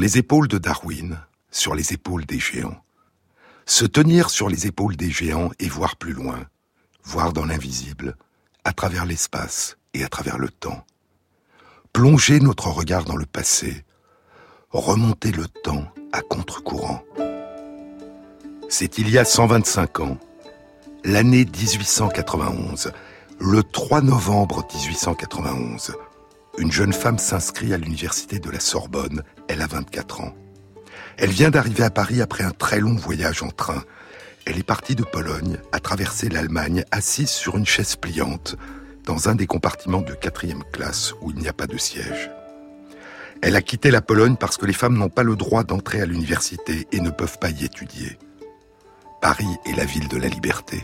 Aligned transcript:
Les 0.00 0.18
épaules 0.18 0.48
de 0.48 0.58
Darwin, 0.58 1.18
sur 1.50 1.74
les 1.74 1.92
épaules 1.92 2.26
des 2.26 2.38
géants. 2.38 2.76
Se 3.64 3.86
tenir 3.86 4.28
sur 4.28 4.48
les 4.48 4.66
épaules 4.66 4.96
des 4.96 5.10
géants 5.10 5.50
et 5.58 5.68
voir 5.68 5.96
plus 5.96 6.12
loin, 6.12 6.46
voir 7.04 7.32
dans 7.32 7.46
l'invisible, 7.46 8.16
à 8.64 8.72
travers 8.72 9.06
l'espace 9.06 9.78
et 9.94 10.04
à 10.04 10.08
travers 10.08 10.36
le 10.36 10.50
temps. 10.50 10.84
Plonger 11.94 12.40
notre 12.40 12.68
regard 12.68 13.04
dans 13.04 13.16
le 13.16 13.24
passé, 13.24 13.84
remonter 14.70 15.32
le 15.32 15.46
temps 15.46 15.86
à 16.12 16.20
contre-courant. 16.20 17.02
C'est 18.68 18.98
il 18.98 19.08
y 19.08 19.16
a 19.16 19.24
125 19.24 20.00
ans, 20.00 20.18
l'année 21.04 21.46
1891, 21.46 22.92
le 23.38 23.62
3 23.62 24.02
novembre 24.02 24.66
1891, 24.74 25.94
une 26.58 26.72
jeune 26.72 26.92
femme 26.92 27.18
s'inscrit 27.18 27.72
à 27.72 27.78
l'université 27.78 28.38
de 28.38 28.50
la 28.50 28.60
Sorbonne. 28.60 29.22
Elle 29.48 29.62
a 29.62 29.66
24 29.66 30.20
ans. 30.20 30.34
Elle 31.16 31.30
vient 31.30 31.50
d'arriver 31.50 31.84
à 31.84 31.90
Paris 31.90 32.20
après 32.20 32.44
un 32.44 32.50
très 32.50 32.80
long 32.80 32.94
voyage 32.94 33.42
en 33.42 33.50
train. 33.50 33.82
Elle 34.46 34.58
est 34.58 34.62
partie 34.62 34.94
de 34.94 35.04
Pologne, 35.04 35.58
a 35.72 35.80
traversé 35.80 36.28
l'Allemagne, 36.28 36.84
assise 36.90 37.30
sur 37.30 37.56
une 37.56 37.66
chaise 37.66 37.96
pliante, 37.96 38.56
dans 39.04 39.28
un 39.28 39.34
des 39.34 39.46
compartiments 39.46 40.00
de 40.00 40.14
quatrième 40.14 40.64
classe 40.72 41.14
où 41.20 41.30
il 41.30 41.38
n'y 41.38 41.48
a 41.48 41.52
pas 41.52 41.66
de 41.66 41.78
siège. 41.78 42.30
Elle 43.42 43.56
a 43.56 43.62
quitté 43.62 43.90
la 43.90 44.00
Pologne 44.00 44.36
parce 44.36 44.56
que 44.56 44.66
les 44.66 44.72
femmes 44.72 44.96
n'ont 44.96 45.10
pas 45.10 45.22
le 45.22 45.36
droit 45.36 45.64
d'entrer 45.64 46.00
à 46.00 46.06
l'université 46.06 46.86
et 46.92 47.00
ne 47.00 47.10
peuvent 47.10 47.38
pas 47.38 47.50
y 47.50 47.64
étudier. 47.64 48.18
Paris 49.20 49.56
est 49.66 49.76
la 49.76 49.84
ville 49.84 50.08
de 50.08 50.16
la 50.16 50.28
liberté. 50.28 50.82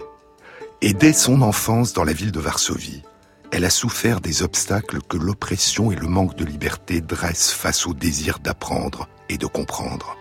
Et 0.83 0.95
dès 0.95 1.13
son 1.13 1.43
enfance 1.43 1.93
dans 1.93 2.05
la 2.05 2.13
ville 2.13 2.33
de 2.33 2.41
Varsovie, 2.41 3.03
elle 3.53 3.65
a 3.65 3.71
souffert 3.71 4.21
des 4.21 4.43
obstacles 4.43 5.01
que 5.03 5.17
l'oppression 5.17 5.91
et 5.91 5.97
le 5.97 6.07
manque 6.07 6.37
de 6.37 6.45
liberté 6.45 7.01
dressent 7.01 7.53
face 7.53 7.87
au 7.87 7.95
désir 7.95 8.39
d'apprendre 8.39 9.09
et 9.29 9.39
de 9.39 9.47
comprendre. 9.47 10.17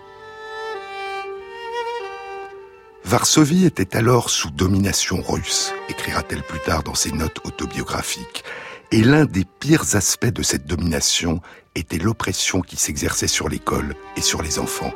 Varsovie 3.04 3.64
était 3.64 3.96
alors 3.96 4.30
sous 4.30 4.50
domination 4.50 5.22
russe, 5.22 5.72
écrira-t-elle 5.88 6.42
plus 6.42 6.60
tard 6.60 6.82
dans 6.82 6.94
ses 6.94 7.12
notes 7.12 7.40
autobiographiques, 7.44 8.44
et 8.92 9.02
l'un 9.02 9.24
des 9.24 9.44
pires 9.44 9.96
aspects 9.96 10.26
de 10.26 10.42
cette 10.42 10.66
domination 10.66 11.40
était 11.74 11.98
l'oppression 11.98 12.60
qui 12.60 12.76
s'exerçait 12.76 13.28
sur 13.28 13.48
l'école 13.48 13.94
et 14.16 14.20
sur 14.20 14.42
les 14.42 14.58
enfants. 14.58 14.92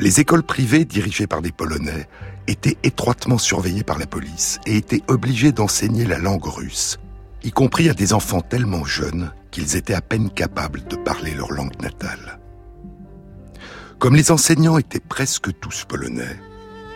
Les 0.00 0.20
écoles 0.20 0.44
privées 0.44 0.84
dirigées 0.84 1.26
par 1.26 1.42
des 1.42 1.50
Polonais 1.50 2.08
étaient 2.46 2.76
étroitement 2.84 3.38
surveillées 3.38 3.82
par 3.82 3.98
la 3.98 4.06
police 4.06 4.60
et 4.64 4.76
étaient 4.76 5.02
obligées 5.08 5.50
d'enseigner 5.50 6.06
la 6.06 6.18
langue 6.18 6.46
russe, 6.46 6.98
y 7.42 7.50
compris 7.50 7.90
à 7.90 7.94
des 7.94 8.12
enfants 8.12 8.40
tellement 8.40 8.84
jeunes 8.84 9.32
qu'ils 9.50 9.74
étaient 9.74 9.94
à 9.94 10.00
peine 10.00 10.30
capables 10.30 10.84
de 10.86 10.94
parler 10.94 11.34
leur 11.34 11.50
langue 11.50 11.80
natale. 11.82 12.38
Comme 13.98 14.14
les 14.14 14.30
enseignants 14.30 14.78
étaient 14.78 15.00
presque 15.00 15.50
tous 15.58 15.84
polonais, 15.84 16.36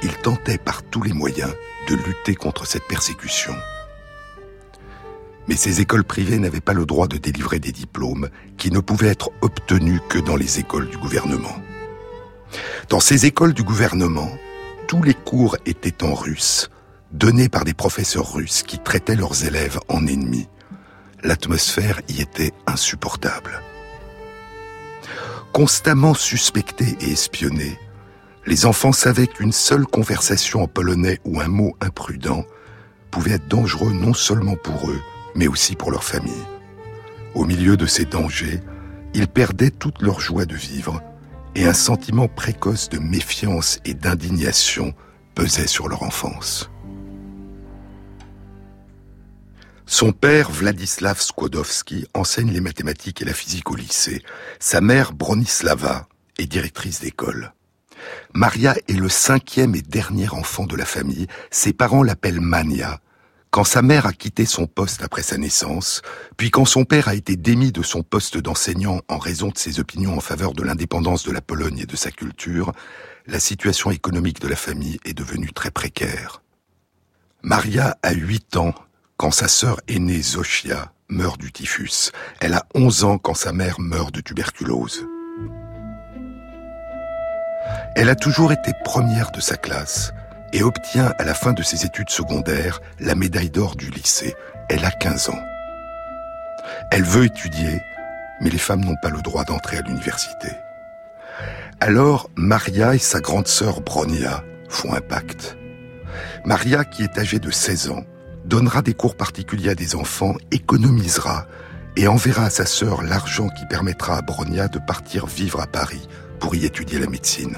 ils 0.05 0.17
tentaient 0.19 0.59
par 0.59 0.85
tous 0.85 1.03
les 1.03 1.13
moyens 1.13 1.53
de 1.89 1.97
lutter 1.97 2.37
contre 2.37 2.67
cette 2.67 2.87
persécution. 2.87 3.55
Mais 5.49 5.57
ces 5.57 5.81
écoles 5.81 6.05
privées 6.05 6.39
n'avaient 6.39 6.61
pas 6.61 6.73
le 6.73 6.87
droit 6.87 7.09
de 7.09 7.17
délivrer 7.17 7.59
des 7.59 7.73
diplômes 7.73 8.29
qui 8.57 8.71
ne 8.71 8.79
pouvaient 8.79 9.09
être 9.09 9.31
obtenus 9.41 10.01
que 10.09 10.21
dans 10.21 10.37
les 10.37 10.61
écoles 10.61 10.89
du 10.89 10.99
gouvernement. 10.99 11.57
Dans 12.89 13.01
ces 13.01 13.27
écoles 13.27 13.55
du 13.55 13.63
gouvernement, 13.63 14.31
tous 14.87 15.03
les 15.03 15.15
cours 15.15 15.57
étaient 15.65 16.05
en 16.05 16.15
russe, 16.15 16.69
donnés 17.13 17.49
par 17.49 17.65
des 17.65 17.75
professeurs 17.75 18.35
russes 18.35 18.63
qui 18.63 18.79
traitaient 18.79 19.17
leurs 19.17 19.45
élèves 19.45 19.79
en 19.89 20.07
ennemis. 20.07 20.49
L'atmosphère 21.23 22.01
y 22.09 22.21
était 22.21 22.53
insupportable. 22.67 23.61
Constamment 25.53 26.15
suspectés 26.15 26.97
et 27.01 27.13
espionnés, 27.13 27.79
les 28.47 28.67
enfants 28.67 28.93
savaient 28.93 29.29
qu'une 29.29 29.53
seule 29.53 29.87
conversation 29.87 30.63
en 30.63 30.67
polonais 30.67 31.21
ou 31.25 31.41
un 31.41 31.49
mot 31.49 31.77
imprudent 31.81 32.45
pouvait 33.11 33.33
être 33.33 33.49
dangereux 33.49 33.93
non 33.93 34.15
seulement 34.15 34.57
pour 34.57 34.91
eux, 34.91 35.01
mais 35.37 35.47
aussi 35.47 35.77
pour 35.77 35.91
leur 35.91 36.03
famille. 36.03 36.33
Au 37.35 37.45
milieu 37.45 37.77
de 37.77 37.87
ces 37.87 38.05
dangers, 38.05 38.61
ils 39.15 39.29
perdaient 39.29 39.71
toute 39.71 40.03
leur 40.03 40.21
joie 40.21 40.47
de 40.47 40.57
vivre 40.57 41.01
et 41.55 41.67
un 41.67 41.73
sentiment 41.73 42.29
précoce 42.29 42.89
de 42.89 42.99
méfiance 42.99 43.79
et 43.85 43.95
d'indignation 43.95 44.95
pesait 45.35 45.67
sur 45.67 45.89
leur 45.89 46.03
enfance. 46.03 46.71
Son 49.87 50.13
père, 50.13 50.51
Vladislav 50.51 51.21
Skłodowski, 51.21 52.07
enseigne 52.15 52.51
les 52.51 52.61
mathématiques 52.61 53.21
et 53.21 53.27
la 53.27 53.35
physique 53.35 53.71
au 53.71 53.75
lycée. 53.75 54.23
Sa 54.59 54.81
mère, 54.81 55.13
Bronislava, 55.13 56.09
est 56.39 56.47
directrice 56.47 57.01
d'école. 57.01 57.53
Maria 58.33 58.75
est 58.89 58.99
le 58.99 59.09
cinquième 59.09 59.75
et 59.75 59.83
dernier 59.83 60.31
enfant 60.31 60.65
de 60.65 60.77
la 60.77 60.87
famille. 60.87 61.27
Ses 61.51 61.73
parents 61.73 62.03
l'appellent 62.03 62.41
Mania. 62.41 63.01
Quand 63.53 63.65
sa 63.65 63.83
mère 63.83 64.07
a 64.07 64.15
quitté 64.15 64.47
son 64.47 64.67
poste 64.67 65.03
après 65.03 65.23
sa 65.23 65.37
naissance, 65.37 66.01
puis 66.39 66.51
quand 66.51 66.65
son 66.65 66.87
père 66.87 67.09
a 67.09 67.15
été 67.15 67.37
démis 67.37 67.71
de 67.71 67.83
son 67.83 68.03
poste 68.03 68.39
d'enseignant 68.39 69.03
en 69.09 69.19
raison 69.19 69.49
de 69.49 69.59
ses 69.59 69.79
opinions 69.79 70.17
en 70.17 70.21
faveur 70.21 70.55
de 70.55 70.63
l'indépendance 70.63 71.23
de 71.25 71.33
la 71.33 71.43
Pologne 71.43 71.81
et 71.81 71.85
de 71.85 71.95
sa 71.95 72.11
culture, 72.11 72.73
la 73.27 73.39
situation 73.39 73.91
économique 73.91 74.41
de 74.41 74.49
la 74.49 74.57
famille 74.57 74.99
est 75.05 75.13
devenue 75.13 75.53
très 75.53 75.71
précaire. 75.71 76.41
Maria 77.43 77.99
a 78.03 78.13
8 78.15 78.57
ans 78.57 78.75
quand 79.19 79.33
sa 79.33 79.49
sœur 79.49 79.83
aînée 79.87 80.23
Zosia 80.23 80.91
meurt 81.11 81.39
du 81.39 81.53
typhus. 81.53 82.11
Elle 82.41 82.55
a 82.55 82.65
11 82.75 83.05
ans 83.05 83.19
quand 83.19 83.35
sa 83.35 83.53
mère 83.53 83.81
meurt 83.81 84.15
de 84.15 84.23
tuberculose. 84.23 85.07
Elle 87.97 88.09
a 88.09 88.17
toujours 88.17 88.51
été 88.51 88.73
première 88.83 89.31
de 89.31 89.41
sa 89.41 89.59
classe 89.59 90.15
et 90.53 90.63
obtient 90.63 91.13
à 91.19 91.25
la 91.25 91.35
fin 91.35 91.53
de 91.53 91.63
ses 91.63 91.85
études 91.85 92.11
secondaires 92.11 92.81
la 93.01 93.15
médaille 93.15 93.51
d'or 93.51 93.77
du 93.77 93.91
lycée. 93.91 94.35
Elle 94.69 94.85
a 94.85 94.91
15 94.91 95.31
ans. 95.31 95.43
Elle 96.91 97.05
veut 97.05 97.25
étudier, 97.25 97.83
mais 98.41 98.51
les 98.51 98.59
femmes 98.59 98.85
n'ont 98.85 98.97
pas 99.01 99.11
le 99.11 99.23
droit 99.23 99.45
d'entrer 99.45 99.79
à 99.79 99.83
l'université. 99.83 100.49
Alors, 101.81 102.31
Maria 102.37 102.95
et 102.95 102.99
sa 102.99 103.21
grande 103.21 103.49
sœur 103.49 103.81
Bronia 103.81 104.45
font 104.69 104.95
un 104.95 105.01
pacte. 105.01 105.57
Maria, 106.45 106.85
qui 106.85 107.03
est 107.03 107.19
âgée 107.19 107.39
de 107.39 107.51
16 107.51 107.91
ans, 107.91 108.05
donnera 108.45 108.83
des 108.83 108.95
cours 108.95 109.17
particuliers 109.17 109.71
à 109.71 109.75
des 109.75 109.95
enfants, 109.95 110.35
économisera 110.51 111.47
et 111.97 112.09
enverra 112.09 112.45
à 112.45 112.51
sa 112.51 112.67
sœur 112.67 113.03
l'argent 113.03 113.49
qui 113.49 113.67
permettra 113.67 114.17
à 114.17 114.23
Bronia 114.23 114.69
de 114.69 114.79
partir 114.79 115.27
vivre 115.27 115.61
à 115.61 115.67
Paris 115.67 116.09
pour 116.39 116.55
y 116.55 116.65
étudier 116.65 116.99
la 116.99 117.07
médecine. 117.07 117.57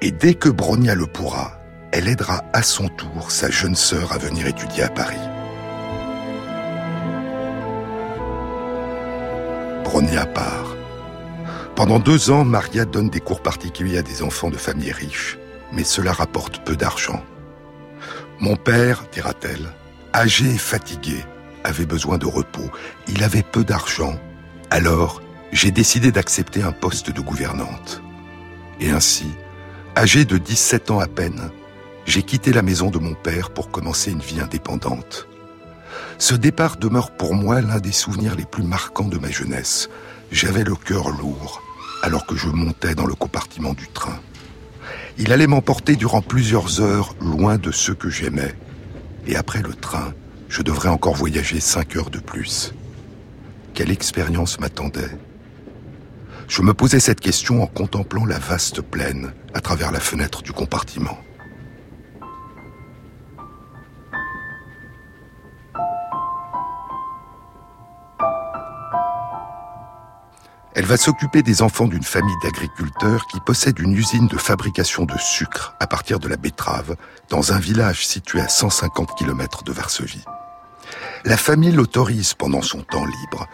Et 0.00 0.10
dès 0.10 0.34
que 0.34 0.48
Bronia 0.48 0.94
le 0.94 1.06
pourra, 1.06 1.57
elle 1.92 2.08
aidera 2.08 2.44
à 2.52 2.62
son 2.62 2.88
tour 2.88 3.30
sa 3.30 3.50
jeune 3.50 3.74
sœur 3.74 4.12
à 4.12 4.18
venir 4.18 4.46
étudier 4.46 4.84
à 4.84 4.88
Paris. 4.88 5.16
Bronia 9.84 10.26
part. 10.26 10.76
Pendant 11.74 11.98
deux 11.98 12.30
ans, 12.30 12.44
Maria 12.44 12.84
donne 12.84 13.08
des 13.08 13.20
cours 13.20 13.40
particuliers 13.40 13.98
à 13.98 14.02
des 14.02 14.22
enfants 14.22 14.50
de 14.50 14.56
familles 14.56 14.92
riches, 14.92 15.38
mais 15.72 15.84
cela 15.84 16.12
rapporte 16.12 16.64
peu 16.64 16.76
d'argent. 16.76 17.22
Mon 18.40 18.56
père, 18.56 19.04
dira-t-elle, 19.12 19.68
âgé 20.14 20.46
et 20.46 20.58
fatigué, 20.58 21.24
avait 21.64 21.86
besoin 21.86 22.18
de 22.18 22.26
repos. 22.26 22.70
Il 23.08 23.22
avait 23.24 23.42
peu 23.42 23.64
d'argent. 23.64 24.18
Alors, 24.70 25.22
j'ai 25.52 25.70
décidé 25.70 26.12
d'accepter 26.12 26.62
un 26.62 26.72
poste 26.72 27.10
de 27.10 27.20
gouvernante. 27.20 28.02
Et 28.80 28.90
ainsi, 28.90 29.26
Âgé 29.98 30.24
de 30.24 30.38
17 30.38 30.92
ans 30.92 31.00
à 31.00 31.08
peine, 31.08 31.50
j'ai 32.08 32.22
quitté 32.22 32.54
la 32.54 32.62
maison 32.62 32.90
de 32.90 32.98
mon 32.98 33.12
père 33.12 33.50
pour 33.50 33.70
commencer 33.70 34.10
une 34.10 34.20
vie 34.20 34.40
indépendante. 34.40 35.28
Ce 36.16 36.34
départ 36.34 36.78
demeure 36.78 37.10
pour 37.10 37.34
moi 37.34 37.60
l'un 37.60 37.80
des 37.80 37.92
souvenirs 37.92 38.34
les 38.34 38.46
plus 38.46 38.62
marquants 38.62 39.08
de 39.08 39.18
ma 39.18 39.30
jeunesse. 39.30 39.90
J'avais 40.32 40.64
le 40.64 40.74
cœur 40.74 41.10
lourd 41.10 41.62
alors 42.02 42.24
que 42.24 42.34
je 42.34 42.48
montais 42.48 42.94
dans 42.94 43.06
le 43.06 43.14
compartiment 43.14 43.74
du 43.74 43.88
train. 43.88 44.18
Il 45.18 45.32
allait 45.34 45.46
m'emporter 45.46 45.96
durant 45.96 46.22
plusieurs 46.22 46.80
heures 46.80 47.14
loin 47.20 47.58
de 47.58 47.70
ceux 47.70 47.94
que 47.94 48.08
j'aimais. 48.08 48.54
Et 49.26 49.36
après 49.36 49.60
le 49.60 49.74
train, 49.74 50.14
je 50.48 50.62
devrais 50.62 50.88
encore 50.88 51.14
voyager 51.14 51.60
cinq 51.60 51.94
heures 51.96 52.10
de 52.10 52.20
plus. 52.20 52.72
Quelle 53.74 53.90
expérience 53.90 54.58
m'attendait 54.58 55.10
je 56.50 56.62
me 56.62 56.72
posais 56.72 56.98
cette 56.98 57.20
question 57.20 57.62
en 57.62 57.66
contemplant 57.66 58.24
la 58.24 58.38
vaste 58.38 58.80
plaine 58.80 59.34
à 59.52 59.60
travers 59.60 59.92
la 59.92 60.00
fenêtre 60.00 60.40
du 60.40 60.54
compartiment. 60.54 61.18
Elle 70.78 70.84
va 70.84 70.96
s'occuper 70.96 71.42
des 71.42 71.60
enfants 71.60 71.88
d'une 71.88 72.04
famille 72.04 72.36
d'agriculteurs 72.40 73.26
qui 73.26 73.40
possède 73.40 73.80
une 73.80 73.94
usine 73.94 74.28
de 74.28 74.36
fabrication 74.36 75.06
de 75.06 75.18
sucre 75.18 75.74
à 75.80 75.88
partir 75.88 76.20
de 76.20 76.28
la 76.28 76.36
betterave 76.36 76.94
dans 77.30 77.52
un 77.52 77.58
village 77.58 78.06
situé 78.06 78.40
à 78.40 78.46
150 78.46 79.18
km 79.18 79.64
de 79.64 79.72
Varsovie. 79.72 80.24
La 81.24 81.36
famille 81.36 81.72
l'autorise 81.72 82.34
pendant 82.34 82.62
son 82.62 82.82
temps 82.82 83.04
libre 83.04 83.48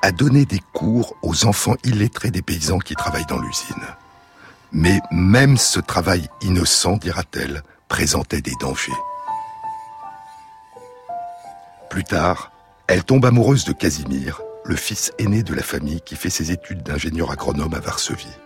à 0.00 0.10
donner 0.10 0.46
des 0.46 0.62
cours 0.72 1.16
aux 1.20 1.44
enfants 1.44 1.76
illettrés 1.84 2.30
des 2.30 2.40
paysans 2.40 2.78
qui 2.78 2.94
travaillent 2.94 3.26
dans 3.26 3.42
l'usine. 3.42 3.84
Mais 4.72 5.00
même 5.10 5.58
ce 5.58 5.80
travail 5.80 6.30
innocent, 6.40 6.96
dira-t-elle, 6.96 7.62
présentait 7.88 8.40
des 8.40 8.54
dangers. 8.58 8.90
Plus 11.90 12.04
tard, 12.04 12.52
elle 12.86 13.04
tombe 13.04 13.26
amoureuse 13.26 13.66
de 13.66 13.74
Casimir, 13.74 14.40
le 14.70 14.76
fils 14.76 15.10
aîné 15.18 15.42
de 15.42 15.52
la 15.52 15.64
famille 15.64 16.00
qui 16.00 16.14
fait 16.14 16.30
ses 16.30 16.52
études 16.52 16.84
d'ingénieur 16.84 17.32
agronome 17.32 17.74
à 17.74 17.80
Varsovie. 17.80 18.38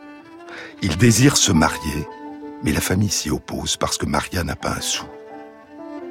Il 0.81 0.97
désire 0.97 1.37
se 1.37 1.53
marier, 1.53 2.09
mais 2.63 2.73
la 2.73 2.81
famille 2.81 3.11
s'y 3.11 3.29
oppose 3.29 3.77
parce 3.77 3.99
que 3.99 4.07
Maria 4.07 4.43
n'a 4.43 4.57
pas 4.57 4.71
un 4.71 4.81
sou. 4.81 5.05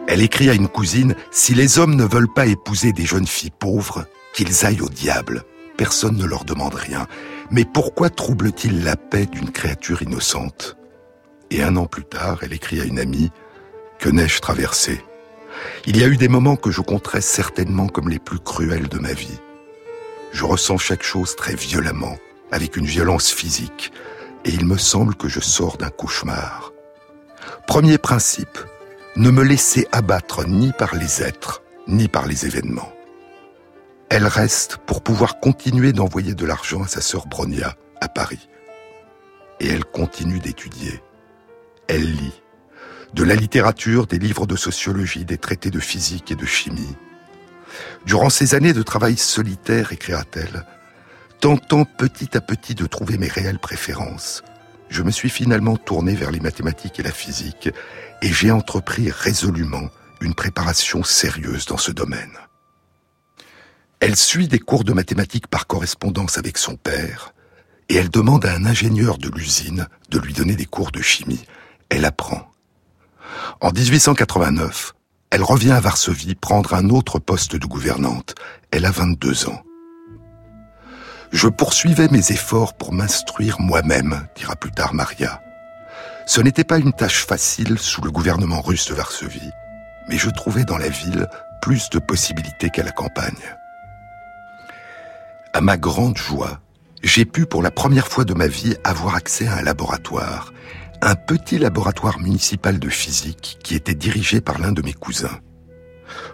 Elle 0.08 0.22
écrit 0.22 0.52
à 0.52 0.54
une 0.54 0.68
cousine, 0.68 1.16
Si 1.32 1.56
les 1.56 1.80
hommes 1.80 1.96
ne 1.96 2.04
veulent 2.04 2.32
pas 2.32 2.46
épouser 2.46 2.94
des 2.94 3.06
jeunes 3.06 3.26
filles 3.26 3.50
pauvres, 3.58 4.06
qu'ils 4.36 4.68
aillent 4.68 4.82
au 4.82 4.90
diable. 4.90 5.46
Personne 5.78 6.18
ne 6.18 6.26
leur 6.26 6.46
demande 6.46 6.76
rien. 6.76 7.08
Mais 7.50 7.66
pourquoi 7.66 8.12
trouble-t-il 8.12 8.84
la 8.84 8.96
paix 8.96 9.26
d'une 9.26 9.50
créature 9.50 10.04
innocente? 10.04 10.78
Et 11.50 11.64
un 11.64 11.76
an 11.76 11.88
plus 11.88 12.06
tard, 12.06 12.38
elle 12.44 12.54
écrit 12.54 12.80
à 12.80 12.86
une 12.86 13.00
amie, 13.00 13.32
Que 13.98 14.10
n'ai-je 14.10 14.42
traversé? 14.42 15.04
Il 15.88 15.98
y 15.98 16.04
a 16.04 16.08
eu 16.08 16.18
des 16.18 16.28
moments 16.28 16.56
que 16.56 16.70
je 16.70 16.82
compterais 16.82 17.22
certainement 17.22 17.88
comme 17.88 18.10
les 18.10 18.20
plus 18.20 18.40
cruels 18.40 18.90
de 18.90 19.00
ma 19.00 19.14
vie. 19.14 19.40
Je 20.34 20.46
ressens 20.46 20.78
chaque 20.78 21.04
chose 21.04 21.36
très 21.36 21.56
violemment, 21.56 22.18
avec 22.52 22.76
une 22.76 22.86
violence 22.86 23.32
physique, 23.32 23.94
et 24.44 24.50
il 24.50 24.66
me 24.66 24.78
semble 24.78 25.16
que 25.16 25.30
je 25.30 25.40
sors 25.40 25.78
d'un 25.78 25.90
cauchemar. 25.90 26.74
Premier 27.68 27.98
principe, 27.98 28.58
ne 29.16 29.30
me 29.30 29.44
laisser 29.44 29.88
abattre 29.92 30.48
ni 30.48 30.72
par 30.72 30.96
les 30.96 31.22
êtres, 31.22 31.62
ni 31.88 32.08
par 32.08 32.26
les 32.26 32.48
événements. 32.48 32.92
Elle 34.10 34.26
reste 34.26 34.78
pour 34.78 35.02
pouvoir 35.02 35.40
continuer 35.40 35.94
d'envoyer 35.94 36.34
de 36.34 36.46
l'argent 36.46 36.84
à 36.84 36.88
sa 36.88 37.02
sœur 37.02 37.28
Bronia 37.28 37.76
à 38.02 38.08
Paris. 38.10 38.50
Et 39.60 39.68
elle 39.68 39.86
continue 39.86 40.40
d'étudier. 40.40 41.02
Elle 41.88 42.12
lit 42.12 42.42
de 43.14 43.24
la 43.24 43.36
littérature, 43.36 44.08
des 44.08 44.18
livres 44.18 44.48
de 44.48 44.56
sociologie, 44.56 45.26
des 45.26 45.38
traités 45.38 45.70
de 45.70 45.80
physique 45.80 46.32
et 46.32 46.36
de 46.36 46.46
chimie. 46.46 46.96
Durant 48.06 48.30
ces 48.30 48.56
années 48.56 48.74
de 48.74 48.84
travail 48.84 49.18
solitaire, 49.18 49.92
écrira-t-elle, 49.92 50.66
tentant 51.40 51.86
petit 51.86 52.38
à 52.38 52.42
petit 52.42 52.76
de 52.76 52.86
trouver 52.86 53.18
mes 53.18 53.28
réelles 53.28 53.60
préférences, 53.60 54.44
je 54.90 55.02
me 55.02 55.12
suis 55.12 55.30
finalement 55.30 55.76
tourné 55.76 56.14
vers 56.14 56.32
les 56.32 56.40
mathématiques 56.40 57.00
et 57.00 57.04
la 57.04 57.12
physique, 57.12 57.70
et 58.22 58.28
j'ai 58.32 58.52
entrepris 58.52 59.10
résolument 59.10 59.90
une 60.22 60.36
préparation 60.36 61.04
sérieuse 61.04 61.66
dans 61.66 61.78
ce 61.78 61.92
domaine. 61.92 62.38
Elle 64.00 64.16
suit 64.16 64.48
des 64.48 64.60
cours 64.60 64.84
de 64.84 64.94
mathématiques 64.94 65.48
par 65.48 65.66
correspondance 65.66 66.38
avec 66.38 66.58
son 66.58 66.76
père, 66.76 67.34
et 67.90 67.96
elle 67.96 68.10
demande 68.10 68.46
à 68.46 68.54
un 68.54 68.66
ingénieur 68.66 69.18
de 69.18 69.30
l'usine 69.30 69.88
de 70.10 70.20
lui 70.20 70.34
donner 70.34 70.56
des 70.56 70.66
cours 70.66 70.92
de 70.92 71.02
chimie. 71.02 71.46
Elle 71.90 72.06
apprend. 72.06 72.52
En 73.62 73.72
1889, 73.72 74.94
elle 75.34 75.42
revient 75.42 75.72
à 75.72 75.80
Varsovie 75.80 76.36
prendre 76.36 76.76
un 76.76 76.92
autre 76.92 77.18
poste 77.18 77.56
de 77.56 77.66
gouvernante. 77.66 78.36
Elle 78.70 78.86
a 78.86 78.92
22 78.92 79.50
ans. 79.50 79.64
Je 81.32 81.48
poursuivais 81.48 82.08
mes 82.10 82.32
efforts 82.32 82.78
pour 82.78 82.94
m'instruire 82.94 83.60
moi-même, 83.60 84.28
dira 84.36 84.56
plus 84.56 84.70
tard 84.70 84.94
Maria. 84.94 85.42
Ce 86.28 86.40
n'était 86.40 86.64
pas 86.64 86.78
une 86.78 86.94
tâche 86.94 87.26
facile 87.26 87.80
sous 87.80 88.04
le 88.04 88.12
gouvernement 88.12 88.62
russe 88.62 88.88
de 88.90 88.94
Varsovie, 88.94 89.50
mais 90.08 90.20
je 90.20 90.30
trouvais 90.30 90.66
dans 90.66 90.78
la 90.78 90.90
ville 90.90 91.28
plus 91.64 91.90
de 91.90 91.98
possibilités 91.98 92.70
qu'à 92.70 92.84
la 92.84 92.92
campagne. 92.92 93.34
À 95.52 95.62
ma 95.62 95.78
grande 95.78 96.16
joie, 96.16 96.60
j'ai 97.02 97.26
pu 97.26 97.48
pour 97.48 97.64
la 97.64 97.72
première 97.72 98.08
fois 98.08 98.24
de 98.24 98.36
ma 98.36 98.46
vie 98.46 98.76
avoir 98.84 99.16
accès 99.16 99.48
à 99.48 99.56
un 99.56 99.62
laboratoire, 99.64 100.54
un 101.06 101.16
petit 101.16 101.60
laboratoire 101.60 102.20
municipal 102.20 102.80
de 102.80 102.90
physique 102.90 103.60
qui 103.64 103.76
était 103.76 103.94
dirigé 103.94 104.40
par 104.40 104.60
l'un 104.60 104.72
de 104.72 104.82
mes 104.82 104.94
cousins. 104.94 105.40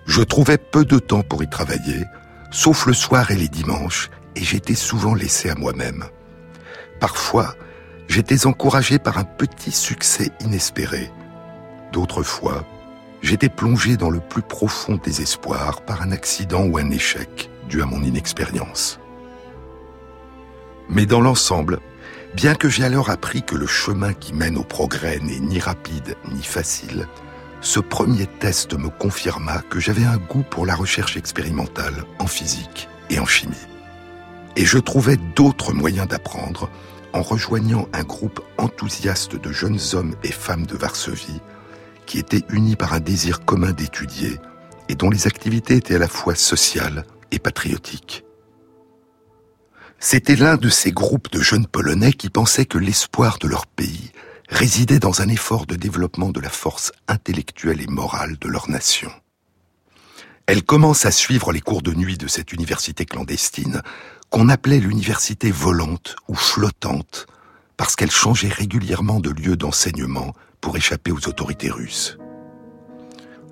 Je 0.06 0.22
trouvais 0.22 0.58
peu 0.58 0.86
de 0.86 1.00
temps 1.00 1.24
pour 1.24 1.44
y 1.44 1.50
travailler, 1.50 2.06
sauf 2.52 2.86
le 2.86 2.94
soir 2.94 3.32
et 3.32 3.36
les 3.36 3.48
dimanches, 3.48 4.10
et 4.36 4.44
j'étais 4.44 4.76
souvent 4.76 5.16
laissé 5.16 5.50
à 5.50 5.56
moi-même. 5.56 6.06
Parfois, 7.00 7.56
j'étais 8.08 8.46
encouragé 8.46 9.00
par 9.00 9.18
un 9.18 9.24
petit 9.24 9.72
succès 9.72 10.30
inespéré. 10.42 11.12
D'autres 11.92 12.24
fois, 12.24 12.66
j'étais 13.22 13.50
plongé 13.50 13.98
dans 13.98 14.12
le 14.12 14.20
plus 14.20 14.44
profond 14.44 15.00
désespoir 15.04 15.82
par 15.82 16.04
un 16.04 16.12
accident 16.12 16.64
ou 16.66 16.78
un 16.78 16.92
échec 16.92 17.50
dû 17.68 17.82
à 17.82 17.86
mon 17.86 18.04
inexpérience. 18.04 19.00
Mais 20.90 21.06
dans 21.06 21.22
l'ensemble, 21.22 21.80
bien 22.36 22.56
que 22.56 22.70
j'ai 22.70 22.84
alors 22.84 23.10
appris 23.10 23.44
que 23.44 23.56
le 23.56 23.68
chemin 23.68 24.14
qui 24.14 24.34
mène 24.34 24.58
au 24.58 24.64
progrès 24.64 25.20
n'est 25.20 25.40
ni 25.40 25.60
rapide 25.60 26.16
ni 26.32 26.44
facile, 26.44 27.08
ce 27.62 27.80
premier 27.80 28.26
test 28.26 28.74
me 28.74 28.90
confirma 28.90 29.62
que 29.70 29.80
j'avais 29.80 30.06
un 30.06 30.18
goût 30.18 30.44
pour 30.50 30.66
la 30.66 30.76
recherche 30.76 31.18
expérimentale 31.18 32.06
en 32.20 32.28
physique 32.28 32.88
et 33.10 33.20
en 33.20 33.26
chimie. 33.26 33.56
Et 34.56 34.66
je 34.66 34.78
trouvais 34.78 35.18
d'autres 35.36 35.74
moyens 35.74 36.08
d'apprendre 36.08 36.70
en 37.14 37.22
rejoignant 37.22 37.88
un 37.94 38.04
groupe 38.04 38.42
enthousiaste 38.58 39.36
de 39.36 39.52
jeunes 39.52 39.80
hommes 39.94 40.16
et 40.24 40.32
femmes 40.32 40.66
de 40.66 40.78
Varsovie 40.78 41.42
qui 42.06 42.20
étaient 42.20 42.46
unis 42.50 42.76
par 42.76 42.94
un 42.94 43.00
désir 43.00 43.46
commun 43.46 43.72
d'étudier 43.72 44.40
et 44.88 44.96
dont 44.96 45.10
les 45.10 45.28
activités 45.28 45.76
étaient 45.76 45.96
à 45.96 46.00
la 46.00 46.08
fois 46.08 46.36
sociales 46.36 47.04
et 47.32 47.40
patriotiques. 47.40 48.24
C'était 50.02 50.38
l'un 50.38 50.56
de 50.56 50.70
ces 50.70 50.94
groupes 50.94 51.30
de 51.30 51.42
jeunes 51.42 51.68
Polonais 51.68 52.14
qui 52.14 52.30
pensaient 52.30 52.66
que 52.66 52.78
l'espoir 52.78 53.38
de 53.38 53.50
leur 53.50 53.68
pays 53.68 54.12
résidait 54.48 55.00
dans 55.00 55.22
un 55.22 55.28
effort 55.28 55.66
de 55.66 55.76
développement 55.76 56.30
de 56.30 56.40
la 56.40 56.50
force 56.50 56.94
intellectuelle 57.10 57.82
et 57.82 57.88
morale 57.88 58.38
de 58.40 58.48
leur 58.48 58.70
nation. 58.70 59.12
Elle 60.48 60.64
commence 60.64 61.06
à 61.06 61.12
suivre 61.12 61.52
les 61.52 61.60
cours 61.60 61.82
de 61.82 61.94
nuit 61.94 62.18
de 62.18 62.28
cette 62.28 62.54
université 62.54 63.06
clandestine 63.06 63.82
qu'on 64.30 64.48
appelait 64.48 64.80
l'université 64.80 65.52
volante 65.52 66.16
ou 66.28 66.36
flottante, 66.36 67.28
parce 67.76 67.96
qu'elle 67.96 68.12
changeait 68.12 68.48
régulièrement 68.48 69.20
de 69.20 69.30
lieu 69.30 69.58
d'enseignement 69.58 70.34
pour 70.62 70.78
échapper 70.78 71.12
aux 71.12 71.28
autorités 71.28 71.70
russes. 71.70 72.18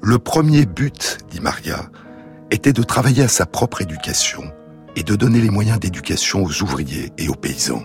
Le 0.02 0.18
premier 0.18 0.66
but, 0.66 1.18
dit 1.30 1.42
Maria, 1.42 1.90
était 2.52 2.74
de 2.74 2.84
travailler 2.84 3.24
à 3.24 3.28
sa 3.28 3.46
propre 3.46 3.82
éducation 3.82 4.52
et 4.98 5.04
de 5.04 5.16
donner 5.16 5.40
les 5.40 5.52
moyens 5.52 5.80
d'éducation 5.80 6.44
aux 6.44 6.64
ouvriers 6.64 7.14
et 7.20 7.30
aux 7.30 7.36
paysans. 7.36 7.84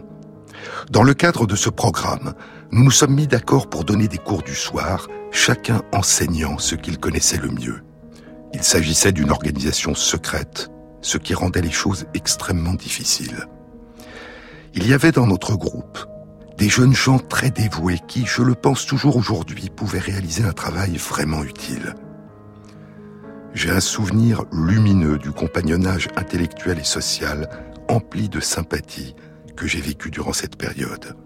Dans 0.90 1.02
le 1.02 1.12
cadre 1.12 1.46
de 1.46 1.54
ce 1.54 1.68
programme, 1.68 2.32
nous 2.72 2.82
nous 2.82 2.90
sommes 2.90 3.14
mis 3.14 3.26
d'accord 3.26 3.68
pour 3.68 3.84
donner 3.84 4.08
des 4.08 4.16
cours 4.16 4.42
du 4.42 4.54
soir, 4.54 5.08
chacun 5.30 5.82
enseignant 5.92 6.58
ce 6.58 6.74
qu'il 6.74 6.98
connaissait 6.98 7.36
le 7.36 7.50
mieux. 7.50 7.82
Il 8.54 8.62
s'agissait 8.62 9.12
d'une 9.12 9.30
organisation 9.30 9.94
secrète 9.94 10.70
ce 11.02 11.18
qui 11.18 11.34
rendait 11.34 11.60
les 11.60 11.70
choses 11.70 12.06
extrêmement 12.14 12.74
difficiles. 12.74 13.46
Il 14.74 14.88
y 14.88 14.94
avait 14.94 15.12
dans 15.12 15.26
notre 15.26 15.54
groupe 15.54 15.98
des 16.56 16.70
jeunes 16.70 16.94
gens 16.94 17.18
très 17.18 17.50
dévoués 17.50 17.98
qui, 18.08 18.24
je 18.24 18.40
le 18.40 18.54
pense 18.54 18.86
toujours 18.86 19.16
aujourd'hui, 19.16 19.68
pouvaient 19.68 19.98
réaliser 19.98 20.44
un 20.44 20.52
travail 20.52 20.96
vraiment 20.96 21.44
utile. 21.44 21.94
J'ai 23.54 23.70
un 23.70 23.80
souvenir 23.80 24.44
lumineux 24.50 25.18
du 25.18 25.30
compagnonnage 25.30 26.08
intellectuel 26.16 26.78
et 26.78 26.84
social 26.84 27.48
empli 27.88 28.28
de 28.28 28.40
sympathie 28.40 29.14
que 29.56 29.66
j'ai 29.66 29.80
vécu 29.80 30.10
durant 30.10 30.32
cette 30.32 30.56
période. 30.56 31.16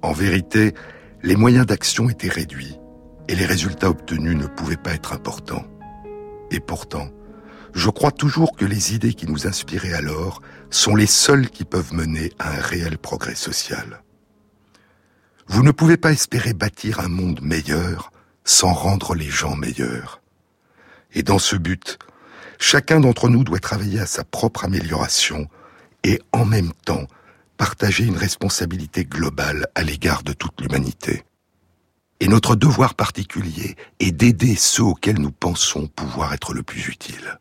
En 0.00 0.12
vérité, 0.12 0.74
les 1.22 1.36
moyens 1.36 1.66
d'action 1.66 2.08
étaient 2.08 2.28
réduits 2.28 2.78
et 3.28 3.34
les 3.34 3.44
résultats 3.44 3.90
obtenus 3.90 4.36
ne 4.36 4.46
pouvaient 4.46 4.76
pas 4.76 4.94
être 4.94 5.12
importants. 5.12 5.66
Et 6.50 6.60
pourtant, 6.60 7.10
je 7.74 7.90
crois 7.90 8.10
toujours 8.10 8.56
que 8.56 8.64
les 8.64 8.94
idées 8.94 9.12
qui 9.12 9.26
nous 9.26 9.46
inspiraient 9.46 9.92
alors 9.92 10.40
sont 10.70 10.96
les 10.96 11.06
seules 11.06 11.50
qui 11.50 11.64
peuvent 11.64 11.92
mener 11.92 12.32
à 12.38 12.56
un 12.56 12.60
réel 12.60 12.96
progrès 12.96 13.34
social. 13.34 14.02
Vous 15.46 15.62
ne 15.62 15.72
pouvez 15.72 15.98
pas 15.98 16.12
espérer 16.12 16.54
bâtir 16.54 17.00
un 17.00 17.08
monde 17.08 17.40
meilleur 17.42 18.12
sans 18.44 18.72
rendre 18.72 19.14
les 19.14 19.28
gens 19.28 19.56
meilleurs. 19.56 20.17
Et 21.14 21.22
dans 21.22 21.38
ce 21.38 21.56
but, 21.56 21.98
chacun 22.58 23.00
d'entre 23.00 23.28
nous 23.28 23.44
doit 23.44 23.58
travailler 23.58 24.00
à 24.00 24.06
sa 24.06 24.24
propre 24.24 24.64
amélioration 24.64 25.48
et 26.04 26.20
en 26.32 26.44
même 26.44 26.72
temps 26.84 27.06
partager 27.56 28.04
une 28.04 28.16
responsabilité 28.16 29.04
globale 29.04 29.66
à 29.74 29.82
l'égard 29.82 30.22
de 30.22 30.32
toute 30.32 30.60
l'humanité. 30.60 31.24
Et 32.20 32.28
notre 32.28 32.56
devoir 32.56 32.94
particulier 32.94 33.76
est 34.00 34.12
d'aider 34.12 34.56
ceux 34.56 34.82
auxquels 34.82 35.20
nous 35.20 35.30
pensons 35.30 35.86
pouvoir 35.86 36.34
être 36.34 36.52
le 36.52 36.62
plus 36.62 36.88
utile. 36.88 37.38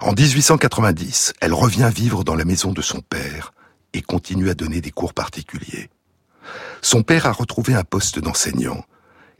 En 0.00 0.12
1890, 0.12 1.34
elle 1.40 1.52
revient 1.52 1.90
vivre 1.92 2.22
dans 2.22 2.36
la 2.36 2.44
maison 2.44 2.72
de 2.72 2.82
son 2.82 3.00
père 3.00 3.52
et 3.92 4.02
continue 4.02 4.50
à 4.50 4.54
donner 4.54 4.80
des 4.80 4.92
cours 4.92 5.14
particuliers. 5.14 5.90
Son 6.82 7.02
père 7.02 7.26
a 7.26 7.32
retrouvé 7.32 7.74
un 7.74 7.82
poste 7.82 8.20
d'enseignant 8.20 8.84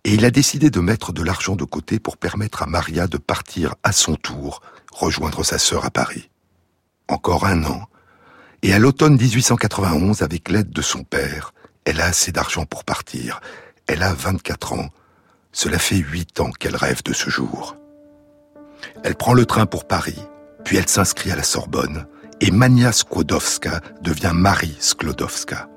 et 0.09 0.15
il 0.15 0.25
a 0.25 0.31
décidé 0.31 0.71
de 0.71 0.81
mettre 0.81 1.12
de 1.12 1.23
l'argent 1.23 1.55
de 1.55 1.65
côté 1.65 1.99
pour 1.99 2.17
permettre 2.17 2.62
à 2.62 2.67
Maria 2.67 3.07
de 3.07 3.19
partir 3.19 3.75
à 3.83 3.93
son 3.93 4.15
tour 4.15 4.62
rejoindre 4.91 5.45
sa 5.45 5.59
sœur 5.59 5.85
à 5.85 5.91
Paris. 5.91 6.31
encore 7.09 7.45
un 7.45 7.62
an, 7.65 7.83
et 8.62 8.73
à 8.73 8.79
l'automne 8.79 9.19
1891, 9.19 10.23
avec 10.23 10.49
l'aide 10.49 10.71
de 10.71 10.81
son 10.81 11.05
père, 11.05 11.53
elle 11.85 12.00
a 12.00 12.07
assez 12.07 12.33
d'argent 12.33 12.65
pour 12.65 12.85
partir. 12.85 13.43
Elle 13.87 14.03
a 14.03 14.15
24 14.15 14.73
ans. 14.73 14.88
Cela 15.53 15.79
fait 15.79 15.97
8 15.97 16.41
ans 16.41 16.53
qu'elle 16.53 16.77
rêve 16.77 17.03
de 17.03 17.12
ce 17.12 17.29
jour. 17.29 17.77
Elle 19.05 19.15
prend 19.15 19.35
le 19.35 19.45
train 19.45 19.67
pour 19.67 19.87
Paris, 19.87 20.21
puis 20.65 20.79
elle 20.79 20.88
s'inscrit 20.88 21.33
à 21.33 21.37
la 21.37 21.43
Sorbonne, 21.43 22.07
et 22.41 22.50
Mania 22.50 22.93
Skłodowska 22.93 23.83
devient 24.00 24.33
Marie 24.35 24.77
Sklodowska. 24.81 25.69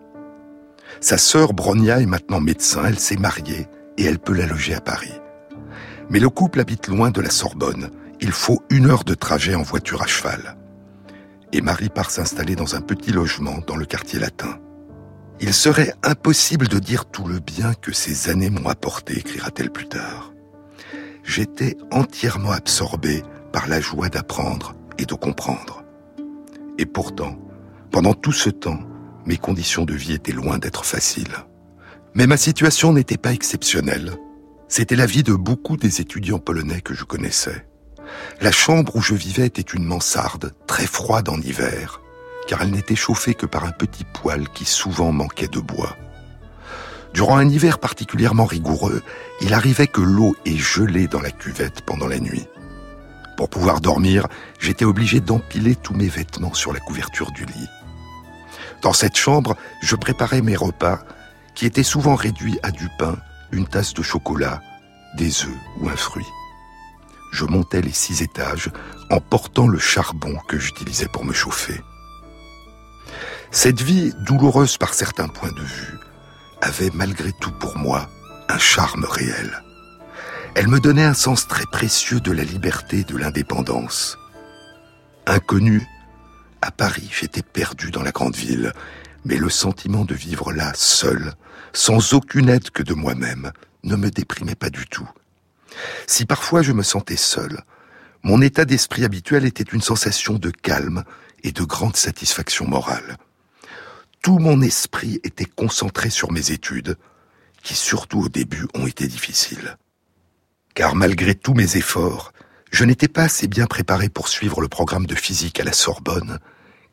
Sa 1.01 1.17
sœur 1.17 1.51
Bronia 1.51 1.99
est 1.99 2.05
maintenant 2.05 2.39
médecin, 2.39 2.85
elle 2.85 2.99
s'est 2.99 3.17
mariée 3.17 3.67
et 4.01 4.05
elle 4.05 4.19
peut 4.19 4.33
la 4.33 4.47
loger 4.47 4.73
à 4.73 4.81
Paris. 4.81 5.13
Mais 6.09 6.19
le 6.19 6.29
couple 6.29 6.59
habite 6.59 6.87
loin 6.87 7.11
de 7.11 7.21
la 7.21 7.29
Sorbonne. 7.29 7.91
Il 8.19 8.31
faut 8.31 8.63
une 8.71 8.87
heure 8.87 9.03
de 9.03 9.13
trajet 9.13 9.53
en 9.53 9.61
voiture 9.61 10.01
à 10.01 10.07
cheval. 10.07 10.57
Et 11.53 11.61
Marie 11.61 11.89
part 11.89 12.09
s'installer 12.09 12.55
dans 12.55 12.75
un 12.75 12.81
petit 12.81 13.11
logement 13.11 13.59
dans 13.67 13.75
le 13.75 13.85
quartier 13.85 14.19
latin. 14.19 14.59
Il 15.39 15.53
serait 15.53 15.93
impossible 16.03 16.67
de 16.67 16.79
dire 16.79 17.05
tout 17.05 17.27
le 17.27 17.39
bien 17.39 17.73
que 17.73 17.91
ces 17.91 18.29
années 18.29 18.49
m'ont 18.49 18.69
apporté, 18.69 19.19
écrira-t-elle 19.19 19.71
plus 19.71 19.87
tard. 19.87 20.33
J'étais 21.23 21.77
entièrement 21.91 22.51
absorbé 22.51 23.23
par 23.53 23.67
la 23.67 23.79
joie 23.79 24.09
d'apprendre 24.09 24.75
et 24.97 25.05
de 25.05 25.13
comprendre. 25.13 25.83
Et 26.77 26.85
pourtant, 26.85 27.37
pendant 27.91 28.13
tout 28.13 28.31
ce 28.31 28.49
temps, 28.49 28.79
mes 29.25 29.37
conditions 29.37 29.85
de 29.85 29.93
vie 29.93 30.13
étaient 30.13 30.31
loin 30.31 30.57
d'être 30.57 30.85
faciles. 30.85 31.35
Mais 32.13 32.27
ma 32.27 32.37
situation 32.37 32.91
n'était 32.91 33.17
pas 33.17 33.31
exceptionnelle. 33.31 34.17
C'était 34.67 34.97
la 34.97 35.05
vie 35.05 35.23
de 35.23 35.33
beaucoup 35.33 35.77
des 35.77 36.01
étudiants 36.01 36.39
polonais 36.39 36.81
que 36.81 36.93
je 36.93 37.05
connaissais. 37.05 37.65
La 38.41 38.51
chambre 38.51 38.97
où 38.97 39.01
je 39.01 39.15
vivais 39.15 39.45
était 39.45 39.61
une 39.61 39.85
mansarde, 39.85 40.53
très 40.67 40.85
froide 40.85 41.29
en 41.29 41.39
hiver, 41.39 42.01
car 42.47 42.61
elle 42.61 42.71
n'était 42.71 42.95
chauffée 42.95 43.33
que 43.33 43.45
par 43.45 43.63
un 43.63 43.71
petit 43.71 44.03
poêle 44.03 44.49
qui 44.49 44.65
souvent 44.65 45.13
manquait 45.13 45.47
de 45.47 45.59
bois. 45.59 45.95
Durant 47.13 47.37
un 47.37 47.47
hiver 47.47 47.79
particulièrement 47.79 48.45
rigoureux, 48.45 49.01
il 49.41 49.53
arrivait 49.53 49.87
que 49.87 50.01
l'eau 50.01 50.35
est 50.45 50.57
gelée 50.57 51.07
dans 51.07 51.21
la 51.21 51.31
cuvette 51.31 51.81
pendant 51.81 52.07
la 52.07 52.19
nuit. 52.19 52.47
Pour 53.37 53.49
pouvoir 53.49 53.79
dormir, 53.79 54.27
j'étais 54.59 54.85
obligé 54.85 55.21
d'empiler 55.21 55.75
tous 55.75 55.93
mes 55.93 56.07
vêtements 56.07 56.53
sur 56.53 56.73
la 56.73 56.79
couverture 56.79 57.31
du 57.31 57.45
lit. 57.45 57.69
Dans 58.81 58.93
cette 58.93 59.17
chambre, 59.17 59.55
je 59.81 59.95
préparais 59.95 60.41
mes 60.41 60.55
repas, 60.55 60.99
qui 61.55 61.65
étaient 61.65 61.83
souvent 61.83 62.15
réduits 62.15 62.59
à 62.63 62.71
du 62.71 62.87
pain, 62.97 63.17
une 63.51 63.67
tasse 63.67 63.93
de 63.93 64.01
chocolat, 64.01 64.61
des 65.17 65.43
œufs 65.43 65.57
ou 65.79 65.89
un 65.89 65.95
fruit. 65.95 66.25
Je 67.31 67.45
montais 67.45 67.81
les 67.81 67.91
six 67.91 68.21
étages 68.21 68.71
en 69.09 69.19
portant 69.19 69.67
le 69.67 69.79
charbon 69.79 70.37
que 70.47 70.59
j'utilisais 70.59 71.07
pour 71.07 71.25
me 71.25 71.33
chauffer. 71.33 71.81
Cette 73.51 73.81
vie, 73.81 74.13
douloureuse 74.25 74.77
par 74.77 74.93
certains 74.93 75.27
points 75.27 75.51
de 75.51 75.61
vue, 75.61 75.97
avait 76.61 76.91
malgré 76.93 77.31
tout 77.33 77.51
pour 77.51 77.77
moi 77.77 78.09
un 78.49 78.57
charme 78.57 79.05
réel. 79.05 79.63
Elle 80.55 80.67
me 80.67 80.79
donnait 80.79 81.03
un 81.03 81.13
sens 81.13 81.47
très 81.47 81.65
précieux 81.65 82.19
de 82.19 82.31
la 82.31 82.43
liberté 82.43 82.99
et 82.99 83.03
de 83.03 83.17
l'indépendance. 83.17 84.17
Inconnu, 85.25 85.87
à 86.61 86.71
Paris, 86.71 87.09
j'étais 87.11 87.41
perdu 87.41 87.91
dans 87.91 88.03
la 88.03 88.11
grande 88.11 88.35
ville, 88.35 88.73
mais 89.25 89.37
le 89.37 89.49
sentiment 89.49 90.05
de 90.05 90.15
vivre 90.15 90.51
là, 90.51 90.71
seul, 90.75 91.33
sans 91.73 92.13
aucune 92.13 92.49
aide 92.49 92.69
que 92.69 92.83
de 92.83 92.93
moi-même, 92.93 93.51
ne 93.83 93.95
me 93.95 94.09
déprimait 94.09 94.55
pas 94.55 94.69
du 94.69 94.87
tout. 94.87 95.09
Si 96.07 96.25
parfois 96.25 96.61
je 96.61 96.71
me 96.71 96.83
sentais 96.83 97.17
seul, 97.17 97.63
mon 98.23 98.41
état 98.41 98.65
d'esprit 98.65 99.05
habituel 99.05 99.45
était 99.45 99.63
une 99.63 99.81
sensation 99.81 100.35
de 100.35 100.51
calme 100.51 101.03
et 101.43 101.51
de 101.51 101.63
grande 101.63 101.95
satisfaction 101.95 102.67
morale. 102.67 103.17
Tout 104.21 104.37
mon 104.37 104.61
esprit 104.61 105.19
était 105.23 105.45
concentré 105.45 106.11
sur 106.11 106.31
mes 106.31 106.51
études, 106.51 106.97
qui 107.63 107.73
surtout 107.73 108.21
au 108.21 108.29
début 108.29 108.67
ont 108.75 108.85
été 108.85 109.07
difficiles. 109.07 109.77
Car 110.75 110.95
malgré 110.95 111.33
tous 111.33 111.53
mes 111.53 111.77
efforts, 111.77 112.31
je 112.71 112.85
n'étais 112.85 113.07
pas 113.07 113.23
assez 113.23 113.47
bien 113.47 113.65
préparé 113.65 114.09
pour 114.09 114.27
suivre 114.27 114.61
le 114.61 114.67
programme 114.67 115.05
de 115.05 115.15
physique 115.15 115.59
à 115.59 115.63
la 115.63 115.73
Sorbonne, 115.73 116.39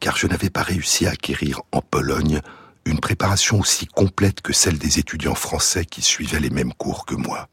car 0.00 0.16
je 0.16 0.26
n'avais 0.26 0.50
pas 0.50 0.62
réussi 0.62 1.06
à 1.06 1.10
acquérir 1.10 1.62
en 1.72 1.80
Pologne 1.80 2.40
une 2.84 3.00
préparation 3.00 3.60
aussi 3.60 3.86
complète 3.86 4.40
que 4.40 4.52
celle 4.52 4.78
des 4.78 4.98
étudiants 4.98 5.34
français 5.34 5.84
qui 5.84 6.02
suivaient 6.02 6.40
les 6.40 6.50
mêmes 6.50 6.72
cours 6.72 7.04
que 7.04 7.14
moi. 7.14 7.48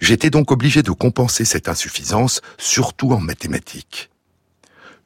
J'étais 0.00 0.30
donc 0.30 0.50
obligé 0.50 0.82
de 0.82 0.90
compenser 0.90 1.44
cette 1.44 1.68
insuffisance, 1.68 2.40
surtout 2.58 3.12
en 3.12 3.20
mathématiques. 3.20 4.10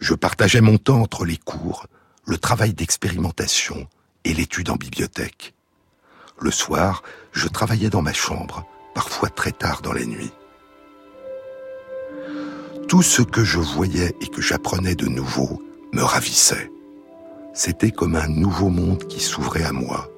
Je 0.01 0.15
partageais 0.15 0.61
mon 0.61 0.79
temps 0.79 1.01
entre 1.01 1.25
les 1.25 1.37
cours, 1.37 1.87
le 2.25 2.39
travail 2.39 2.75
d'expérimentation 2.75 3.87
et 4.25 4.33
l'étude 4.33 4.71
en 4.71 4.77
bibliothèque. 4.77 5.55
Le 6.41 6.51
soir, 6.51 7.03
je 7.33 7.49
travaillais 7.49 7.91
dans 7.91 8.03
ma 8.03 8.13
chambre, 8.13 8.67
parfois 8.95 9.29
très 9.29 9.53
tard 9.53 9.83
dans 9.83 9.93
la 9.93 10.05
nuit. 10.05 10.33
Tout 12.89 13.03
ce 13.03 13.23
que 13.23 13.45
je 13.45 13.59
voyais 13.59 14.15
et 14.21 14.29
que 14.29 14.43
j'apprenais 14.43 14.95
de 14.95 15.07
nouveau 15.07 15.63
me 15.95 16.03
ravissait. 16.03 16.71
C'était 17.55 17.93
comme 17.93 18.17
un 18.17 18.27
nouveau 18.27 18.69
monde 18.69 19.05
qui 19.07 19.21
s'ouvrait 19.21 19.65
à 19.65 19.73
moi, 19.73 20.11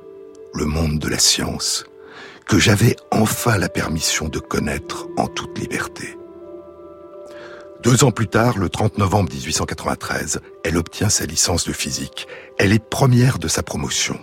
le 0.54 0.64
monde 0.64 0.98
de 0.98 1.08
la 1.08 1.18
science, 1.18 1.84
que 2.46 2.58
j'avais 2.58 2.96
enfin 3.10 3.58
la 3.58 3.68
permission 3.68 4.28
de 4.28 4.38
connaître 4.38 5.06
en 5.18 5.26
toute 5.26 5.58
liberté. 5.58 6.16
Deux 7.82 8.04
ans 8.04 8.10
plus 8.10 8.26
tard, 8.26 8.56
le 8.56 8.70
30 8.70 8.96
novembre 8.96 9.30
1893, 9.30 10.40
elle 10.64 10.78
obtient 10.78 11.10
sa 11.10 11.26
licence 11.26 11.66
de 11.66 11.72
physique. 11.72 12.26
Elle 12.58 12.72
est 12.72 12.82
première 12.82 13.38
de 13.38 13.46
sa 13.46 13.62
promotion. 13.62 14.18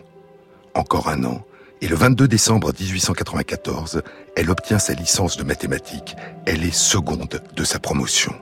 Encore 0.73 1.07
un 1.07 1.23
an, 1.23 1.45
et 1.81 1.87
le 1.87 1.95
22 1.95 2.27
décembre 2.27 2.73
1894, 2.77 4.01
elle 4.35 4.49
obtient 4.49 4.79
sa 4.79 4.93
licence 4.93 5.37
de 5.37 5.43
mathématiques. 5.43 6.15
Elle 6.47 6.63
est 6.63 6.73
seconde 6.73 7.43
de 7.55 7.63
sa 7.63 7.77
promotion. 7.77 8.33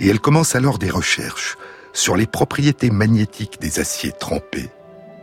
Et 0.00 0.08
elle 0.08 0.20
commence 0.20 0.56
alors 0.56 0.78
des 0.78 0.90
recherches 0.90 1.56
sur 1.92 2.16
les 2.16 2.26
propriétés 2.26 2.90
magnétiques 2.90 3.60
des 3.60 3.80
aciers 3.80 4.12
trempés, 4.12 4.70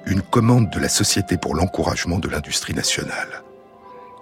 une 0.06 0.22
commande 0.22 0.70
de 0.70 0.80
la 0.80 0.90
Société 0.90 1.38
pour 1.38 1.56
l'encouragement 1.56 2.20
de 2.20 2.30
l'industrie 2.30 2.74
nationale. 2.74 3.44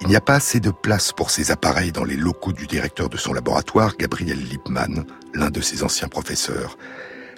Il 0.01 0.07
n'y 0.07 0.15
a 0.15 0.21
pas 0.21 0.35
assez 0.35 0.59
de 0.59 0.71
place 0.71 1.11
pour 1.13 1.31
ces 1.31 1.51
appareils 1.51 1.91
dans 1.91 2.03
les 2.03 2.17
locaux 2.17 2.51
du 2.51 2.67
directeur 2.67 3.09
de 3.09 3.17
son 3.17 3.33
laboratoire, 3.33 3.95
Gabriel 3.97 4.39
Lippmann, 4.39 5.05
l'un 5.33 5.49
de 5.49 5.61
ses 5.61 5.83
anciens 5.83 6.09
professeurs. 6.09 6.77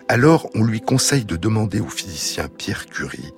Alors, 0.08 0.50
on 0.56 0.64
lui 0.64 0.82
conseille 0.82 1.26
de 1.26 1.36
demander 1.36 1.80
au 1.80 1.90
physicien 1.90 2.48
Pierre 2.48 2.88
Curie, 2.88 3.34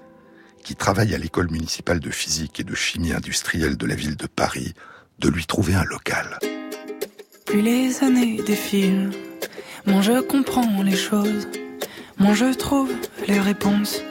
qui 0.64 0.76
travaille 0.76 1.14
à 1.16 1.18
l'école 1.18 1.50
municipale 1.52 2.00
de 2.00 2.12
physique 2.12 2.60
et 2.60 2.64
de 2.64 2.76
chimie 2.76 3.14
industrielle 3.14 3.76
de 3.76 3.86
la 3.86 3.96
ville 3.96 4.16
de 4.16 4.28
Paris, 4.28 4.74
de 5.20 5.30
lui 5.30 5.46
trouver 5.46 5.76
un 5.76 5.84
local. 5.84 6.40
Plus 7.46 7.62
les 7.62 8.04
années 8.04 8.42
défilent, 8.46 9.10
moins 9.86 10.02
je 10.02 10.20
comprends 10.22 10.84
les 10.84 10.96
choses, 10.96 11.48
moins 12.18 12.34
je 12.34 12.54
trouve 12.54 12.92
les 13.28 13.40
réponses 13.40 14.02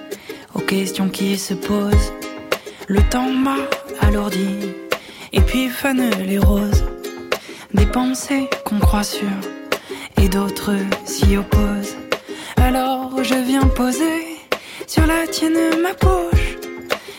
aux 0.55 0.61
questions 0.61 1.09
qui 1.09 1.39
se 1.39 1.55
posent. 1.55 2.13
Le 2.87 3.03
temps 3.11 3.31
m'a 3.31 3.57
alourdi 4.01 4.49
et 5.33 5.41
puis 5.41 5.69
fanent 5.69 6.11
les 6.27 6.39
roses. 6.39 6.85
Des 7.75 7.87
pensées 7.87 8.49
qu'on 8.65 8.79
croit 8.79 9.05
sûres 9.05 9.45
et 10.17 10.29
d'autres 10.29 10.75
s'y 11.05 11.37
opposent. 11.37 11.97
Alors 12.57 13.23
je 13.23 13.35
viens 13.35 13.67
poser 13.67 14.39
sur 14.87 15.07
la 15.07 15.27
tienne 15.27 15.81
ma 15.83 15.95
poche. 15.95 16.57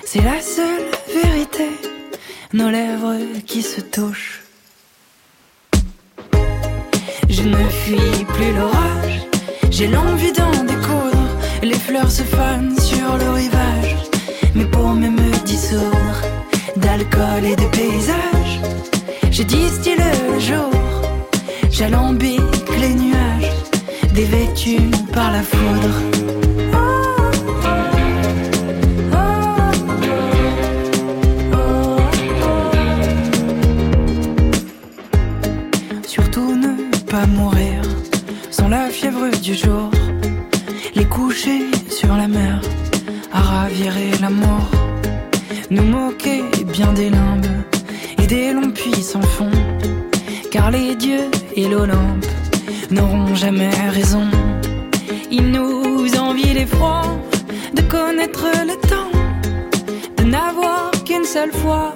C'est 0.04 0.24
la 0.24 0.42
seule 0.42 0.90
vérité, 1.24 1.70
nos 2.54 2.70
lèvres 2.70 3.18
qui 3.46 3.62
se 3.62 3.80
touchent. 3.80 4.49
Je 7.30 7.44
ne 7.44 7.70
fuis 7.70 8.26
plus 8.26 8.54
l'orage, 8.54 9.22
j'ai 9.70 9.88
l'envie 9.88 10.32
d'en 10.32 10.64
découdre. 10.64 11.38
Les 11.62 11.76
fleurs 11.76 12.10
se 12.10 12.24
fanent 12.24 12.76
sur 12.80 13.18
le 13.18 13.30
rivage, 13.30 13.96
mais 14.56 14.66
pour 14.66 14.90
me 14.96 15.10
dissoudre 15.46 16.22
d'alcool 16.78 17.46
et 17.46 17.56
de 17.56 17.68
paysages. 17.70 18.60
Je 19.32 19.44
distille 19.44 19.96
le 19.98 20.40
jour, 20.40 20.72
j'alambique 21.70 22.70
les 22.80 22.96
nuages, 22.96 23.54
dévêtus 24.14 24.90
par 25.14 25.32
la 25.32 25.44
foudre. 25.44 26.29
Du 39.42 39.56
jour, 39.56 39.90
les 40.96 41.06
coucher 41.06 41.62
sur 41.90 42.16
la 42.16 42.28
mer, 42.28 42.62
à 43.32 43.42
ravirer 43.42 44.12
la 44.22 44.30
mort 44.30 44.70
nous 45.72 45.84
moquer 45.84 46.42
bien 46.74 46.92
des 46.94 47.10
limbes 47.10 47.46
et 48.18 48.26
des 48.26 48.54
longs 48.54 48.72
puits 48.72 49.04
sans 49.04 49.22
fond. 49.22 49.52
Car 50.52 50.72
les 50.72 50.96
dieux 50.96 51.30
et 51.56 51.68
l'Olympe 51.68 52.26
n'auront 52.90 53.36
jamais 53.36 53.70
raison. 53.90 54.28
Il 55.32 55.52
nous 55.52 56.08
envie 56.18 56.54
l'effroi 56.54 57.02
de 57.76 57.82
connaître 57.84 58.48
le 58.66 58.76
temps, 58.88 59.12
de 60.18 60.24
n'avoir 60.24 60.92
qu'une 61.06 61.26
seule 61.26 61.52
fois 61.52 61.96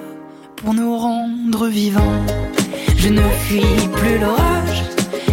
pour 0.56 0.72
nous 0.72 0.96
rendre 0.96 1.66
vivants. 1.66 2.22
Je 2.96 3.08
ne 3.08 3.22
fuis 3.44 3.88
plus 3.92 4.18
l'orage, 4.18 4.84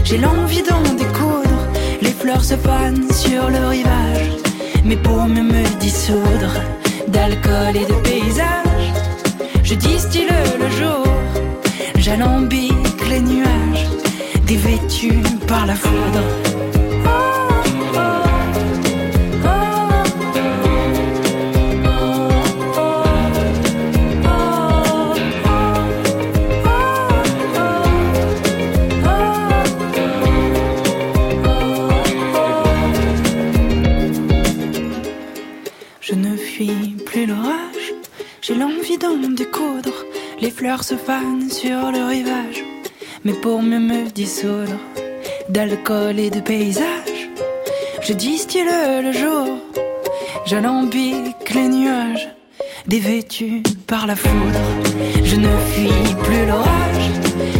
j'ai 0.03 0.17
l'envie 0.17 0.63
d'en 0.63 0.81
découdre. 0.95 1.20
Fleurs 2.21 2.43
se 2.43 2.55
fanent 2.55 3.11
sur 3.11 3.49
le 3.49 3.67
rivage, 3.67 4.29
mais 4.85 4.95
pour 4.95 5.25
me 5.25 5.63
dissoudre 5.79 6.53
d'alcool 7.07 7.75
et 7.75 7.85
de 7.85 7.99
paysage, 8.03 8.93
je 9.63 9.73
distille 9.73 10.27
le 10.59 10.69
jour, 10.69 11.03
j'alambique 11.97 13.09
les 13.09 13.21
nuages, 13.21 13.87
dévêtus 14.45 15.23
par 15.47 15.65
la 15.65 15.73
foudre. 15.73 16.70
Fleurs 40.61 40.83
se 40.83 40.93
fanent 40.93 41.49
sur 41.49 41.91
le 41.91 42.05
rivage, 42.07 42.63
mais 43.23 43.33
pour 43.33 43.63
mieux 43.63 43.79
me 43.79 44.11
dissoudre 44.11 44.77
d'alcool 45.49 46.19
et 46.19 46.29
de 46.29 46.39
paysage, 46.39 47.31
je 48.03 48.13
distille 48.13 48.65
le 49.01 49.11
jour, 49.11 49.57
j'alambique 50.45 51.49
les 51.55 51.67
nuages, 51.67 52.29
dévêtus 52.85 53.63
par 53.87 54.05
la 54.05 54.15
foudre. 54.15 54.61
Je 55.23 55.35
ne 55.35 55.49
fuis 55.71 56.13
plus 56.25 56.45
l'orage, 56.45 57.07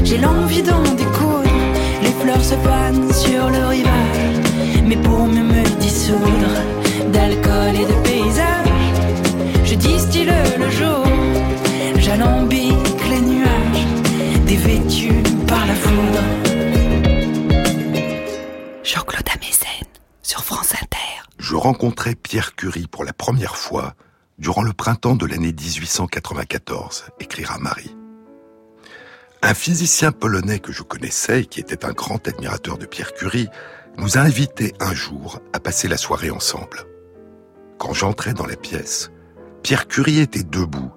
j'ai 0.04 0.20
l'envie 0.20 0.62
d'en 0.62 0.84
découdre. 0.84 1.58
Les 2.04 2.16
fleurs 2.22 2.46
se 2.46 2.58
fanent 2.68 3.12
sur 3.12 3.50
le 3.50 3.66
rivage, 3.66 4.28
mais 4.86 4.98
pour 4.98 5.26
mieux 5.26 5.48
me 5.56 5.64
dissoudre 5.80 6.54
d'alcool 7.12 7.74
et 7.82 7.88
de 7.94 7.98
paysage, 8.04 8.68
je 9.66 9.74
distille 9.74 10.30
le 10.60 10.70
jour. 10.70 11.04
J'alambique 11.98 12.61
Jean-Claude 18.84 19.28
Amezen, 19.34 19.88
sur 20.22 20.44
France 20.44 20.74
Inter. 20.74 20.98
Je 21.38 21.56
rencontrai 21.56 22.16
Pierre 22.16 22.56
Curie 22.56 22.88
pour 22.88 23.04
la 23.04 23.14
première 23.14 23.56
fois 23.56 23.96
durant 24.38 24.64
le 24.64 24.74
printemps 24.74 25.16
de 25.16 25.26
l'année 25.26 25.54
1894, 25.54 27.06
écrira 27.20 27.58
Marie. 27.60 27.96
Un 29.44 29.54
physicien 29.54 30.12
polonais 30.12 30.60
que 30.60 30.72
je 30.72 30.84
connaissais 30.84 31.42
et 31.42 31.46
qui 31.46 31.60
était 31.60 31.86
un 31.86 31.94
grand 31.94 32.28
admirateur 32.28 32.78
de 32.78 32.86
Pierre 32.86 33.14
Curie 33.14 33.50
nous 33.98 34.18
a 34.18 34.22
invités 34.22 34.74
un 34.80 34.94
jour 34.94 35.40
à 35.54 35.60
passer 35.60 35.88
la 35.88 35.98
soirée 35.98 36.32
ensemble. 36.32 36.86
Quand 37.78 37.94
j'entrais 37.94 38.34
dans 38.34 38.46
la 38.46 38.56
pièce, 38.56 39.12
Pierre 39.64 39.88
Curie 39.88 40.20
était 40.20 40.44
debout 40.44 40.92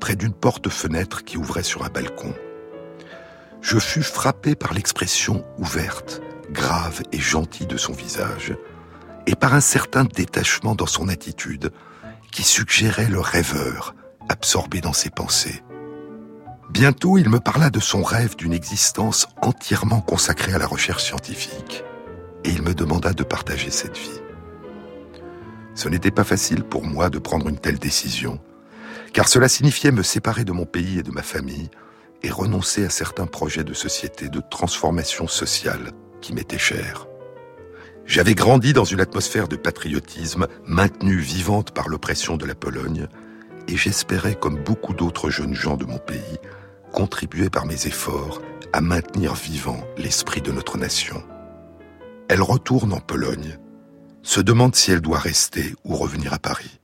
près 0.00 0.16
d'une 0.16 0.32
porte-fenêtre 0.32 1.24
qui 1.24 1.36
ouvrait 1.36 1.62
sur 1.62 1.84
un 1.84 1.90
balcon. 1.90 2.34
Je 3.62 3.78
fus 3.78 4.02
frappé 4.02 4.54
par 4.54 4.72
l'expression 4.72 5.44
ouverte, 5.58 6.22
grave 6.50 7.02
et 7.12 7.18
gentille 7.18 7.66
de 7.66 7.76
son 7.76 7.92
visage, 7.92 8.56
et 9.26 9.34
par 9.34 9.54
un 9.54 9.60
certain 9.60 10.04
détachement 10.04 10.74
dans 10.74 10.86
son 10.86 11.08
attitude 11.08 11.70
qui 12.32 12.42
suggérait 12.42 13.08
le 13.08 13.20
rêveur 13.20 13.94
absorbé 14.28 14.80
dans 14.80 14.92
ses 14.92 15.10
pensées. 15.10 15.62
Bientôt, 16.70 17.18
il 17.18 17.28
me 17.28 17.40
parla 17.40 17.68
de 17.68 17.80
son 17.80 18.02
rêve 18.02 18.36
d'une 18.36 18.52
existence 18.52 19.26
entièrement 19.42 20.00
consacrée 20.00 20.54
à 20.54 20.58
la 20.58 20.66
recherche 20.66 21.04
scientifique, 21.04 21.84
et 22.44 22.50
il 22.50 22.62
me 22.62 22.74
demanda 22.74 23.12
de 23.12 23.24
partager 23.24 23.70
cette 23.70 23.98
vie. 23.98 24.20
Ce 25.74 25.88
n'était 25.88 26.10
pas 26.10 26.24
facile 26.24 26.64
pour 26.64 26.86
moi 26.86 27.10
de 27.10 27.18
prendre 27.18 27.48
une 27.48 27.58
telle 27.58 27.78
décision, 27.78 28.40
car 29.12 29.28
cela 29.28 29.48
signifiait 29.48 29.90
me 29.90 30.02
séparer 30.02 30.44
de 30.44 30.52
mon 30.52 30.64
pays 30.64 30.98
et 30.98 31.02
de 31.02 31.10
ma 31.10 31.22
famille 31.22 31.70
et 32.22 32.30
renoncer 32.30 32.84
à 32.84 32.90
certains 32.90 33.26
projets 33.26 33.64
de 33.64 33.74
société, 33.74 34.28
de 34.28 34.40
transformation 34.50 35.28
sociale 35.28 35.92
qui 36.20 36.34
m'étaient 36.34 36.58
chers. 36.58 37.06
J'avais 38.06 38.34
grandi 38.34 38.72
dans 38.72 38.84
une 38.84 39.00
atmosphère 39.00 39.48
de 39.48 39.56
patriotisme 39.56 40.48
maintenue 40.66 41.20
vivante 41.20 41.70
par 41.70 41.88
l'oppression 41.88 42.36
de 42.36 42.44
la 42.44 42.54
Pologne, 42.54 43.06
et 43.68 43.76
j'espérais, 43.76 44.34
comme 44.34 44.62
beaucoup 44.62 44.94
d'autres 44.94 45.30
jeunes 45.30 45.54
gens 45.54 45.76
de 45.76 45.84
mon 45.84 45.98
pays, 45.98 46.38
contribuer 46.92 47.50
par 47.50 47.66
mes 47.66 47.86
efforts 47.86 48.42
à 48.72 48.80
maintenir 48.80 49.34
vivant 49.34 49.84
l'esprit 49.96 50.40
de 50.40 50.50
notre 50.50 50.76
nation. 50.76 51.22
Elle 52.28 52.42
retourne 52.42 52.92
en 52.92 53.00
Pologne, 53.00 53.58
se 54.22 54.40
demande 54.40 54.74
si 54.74 54.90
elle 54.90 55.00
doit 55.00 55.18
rester 55.18 55.74
ou 55.84 55.96
revenir 55.96 56.32
à 56.32 56.38
Paris. 56.38 56.80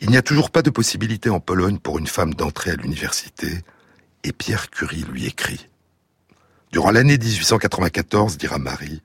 Il 0.00 0.10
n'y 0.10 0.16
a 0.16 0.22
toujours 0.22 0.50
pas 0.50 0.62
de 0.62 0.70
possibilité 0.70 1.28
en 1.28 1.40
Pologne 1.40 1.78
pour 1.78 1.98
une 1.98 2.06
femme 2.06 2.34
d'entrer 2.34 2.70
à 2.70 2.76
l'université, 2.76 3.48
et 4.28 4.32
Pierre 4.32 4.70
Curie 4.70 5.04
lui 5.10 5.26
écrit. 5.26 5.68
Durant 6.70 6.90
l'année 6.90 7.16
1894, 7.16 8.36
dira 8.36 8.58
Marie, 8.58 9.02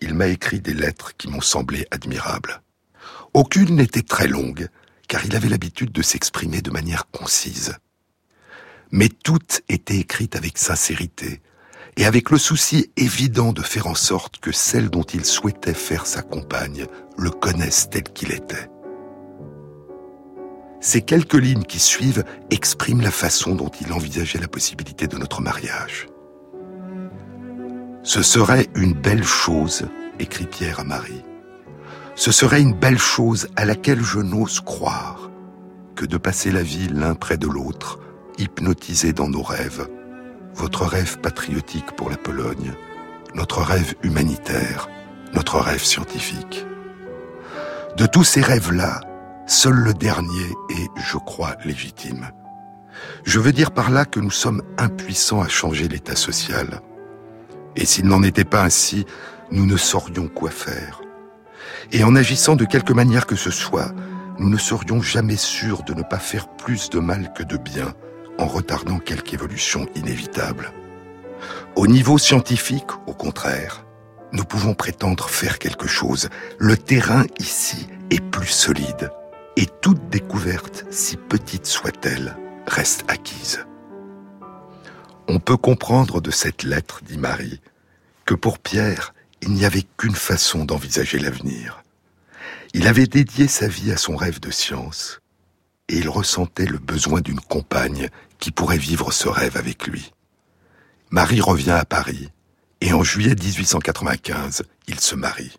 il 0.00 0.14
m'a 0.14 0.28
écrit 0.28 0.60
des 0.60 0.72
lettres 0.72 1.16
qui 1.16 1.28
m'ont 1.28 1.40
semblé 1.40 1.86
admirables. 1.90 2.62
Aucune 3.34 3.76
n'était 3.76 4.02
très 4.02 4.28
longue, 4.28 4.68
car 5.08 5.24
il 5.26 5.34
avait 5.34 5.48
l'habitude 5.48 5.90
de 5.90 6.02
s'exprimer 6.02 6.62
de 6.62 6.70
manière 6.70 7.10
concise. 7.10 7.74
Mais 8.92 9.08
toutes 9.08 9.62
étaient 9.68 9.98
écrites 9.98 10.36
avec 10.36 10.58
sincérité, 10.58 11.42
et 11.96 12.06
avec 12.06 12.30
le 12.30 12.38
souci 12.38 12.90
évident 12.96 13.52
de 13.52 13.62
faire 13.62 13.88
en 13.88 13.94
sorte 13.96 14.38
que 14.38 14.52
celle 14.52 14.90
dont 14.90 15.02
il 15.02 15.24
souhaitait 15.24 15.74
faire 15.74 16.06
sa 16.06 16.22
compagne 16.22 16.86
le 17.18 17.30
connaisse 17.30 17.90
tel 17.90 18.04
qu'il 18.04 18.32
était. 18.32 18.68
Ces 20.82 21.00
quelques 21.00 21.34
lignes 21.34 21.62
qui 21.62 21.78
suivent 21.78 22.24
expriment 22.50 23.02
la 23.02 23.12
façon 23.12 23.54
dont 23.54 23.70
il 23.80 23.92
envisageait 23.92 24.40
la 24.40 24.48
possibilité 24.48 25.06
de 25.06 25.16
notre 25.16 25.40
mariage. 25.40 26.08
Ce 28.02 28.20
serait 28.20 28.66
une 28.74 28.92
belle 28.92 29.22
chose, 29.22 29.86
écrit 30.18 30.46
Pierre 30.46 30.80
à 30.80 30.84
Marie. 30.84 31.22
Ce 32.16 32.32
serait 32.32 32.60
une 32.60 32.74
belle 32.74 32.98
chose 32.98 33.46
à 33.54 33.64
laquelle 33.64 34.02
je 34.02 34.18
n'ose 34.18 34.58
croire 34.58 35.30
que 35.94 36.04
de 36.04 36.16
passer 36.16 36.50
la 36.50 36.64
vie 36.64 36.88
l'un 36.88 37.14
près 37.14 37.36
de 37.36 37.46
l'autre, 37.46 38.00
hypnotisés 38.38 39.12
dans 39.12 39.28
nos 39.28 39.42
rêves. 39.42 39.86
Votre 40.56 40.84
rêve 40.84 41.20
patriotique 41.20 41.94
pour 41.94 42.10
la 42.10 42.16
Pologne, 42.16 42.72
notre 43.36 43.62
rêve 43.62 43.94
humanitaire, 44.02 44.88
notre 45.32 45.60
rêve 45.60 45.84
scientifique. 45.84 46.66
De 47.96 48.06
tous 48.06 48.24
ces 48.24 48.42
rêves-là, 48.42 49.00
Seul 49.46 49.74
le 49.74 49.92
dernier 49.92 50.50
est, 50.70 50.88
je 50.96 51.18
crois, 51.18 51.56
légitime. 51.64 52.30
Je 53.24 53.40
veux 53.40 53.52
dire 53.52 53.72
par 53.72 53.90
là 53.90 54.04
que 54.04 54.20
nous 54.20 54.30
sommes 54.30 54.62
impuissants 54.78 55.42
à 55.42 55.48
changer 55.48 55.88
l'état 55.88 56.16
social. 56.16 56.80
Et 57.74 57.84
s'il 57.84 58.06
n'en 58.06 58.22
était 58.22 58.44
pas 58.44 58.62
ainsi, 58.62 59.04
nous 59.50 59.66
ne 59.66 59.76
saurions 59.76 60.28
quoi 60.28 60.50
faire. 60.50 61.00
Et 61.90 62.04
en 62.04 62.14
agissant 62.14 62.54
de 62.54 62.64
quelque 62.64 62.92
manière 62.92 63.26
que 63.26 63.36
ce 63.36 63.50
soit, 63.50 63.92
nous 64.38 64.48
ne 64.48 64.56
serions 64.56 65.02
jamais 65.02 65.36
sûrs 65.36 65.82
de 65.82 65.94
ne 65.94 66.02
pas 66.02 66.18
faire 66.18 66.48
plus 66.48 66.88
de 66.90 67.00
mal 67.00 67.32
que 67.32 67.42
de 67.42 67.56
bien 67.56 67.94
en 68.38 68.46
retardant 68.46 68.98
quelque 68.98 69.34
évolution 69.34 69.86
inévitable. 69.94 70.72
Au 71.74 71.86
niveau 71.86 72.16
scientifique, 72.16 72.90
au 73.06 73.12
contraire, 73.12 73.84
nous 74.32 74.44
pouvons 74.44 74.74
prétendre 74.74 75.28
faire 75.28 75.58
quelque 75.58 75.88
chose. 75.88 76.28
Le 76.58 76.76
terrain 76.76 77.24
ici 77.38 77.88
est 78.10 78.22
plus 78.22 78.46
solide 78.46 79.10
et 79.56 79.66
toute 79.80 80.08
découverte, 80.08 80.84
si 80.90 81.16
petite 81.16 81.66
soit-elle, 81.66 82.36
reste 82.66 83.04
acquise. 83.08 83.66
On 85.28 85.38
peut 85.38 85.56
comprendre 85.56 86.20
de 86.20 86.30
cette 86.30 86.62
lettre, 86.62 87.00
dit 87.04 87.18
Marie, 87.18 87.60
que 88.24 88.34
pour 88.34 88.58
Pierre, 88.58 89.14
il 89.40 89.50
n'y 89.50 89.64
avait 89.64 89.86
qu'une 89.96 90.14
façon 90.14 90.64
d'envisager 90.64 91.18
l'avenir. 91.18 91.82
Il 92.74 92.86
avait 92.86 93.06
dédié 93.06 93.48
sa 93.48 93.68
vie 93.68 93.92
à 93.92 93.96
son 93.96 94.16
rêve 94.16 94.40
de 94.40 94.50
science, 94.50 95.20
et 95.88 95.98
il 95.98 96.08
ressentait 96.08 96.66
le 96.66 96.78
besoin 96.78 97.20
d'une 97.20 97.40
compagne 97.40 98.08
qui 98.38 98.50
pourrait 98.50 98.78
vivre 98.78 99.12
ce 99.12 99.28
rêve 99.28 99.56
avec 99.56 99.86
lui. 99.86 100.12
Marie 101.10 101.40
revient 101.40 101.72
à 101.72 101.84
Paris, 101.84 102.30
et 102.80 102.92
en 102.92 103.02
juillet 103.02 103.34
1895, 103.34 104.64
il 104.88 104.98
se 104.98 105.14
marie. 105.14 105.56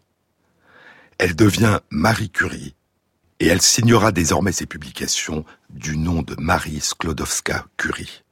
Elle 1.20 1.36
devient 1.36 1.80
Marie 1.90 2.30
Curie, 2.30 2.76
et 3.44 3.48
elle 3.48 3.62
signera 3.62 4.14
désormais 4.14 4.54
ses 4.54 4.66
publications 4.66 5.44
du 5.70 5.98
nom 5.98 6.22
de 6.22 6.34
Marie 6.40 6.80
Sklodowska-Curie. 6.80 8.24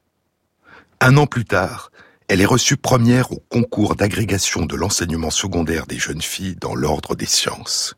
Un 1.00 1.18
an 1.18 1.26
plus 1.26 1.44
tard, 1.44 1.90
Elle 2.28 2.40
est 2.40 2.46
reçue 2.46 2.78
première 2.78 3.30
au 3.30 3.40
concours 3.50 3.94
d'agrégation 3.94 4.64
de 4.64 4.74
l'enseignement 4.74 5.28
secondaire 5.28 5.86
des 5.86 5.98
jeunes 5.98 6.22
filles 6.22 6.56
dans 6.58 6.74
l'ordre 6.74 7.14
des 7.14 7.26
sciences. 7.26 7.94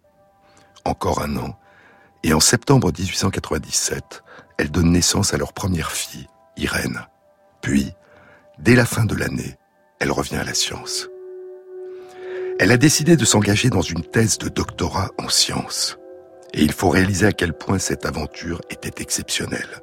Encore 0.85 1.22
un 1.22 1.37
an, 1.37 1.57
et 2.24 2.33
en 2.35 2.40
septembre 2.40 2.90
1897, 2.90 4.24
elle 4.59 4.72
donne 4.72 4.90
naissance 4.90 5.35
à 5.35 5.37
leur 5.37 5.53
première 5.53 5.92
fille, 5.92 6.27
Irène. 6.57 7.07
Puis, 7.62 7.92
dès 8.59 8.74
la 8.74 8.87
fin 8.87 9.05
de 9.05 9.14
l'année, 9.14 9.57
elle 10.00 10.11
revient 10.11 10.37
à 10.37 10.44
la 10.44 10.55
science. 10.55 11.09
Elle 12.59 12.72
a 12.72 12.77
décidé 12.77 13.16
de 13.16 13.24
s'engager 13.24 13.70
dans 13.70 13.83
une 13.83 14.03
thèse 14.03 14.38
de 14.38 14.48
doctorat 14.48 15.12
en 15.16 15.29
sciences. 15.29 15.96
Et 16.54 16.62
il 16.62 16.72
faut 16.72 16.88
réaliser 16.88 17.26
à 17.26 17.32
quel 17.32 17.52
point 17.52 17.80
cette 17.80 18.06
aventure 18.06 18.60
était 18.70 19.02
exceptionnelle. 19.02 19.82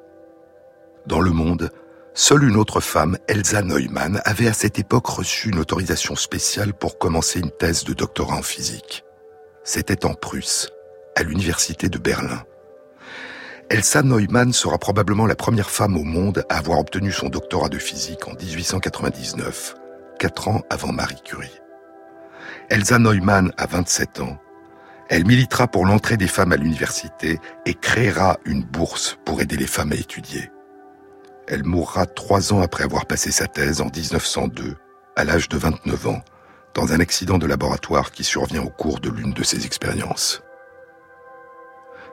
Dans 1.05 1.19
le 1.19 1.31
monde, 1.31 1.69
seule 2.13 2.45
une 2.45 2.55
autre 2.55 2.79
femme, 2.79 3.17
Elsa 3.27 3.62
Neumann, 3.62 4.21
avait 4.23 4.47
à 4.47 4.53
cette 4.53 4.79
époque 4.79 5.07
reçu 5.07 5.49
une 5.49 5.60
autorisation 5.60 6.15
spéciale 6.15 6.73
pour 6.73 6.97
commencer 6.97 7.41
une 7.41 7.51
thèse 7.51 7.84
de 7.84 7.93
doctorat 7.93 8.38
en 8.38 8.41
physique. 8.41 9.03
C'était 9.65 10.05
en 10.05 10.13
Prusse, 10.13 10.69
à 11.17 11.23
l'université 11.23 11.89
de 11.89 11.97
Berlin. 11.97 12.41
Elsa 13.69 14.01
Neumann 14.01 14.53
sera 14.53 14.77
probablement 14.77 15.27
la 15.27 15.36
première 15.36 15.69
femme 15.69 15.97
au 15.97 16.03
monde 16.03 16.45
à 16.47 16.57
avoir 16.57 16.79
obtenu 16.79 17.12
son 17.12 17.27
doctorat 17.27 17.67
de 17.67 17.79
physique 17.79 18.29
en 18.29 18.34
1899, 18.34 19.75
quatre 20.19 20.47
ans 20.47 20.62
avant 20.69 20.93
Marie 20.93 21.21
Curie. 21.25 21.60
Elsa 22.69 22.97
Neumann 22.97 23.51
a 23.57 23.65
27 23.65 24.21
ans. 24.21 24.38
Elle 25.12 25.26
militera 25.26 25.67
pour 25.67 25.86
l'entrée 25.86 26.15
des 26.15 26.30
femmes 26.30 26.54
à 26.54 26.56
l'université 26.56 27.41
et 27.65 27.74
créera 27.74 28.38
une 28.45 28.63
bourse 28.63 29.17
pour 29.26 29.41
aider 29.41 29.58
les 29.58 29.67
femmes 29.67 29.91
à 29.91 29.95
étudier. 29.95 30.50
Elle 31.50 31.65
mourra 31.65 32.06
trois 32.06 32.54
ans 32.54 32.62
après 32.62 32.86
avoir 32.86 33.06
passé 33.06 33.30
sa 33.30 33.45
thèse 33.45 33.82
en 33.82 33.89
1902, 33.93 34.78
à 35.17 35.26
l'âge 35.26 35.50
de 35.50 35.58
29 35.58 36.08
ans, 36.08 36.21
dans 36.74 36.93
un 36.93 37.02
accident 37.02 37.38
de 37.38 37.45
laboratoire 37.45 38.12
qui 38.12 38.24
survient 38.24 38.63
au 38.63 38.69
cours 38.69 39.02
de 39.02 39.10
l'une 39.10 39.34
de 39.34 39.43
ses 39.43 39.65
expériences. 39.65 40.43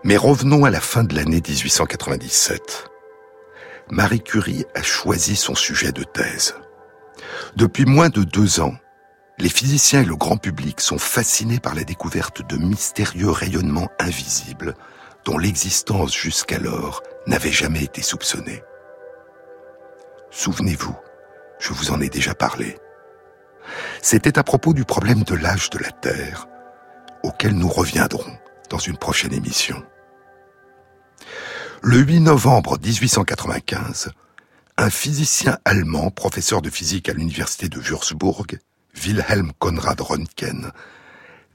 Mais 0.03 0.17
revenons 0.17 0.65
à 0.65 0.71
la 0.71 0.81
fin 0.81 1.05
de 1.05 1.15
l'année 1.15 1.41
1897. 1.41 2.91
Marie 3.93 4.23
Curie 4.23 4.65
a 4.75 4.83
choisi 4.83 5.37
son 5.37 5.55
sujet 5.55 5.93
de 5.93 6.03
thèse. 6.03 6.57
Depuis 7.55 7.85
moins 7.85 8.09
de 8.09 8.25
deux 8.25 8.59
ans, 8.59 8.75
les 9.41 9.49
physiciens 9.49 10.03
et 10.03 10.07
le 10.07 10.17
grand 10.17 10.37
public 10.37 10.81
sont 10.81 10.99
fascinés 10.99 11.61
par 11.61 11.75
la 11.75 11.85
découverte 11.85 12.47
de 12.49 12.57
mystérieux 12.57 13.31
rayonnements 13.31 13.91
invisibles 14.01 14.75
dont 15.25 15.39
l'existence 15.39 16.15
jusqu'alors 16.15 17.03
n'avait 17.27 17.53
jamais 17.53 17.85
été 17.85 18.03
soupçonnée. 18.03 18.63
Souvenez-vous, 20.31 20.97
je 21.61 21.73
vous 21.73 21.91
en 21.91 22.01
ai 22.01 22.09
déjà 22.09 22.35
parlé. 22.35 22.77
C'était 24.03 24.39
à 24.39 24.43
propos 24.43 24.73
du 24.73 24.85
problème 24.85 25.23
de 25.23 25.35
l'âge 25.35 25.71
de 25.71 25.79
la 25.79 25.91
Terre, 25.91 26.49
auquel 27.23 27.55
nous 27.55 27.69
reviendrons 27.69 28.39
dans 28.71 28.79
une 28.79 28.97
prochaine 28.97 29.33
émission. 29.33 29.83
Le 31.83 31.99
8 31.99 32.21
novembre 32.21 32.79
1895, 32.79 34.11
un 34.79 34.91
physicien 34.91 35.59
allemand, 35.65 36.11
professeur 36.11 36.63
de 36.63 36.71
physique 36.71 37.09
à 37.09 37.13
l'université 37.13 37.69
de 37.69 37.79
Würzburg, 37.79 38.47
Wilhelm 39.05 39.53
Conrad 39.59 40.01
Röntgen, 40.01 40.73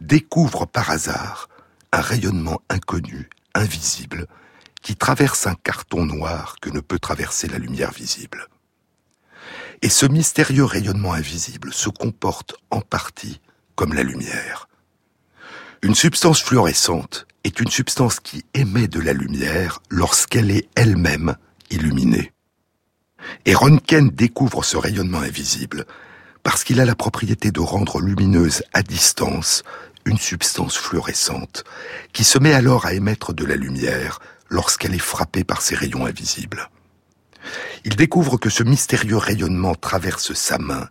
découvre 0.02 0.66
par 0.66 0.90
hasard 0.90 1.50
un 1.92 2.02
rayonnement 2.02 2.62
inconnu, 2.70 3.30
invisible, 3.54 4.28
qui 4.82 4.96
traverse 4.96 5.48
un 5.48 5.56
carton 5.56 6.06
noir 6.06 6.56
que 6.62 6.70
ne 6.70 6.80
peut 6.80 7.00
traverser 7.00 7.48
la 7.48 7.58
lumière 7.58 7.92
visible. 7.92 8.48
Et 9.82 9.90
ce 9.90 10.06
mystérieux 10.06 10.66
rayonnement 10.66 11.14
invisible 11.14 11.74
se 11.74 11.90
comporte 11.90 12.56
en 12.72 12.82
partie 12.82 13.42
comme 13.76 13.94
la 13.94 14.04
lumière. 14.04 14.68
Une 15.82 15.96
substance 15.96 16.42
fluorescente 16.42 17.28
est 17.44 17.60
une 17.60 17.70
substance 17.70 18.20
qui 18.20 18.46
émet 18.54 18.88
de 18.88 19.00
la 19.00 19.14
lumière 19.14 19.82
lorsqu'elle 19.90 20.52
est 20.52 20.70
elle-même 20.76 21.36
illuminée. 21.70 22.32
Et 23.46 23.54
Röntgen 23.54 24.10
découvre 24.10 24.64
ce 24.64 24.78
rayonnement 24.78 25.20
invisible 25.20 25.86
parce 26.44 26.64
qu'il 26.64 26.80
a 26.80 26.86
la 26.86 26.96
propriété 26.96 27.52
de 27.52 27.62
rendre 27.62 28.00
lumineuse 28.02 28.64
à 28.74 28.84
distance 28.84 29.64
une 30.06 30.18
substance 30.18 30.78
fluorescente, 30.78 31.64
qui 32.12 32.24
se 32.24 32.38
met 32.38 32.54
alors 32.54 32.86
à 32.86 32.94
émettre 32.94 33.34
de 33.34 33.46
la 33.46 33.56
lumière 33.56 34.20
lorsqu'elle 34.50 34.94
est 34.94 35.00
frappée 35.00 35.44
par 35.44 35.62
ces 35.62 35.76
rayons 35.76 36.06
invisibles. 36.06 36.70
Il 37.86 37.96
découvre 37.96 38.38
que 38.38 38.50
ce 38.50 38.64
mystérieux 38.64 39.18
rayonnement 39.18 39.76
traverse 39.76 40.34
sa 40.34 40.58
main 40.58 40.90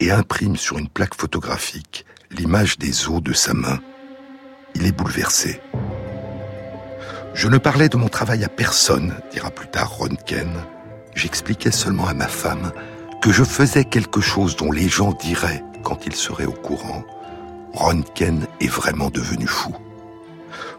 et 0.00 0.10
imprime 0.10 0.56
sur 0.56 0.78
une 0.78 0.88
plaque 0.88 1.14
photographique 1.14 2.06
l'image 2.30 2.78
des 2.78 3.08
os 3.08 3.22
de 3.22 3.32
sa 3.32 3.54
main. 3.54 3.80
Il 4.74 4.86
est 4.86 4.92
bouleversé. 4.92 5.60
Je 7.34 7.48
ne 7.48 7.58
parlais 7.58 7.88
de 7.88 7.96
mon 7.96 8.08
travail 8.08 8.44
à 8.44 8.48
personne, 8.48 9.14
dira 9.30 9.50
plus 9.50 9.68
tard 9.68 9.96
Röntgen. 9.98 10.52
J'expliquais 11.14 11.70
seulement 11.70 12.06
à 12.06 12.14
ma 12.14 12.28
femme 12.28 12.72
que 13.20 13.32
je 13.32 13.44
faisais 13.44 13.84
quelque 13.84 14.20
chose 14.20 14.56
dont 14.56 14.70
les 14.70 14.88
gens 14.88 15.12
diraient, 15.12 15.64
quand 15.82 16.06
ils 16.06 16.14
seraient 16.14 16.46
au 16.46 16.52
courant, 16.52 17.04
Röntgen 17.74 18.46
est 18.60 18.68
vraiment 18.68 19.10
devenu 19.10 19.46
fou. 19.46 19.74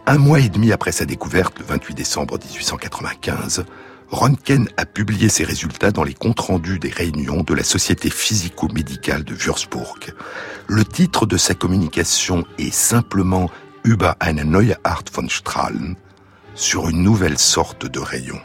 Un 0.05 0.17
mois 0.17 0.39
et 0.39 0.49
demi 0.49 0.71
après 0.71 0.91
sa 0.91 1.05
découverte, 1.05 1.59
le 1.59 1.65
28 1.65 1.93
décembre 1.93 2.39
1895, 2.39 3.65
Röntgen 4.09 4.67
a 4.77 4.85
publié 4.85 5.29
ses 5.29 5.43
résultats 5.43 5.91
dans 5.91 6.03
les 6.03 6.13
comptes 6.13 6.39
rendus 6.39 6.79
des 6.79 6.89
réunions 6.89 7.43
de 7.43 7.53
la 7.53 7.63
Société 7.63 8.09
physico-médicale 8.09 9.23
de 9.23 9.35
Würzburg. 9.35 9.99
Le 10.67 10.83
titre 10.83 11.25
de 11.25 11.37
sa 11.37 11.53
communication 11.53 12.45
est 12.57 12.73
simplement 12.73 13.51
Über 13.85 14.13
eine 14.19 14.43
neue 14.43 14.75
Art 14.83 15.05
von 15.13 15.29
Strahlen, 15.29 15.95
sur 16.53 16.89
une 16.89 17.01
nouvelle 17.01 17.37
sorte 17.37 17.85
de 17.85 17.99
rayon. 17.99 18.39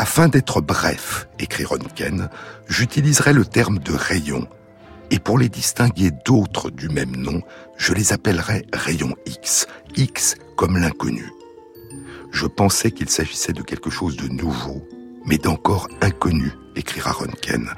Afin 0.00 0.28
d'être 0.28 0.60
bref, 0.60 1.26
écrit 1.40 1.64
Röntgen, 1.64 2.30
j'utiliserai 2.68 3.32
le 3.32 3.44
terme 3.44 3.80
de 3.80 3.92
rayon, 3.92 4.46
et 5.10 5.18
pour 5.18 5.38
les 5.38 5.48
distinguer 5.48 6.12
d'autres 6.24 6.70
du 6.70 6.88
même 6.88 7.16
nom, 7.16 7.42
je 7.76 7.92
les 7.94 8.12
appellerai 8.12 8.64
rayons 8.72 9.16
X, 9.26 9.66
X 9.96 10.36
comme 10.56 10.78
l'inconnu. 10.78 11.32
Je 12.30 12.46
pensais 12.46 12.92
qu'il 12.92 13.08
s'agissait 13.08 13.52
de 13.52 13.62
quelque 13.62 13.90
chose 13.90 14.16
de 14.16 14.28
nouveau, 14.28 14.86
mais 15.26 15.36
d'encore 15.36 15.88
inconnu, 16.00 16.52
écrira 16.76 17.10
Röntgen. 17.10 17.68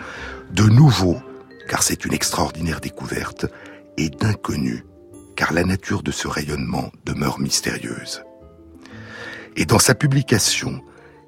De 0.50 0.64
nouveau, 0.64 1.16
car 1.70 1.82
c'est 1.82 2.04
une 2.04 2.12
extraordinaire 2.12 2.82
découverte, 2.82 3.46
et 3.96 4.10
d'inconnu, 4.10 4.84
car 5.36 5.54
la 5.54 5.64
nature 5.64 6.02
de 6.02 6.12
ce 6.12 6.28
rayonnement 6.28 6.92
demeure 7.06 7.40
mystérieuse. 7.40 8.22
Et 9.56 9.64
dans 9.64 9.78
sa 9.78 9.94
publication, 9.94 10.82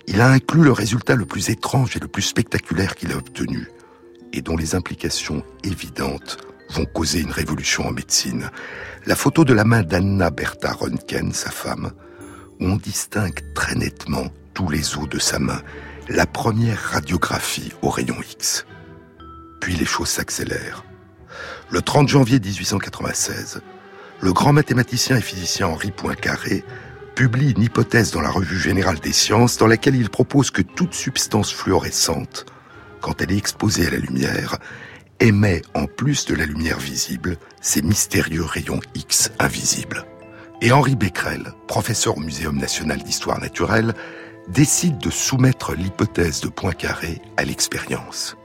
il 0.07 0.21
a 0.21 0.29
inclus 0.29 0.65
le 0.65 0.73
résultat 0.73 1.15
le 1.15 1.27
plus 1.27 1.51
étrange 1.51 1.97
et 1.97 2.01
le 2.01 2.09
plus 2.09 2.23
spectaculaire 2.23 2.95
qu'il 2.95 3.13
a 3.13 3.17
obtenu, 3.17 3.69
et 4.33 4.43
dont 4.43 4.57
les 4.57 4.75
implications 4.75 5.43
évidentes 5.65 6.39
vont 6.71 6.87
causer 6.87 7.21
une 7.21 7.31
révolution 7.31 7.87
en 7.87 7.93
médecine. 7.93 8.51
La 9.07 9.17
photo 9.17 9.45
de 9.45 9.53
la 9.53 9.65
main 9.65 9.83
d'Anna 9.83 10.31
Bertha 10.31 10.73
Röntgen, 10.73 11.33
sa 11.33 11.51
femme, 11.51 11.93
où 12.61 12.67
on 12.67 12.77
distingue 12.77 13.41
très 13.55 13.75
nettement 13.75 14.29
tous 14.55 14.69
les 14.69 14.97
os 14.97 15.09
de 15.09 15.19
sa 15.19 15.39
main, 15.39 15.61
la 16.09 16.27
première 16.27 16.79
radiographie 16.79 17.73
au 17.83 17.89
rayon 17.89 18.17
X. 18.31 18.67
Puis 19.61 19.77
les 19.77 19.85
choses 19.85 20.09
s'accélèrent. 20.09 20.85
Le 21.71 21.81
30 21.81 22.09
janvier 22.09 22.41
1896, 22.41 23.61
le 24.21 24.33
grand 24.33 24.53
mathématicien 24.53 25.17
et 25.17 25.23
physicien 25.23 25.69
Henri 25.69 25.91
Poincaré 25.91 26.65
publie 27.15 27.53
une 27.53 27.63
hypothèse 27.63 28.11
dans 28.11 28.21
la 28.21 28.31
Revue 28.31 28.59
générale 28.59 28.99
des 29.01 29.13
sciences 29.13 29.59
dans 29.59 29.67
laquelle 29.67 29.97
il 29.97 30.11
propose 30.11 30.51
que 30.51 30.63
toute 30.63 30.95
substance 30.95 31.53
fluorescente, 31.53 32.47
quand 33.01 33.21
elle 33.21 33.33
est 33.33 33.37
exposée 33.37 33.87
à 33.87 33.91
la 33.91 33.99
lumière, 33.99 34.59
émet, 35.21 35.63
en 35.75 35.87
plus 35.87 36.25
de 36.27 36.35
la 36.35 36.47
lumière 36.47 36.79
visible, 36.79 37.37
ces 37.61 37.83
mystérieux 37.83 38.45
rayons 38.45 38.81
X 38.95 39.31
invisibles. 39.39 40.05
Et 40.61 40.73
Henri 40.73 40.97
Becquerel, 40.97 41.53
professeur 41.69 42.17
au 42.17 42.21
Muséum 42.21 42.57
national 42.57 43.03
d'histoire 43.03 43.41
naturelle, 43.41 43.95
décide 44.49 44.99
de 44.99 45.11
soumettre 45.11 45.75
l'hypothèse 45.75 46.41
de 46.41 46.49
Poincaré 46.49 47.21
à 47.37 47.45
l'expérience. 47.45 48.37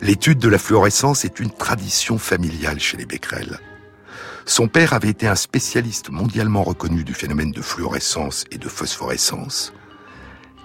L'étude 0.00 0.38
de 0.38 0.48
la 0.48 0.58
fluorescence 0.58 1.24
est 1.24 1.40
une 1.40 1.50
tradition 1.50 2.18
familiale 2.18 2.80
chez 2.80 2.96
les 2.96 3.06
Becquerel. 3.06 3.58
Son 4.50 4.66
père 4.66 4.94
avait 4.94 5.10
été 5.10 5.28
un 5.28 5.36
spécialiste 5.36 6.10
mondialement 6.10 6.64
reconnu 6.64 7.04
du 7.04 7.14
phénomène 7.14 7.52
de 7.52 7.62
fluorescence 7.62 8.46
et 8.50 8.58
de 8.58 8.68
phosphorescence, 8.68 9.72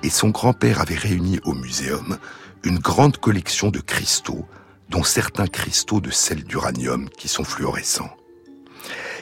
et 0.02 0.10
son 0.10 0.30
grand-père 0.30 0.82
avait 0.82 0.96
réuni 0.96 1.40
au 1.44 1.54
muséum 1.54 2.18
une 2.64 2.80
grande 2.80 3.18
collection 3.18 3.70
de 3.70 3.80
cristaux, 3.80 4.48
dont 4.90 5.04
certains 5.04 5.46
cristaux 5.46 6.02
de 6.02 6.10
sel 6.10 6.46
d'uranium 6.46 7.08
qui 7.10 7.28
sont 7.28 7.44
fluorescents. 7.44 8.10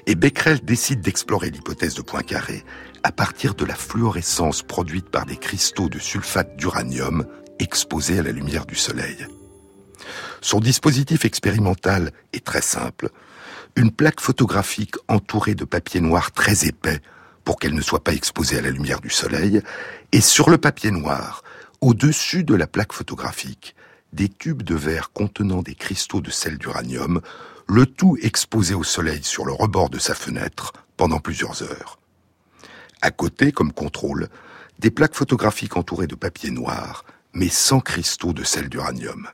Et 0.08 0.15
Becquerel 0.15 0.63
décide 0.63 1.02
d'explorer 1.02 1.49
l'hypothèse 1.49 1.95
de 1.95 2.02
Poincaré 2.02 2.63
à 3.04 3.12
partir 3.12 3.56
de 3.56 3.65
la 3.65 3.76
fluorescence 3.76 4.63
produite 4.63 5.10
par 5.10 5.26
des 5.26 5.36
cristaux 5.36 5.89
de 5.89 5.99
sulfate 5.99 6.56
d'uranium 6.56 7.26
exposés 7.60 8.19
à 8.19 8.23
la 8.23 8.32
lumière 8.32 8.65
du 8.65 8.76
soleil. 8.76 9.28
Son 10.39 10.62
dispositif 10.62 11.26
expérimental 11.26 12.12
est 12.32 12.45
très 12.45 12.62
simple. 12.62 13.10
Une 13.75 13.91
plaque 13.91 14.21
photographique 14.21 14.95
entourée 15.07 15.55
de 15.55 15.65
papier 15.65 15.99
noir 15.99 16.31
très 16.31 16.65
épais 16.65 17.01
pour 17.43 17.57
qu'elle 17.57 17.73
ne 17.73 17.81
soit 17.81 18.03
pas 18.03 18.13
exposée 18.13 18.59
à 18.59 18.62
la 18.62 18.69
lumière 18.69 19.01
du 19.01 19.09
soleil, 19.09 19.62
et 20.12 20.21
sur 20.21 20.51
le 20.51 20.59
papier 20.59 20.91
noir, 20.91 21.43
au-dessus 21.81 22.43
de 22.43 22.53
la 22.53 22.67
plaque 22.67 22.93
photographique, 22.93 23.75
des 24.13 24.29
tubes 24.29 24.62
de 24.62 24.75
verre 24.75 25.12
contenant 25.12 25.63
des 25.63 25.73
cristaux 25.73 26.21
de 26.21 26.29
sel 26.29 26.59
d'uranium, 26.59 27.19
le 27.67 27.88
tout 27.88 28.15
exposé 28.21 28.75
au 28.75 28.83
soleil 28.83 29.23
sur 29.23 29.43
le 29.43 29.53
rebord 29.53 29.89
de 29.89 29.97
sa 29.97 30.13
fenêtre 30.13 30.73
pendant 30.95 31.19
plusieurs 31.19 31.63
heures. 31.63 31.97
À 33.01 33.09
côté, 33.09 33.51
comme 33.51 33.73
contrôle, 33.73 34.29
des 34.77 34.91
plaques 34.91 35.15
photographiques 35.15 35.77
entourées 35.77 36.07
de 36.07 36.15
papier 36.15 36.51
noir, 36.51 37.05
mais 37.33 37.49
sans 37.49 37.79
cristaux 37.79 38.33
de 38.33 38.43
sel 38.43 38.69
d'uranium. 38.69 39.27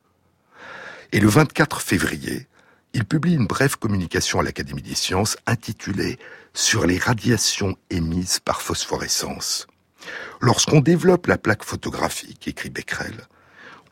Et 1.12 1.20
le 1.20 1.28
24 1.28 1.82
février, 1.82 2.48
il 2.94 3.06
publie 3.06 3.36
une 3.36 3.48
brève 3.48 3.78
communication 3.78 4.40
à 4.40 4.44
l'Académie 4.44 4.82
des 4.82 4.96
sciences 4.96 5.38
intitulée 5.46 6.18
Sur 6.54 6.88
les 6.88 6.98
radiations 6.98 7.78
émises 7.90 8.40
par 8.40 8.62
phosphorescence. 8.62 9.68
Lorsqu'on 10.42 10.82
développe 10.82 11.28
la 11.28 11.38
plaque 11.38 11.64
photographique, 11.64 12.48
écrit 12.48 12.70
Becquerel, 12.70 13.28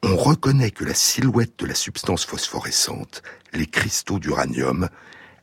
on 0.03 0.15
reconnaît 0.15 0.71
que 0.71 0.83
la 0.83 0.93
silhouette 0.93 1.59
de 1.59 1.65
la 1.65 1.75
substance 1.75 2.25
phosphorescente, 2.25 3.21
les 3.53 3.67
cristaux 3.67 4.19
d'uranium, 4.19 4.89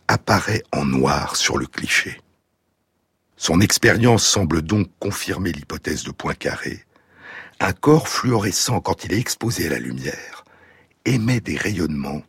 apparaît 0.08 0.62
en 0.72 0.84
noir 0.84 1.36
sur 1.36 1.56
le 1.56 1.66
cliché. 1.66 2.20
Son 3.36 3.60
expérience 3.60 4.24
semble 4.24 4.62
donc 4.62 4.88
confirmer 4.98 5.52
l'hypothèse 5.52 6.04
de 6.04 6.12
Poincaré. 6.12 6.84
Un 7.60 7.72
corps 7.72 8.08
fluorescent, 8.08 8.80
quand 8.80 9.04
il 9.04 9.12
est 9.12 9.18
exposé 9.18 9.66
à 9.66 9.70
la 9.70 9.78
lumière, 9.78 10.44
émet 11.04 11.40
des 11.40 11.56
rayonnements 11.56 12.22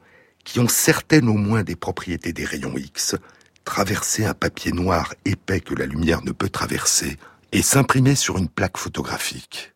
qui 0.45 0.59
ont 0.61 0.69
certaines 0.69 1.27
au 1.27 1.33
moins 1.33 1.63
des 1.63 1.75
propriétés 1.75 2.31
des 2.31 2.45
rayons 2.45 2.77
X, 2.77 3.17
traverser 3.65 4.23
un 4.25 4.33
papier 4.33 4.71
noir 4.71 5.13
épais 5.25 5.59
que 5.59 5.73
la 5.73 5.85
lumière 5.85 6.23
ne 6.23 6.31
peut 6.31 6.49
traverser 6.49 7.17
et 7.51 7.61
s'imprimer 7.61 8.15
sur 8.15 8.37
une 8.37 8.47
plaque 8.47 8.77
photographique. 8.77 9.73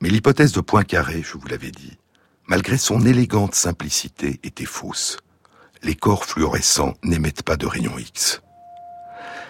Mais 0.00 0.10
l'hypothèse 0.10 0.52
de 0.52 0.60
Poincaré, 0.60 1.22
je 1.22 1.38
vous 1.38 1.46
l'avais 1.46 1.70
dit, 1.70 1.96
malgré 2.46 2.76
son 2.76 3.06
élégante 3.06 3.54
simplicité, 3.54 4.40
était 4.42 4.66
fausse. 4.66 5.16
Les 5.82 5.94
corps 5.94 6.24
fluorescents 6.24 6.94
n'émettent 7.02 7.42
pas 7.42 7.56
de 7.56 7.66
rayons 7.66 7.98
X. 7.98 8.42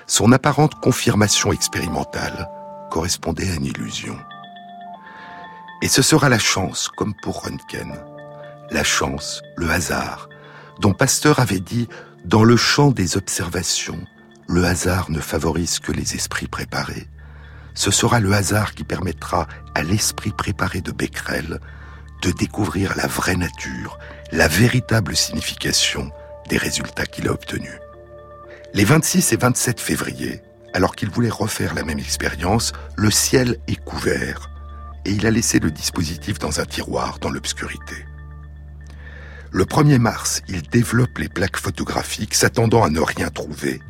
Son 0.06 0.30
apparente 0.32 0.74
confirmation 0.80 1.52
expérimentale 1.52 2.48
correspondait 2.90 3.50
à 3.50 3.54
une 3.54 3.64
illusion. 3.64 4.18
Et 5.80 5.88
ce 5.88 6.02
sera 6.02 6.28
la 6.28 6.38
chance, 6.38 6.88
comme 6.88 7.14
pour 7.22 7.44
Röntgen. 7.44 7.94
La 8.70 8.84
chance, 8.84 9.42
le 9.56 9.70
hasard, 9.70 10.28
dont 10.80 10.92
Pasteur 10.92 11.38
avait 11.38 11.60
dit 11.60 11.88
Dans 12.24 12.44
le 12.44 12.56
champ 12.56 12.90
des 12.90 13.16
observations, 13.16 14.04
le 14.48 14.64
hasard 14.64 15.10
ne 15.10 15.20
favorise 15.20 15.78
que 15.78 15.92
les 15.92 16.14
esprits 16.14 16.48
préparés. 16.48 17.08
Ce 17.74 17.90
sera 17.90 18.20
le 18.20 18.32
hasard 18.32 18.74
qui 18.74 18.84
permettra 18.84 19.48
à 19.74 19.82
l'esprit 19.82 20.30
préparé 20.30 20.80
de 20.80 20.92
Becquerel 20.92 21.60
de 22.22 22.30
découvrir 22.30 22.96
la 22.96 23.06
vraie 23.06 23.36
nature, 23.36 23.98
la 24.32 24.48
véritable 24.48 25.14
signification 25.14 26.10
des 26.48 26.56
résultats 26.56 27.06
qu'il 27.06 27.28
a 27.28 27.32
obtenus. 27.32 27.78
Les 28.72 28.84
26 28.84 29.32
et 29.32 29.36
27 29.36 29.80
février, 29.80 30.40
alors 30.72 30.96
qu'il 30.96 31.10
voulait 31.10 31.28
refaire 31.28 31.74
la 31.74 31.84
même 31.84 31.98
expérience, 31.98 32.72
le 32.96 33.10
ciel 33.10 33.58
est 33.68 33.82
couvert 33.84 34.50
et 35.04 35.10
il 35.10 35.26
a 35.26 35.30
laissé 35.30 35.58
le 35.58 35.70
dispositif 35.70 36.38
dans 36.38 36.60
un 36.60 36.64
tiroir 36.64 37.18
dans 37.18 37.30
l'obscurité. 37.30 38.06
Le 39.56 39.64
1er 39.64 39.98
mars, 39.98 40.42
il 40.48 40.62
développe 40.62 41.16
les 41.18 41.28
plaques 41.28 41.58
photographiques 41.58 42.34
s'attendant 42.34 42.82
à 42.82 42.90
ne 42.90 42.98
rien 42.98 43.30
trouver. 43.30 43.80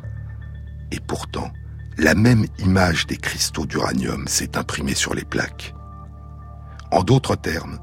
Et 0.91 0.99
pourtant, 0.99 1.51
la 1.97 2.13
même 2.13 2.45
image 2.59 3.07
des 3.07 3.17
cristaux 3.17 3.65
d'uranium 3.65 4.27
s'est 4.27 4.59
imprimée 4.59 4.93
sur 4.93 5.15
les 5.15 5.25
plaques. 5.25 5.73
En 6.91 7.01
d'autres 7.01 7.35
termes, 7.35 7.79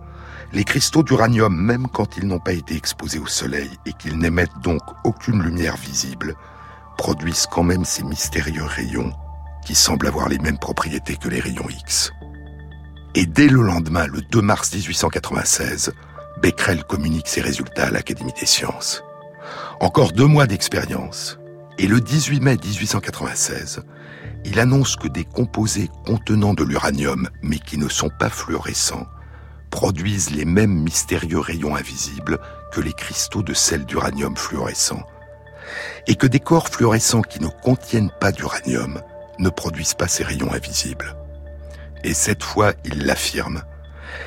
les 0.52 0.62
cristaux 0.62 1.02
d'uranium, 1.02 1.60
même 1.60 1.88
quand 1.88 2.16
ils 2.16 2.28
n'ont 2.28 2.38
pas 2.38 2.52
été 2.52 2.76
exposés 2.76 3.18
au 3.18 3.26
soleil 3.26 3.70
et 3.84 3.92
qu'ils 3.94 4.16
n'émettent 4.16 4.60
donc 4.62 4.82
aucune 5.02 5.42
lumière 5.42 5.76
visible, 5.76 6.36
produisent 6.96 7.48
quand 7.50 7.64
même 7.64 7.84
ces 7.84 8.04
mystérieux 8.04 8.62
rayons 8.62 9.12
qui 9.66 9.74
semblent 9.74 10.06
avoir 10.06 10.28
les 10.28 10.38
mêmes 10.38 10.58
propriétés 10.58 11.16
que 11.16 11.28
les 11.28 11.40
rayons 11.40 11.68
X. 11.68 12.12
Et 13.16 13.26
dès 13.26 13.48
le 13.48 13.62
lendemain, 13.62 14.06
le 14.06 14.20
2 14.22 14.40
mars 14.40 14.72
1896, 14.72 15.92
Becquerel 16.42 16.82
communique 16.82 17.28
ses 17.28 17.40
résultats 17.40 17.86
à 17.86 17.90
l'Académie 17.90 18.32
des 18.32 18.46
sciences. 18.46 19.04
Encore 19.78 20.10
deux 20.10 20.26
mois 20.26 20.48
d'expérience, 20.48 21.38
et 21.78 21.86
le 21.86 22.00
18 22.00 22.40
mai 22.40 22.56
1896, 22.56 23.84
il 24.44 24.58
annonce 24.58 24.96
que 24.96 25.06
des 25.06 25.24
composés 25.24 25.88
contenant 26.04 26.52
de 26.52 26.64
l'uranium, 26.64 27.28
mais 27.42 27.60
qui 27.60 27.78
ne 27.78 27.88
sont 27.88 28.10
pas 28.18 28.28
fluorescents, 28.28 29.06
produisent 29.70 30.30
les 30.30 30.44
mêmes 30.44 30.82
mystérieux 30.82 31.38
rayons 31.38 31.76
invisibles 31.76 32.40
que 32.72 32.80
les 32.80 32.92
cristaux 32.92 33.44
de 33.44 33.54
sel 33.54 33.84
d'uranium 33.84 34.36
fluorescent, 34.36 35.06
et 36.08 36.16
que 36.16 36.26
des 36.26 36.40
corps 36.40 36.68
fluorescents 36.68 37.22
qui 37.22 37.40
ne 37.40 37.48
contiennent 37.62 38.12
pas 38.20 38.32
d'uranium 38.32 39.00
ne 39.38 39.48
produisent 39.48 39.94
pas 39.94 40.08
ces 40.08 40.24
rayons 40.24 40.52
invisibles. 40.52 41.14
Et 42.02 42.14
cette 42.14 42.42
fois, 42.42 42.72
il 42.84 43.06
l'affirme, 43.06 43.62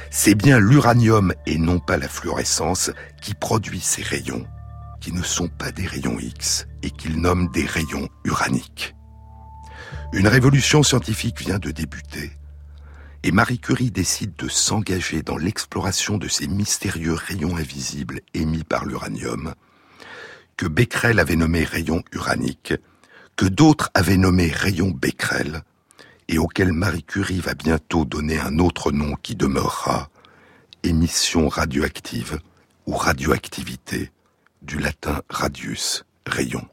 c'est 0.10 0.36
bien 0.36 0.60
l'uranium 0.60 1.34
et 1.46 1.58
non 1.58 1.80
pas 1.80 1.98
la 1.98 2.08
fluorescence 2.08 2.92
qui 3.22 3.34
produit 3.34 3.80
ces 3.80 4.02
rayons, 4.02 4.46
qui 5.02 5.12
ne 5.12 5.24
sont 5.24 5.48
pas 5.48 5.72
des 5.72 5.86
rayons 5.86 6.20
X 6.20 6.68
et 6.84 6.92
qu'il 6.92 7.20
nomme 7.20 7.50
des 7.52 7.66
rayons 7.66 8.10
uraniques. 8.24 8.96
Une 10.14 10.28
révolution 10.28 10.84
scientifique 10.84 11.42
vient 11.42 11.60
de 11.60 11.72
débuter 11.72 12.32
et 13.24 13.32
Marie 13.32 13.60
Curie 13.60 13.90
décide 13.90 14.36
de 14.36 14.48
s'engager 14.48 15.24
dans 15.24 15.38
l'exploration 15.38 16.18
de 16.18 16.28
ces 16.28 16.48
mystérieux 16.48 17.16
rayons 17.16 17.58
invisibles 17.58 18.22
émis 18.36 18.64
par 18.64 18.86
l'uranium 18.86 19.56
que 20.58 20.68
Becquerel 20.68 21.20
avait 21.20 21.36
nommé 21.36 21.64
rayons 21.64 22.04
uraniques, 22.12 22.74
que 23.36 23.46
d'autres 23.46 23.90
avaient 23.94 24.18
nommé 24.18 24.48
rayons 24.48 24.92
Becquerel, 24.92 25.64
et 26.28 26.38
auquel 26.38 26.72
Marie 26.74 27.04
Curie 27.04 27.40
va 27.40 27.54
bientôt 27.54 28.06
donner 28.06 28.40
un 28.40 28.60
autre 28.60 28.92
nom 28.92 29.16
qui 29.22 29.36
demeurera 29.36 30.10
émission 30.84 31.50
radioactive 31.50 32.40
ou 32.86 32.96
radioactivité, 32.96 34.12
du 34.62 34.78
latin 34.80 35.22
radius, 35.30 36.06
rayon. 36.26 36.68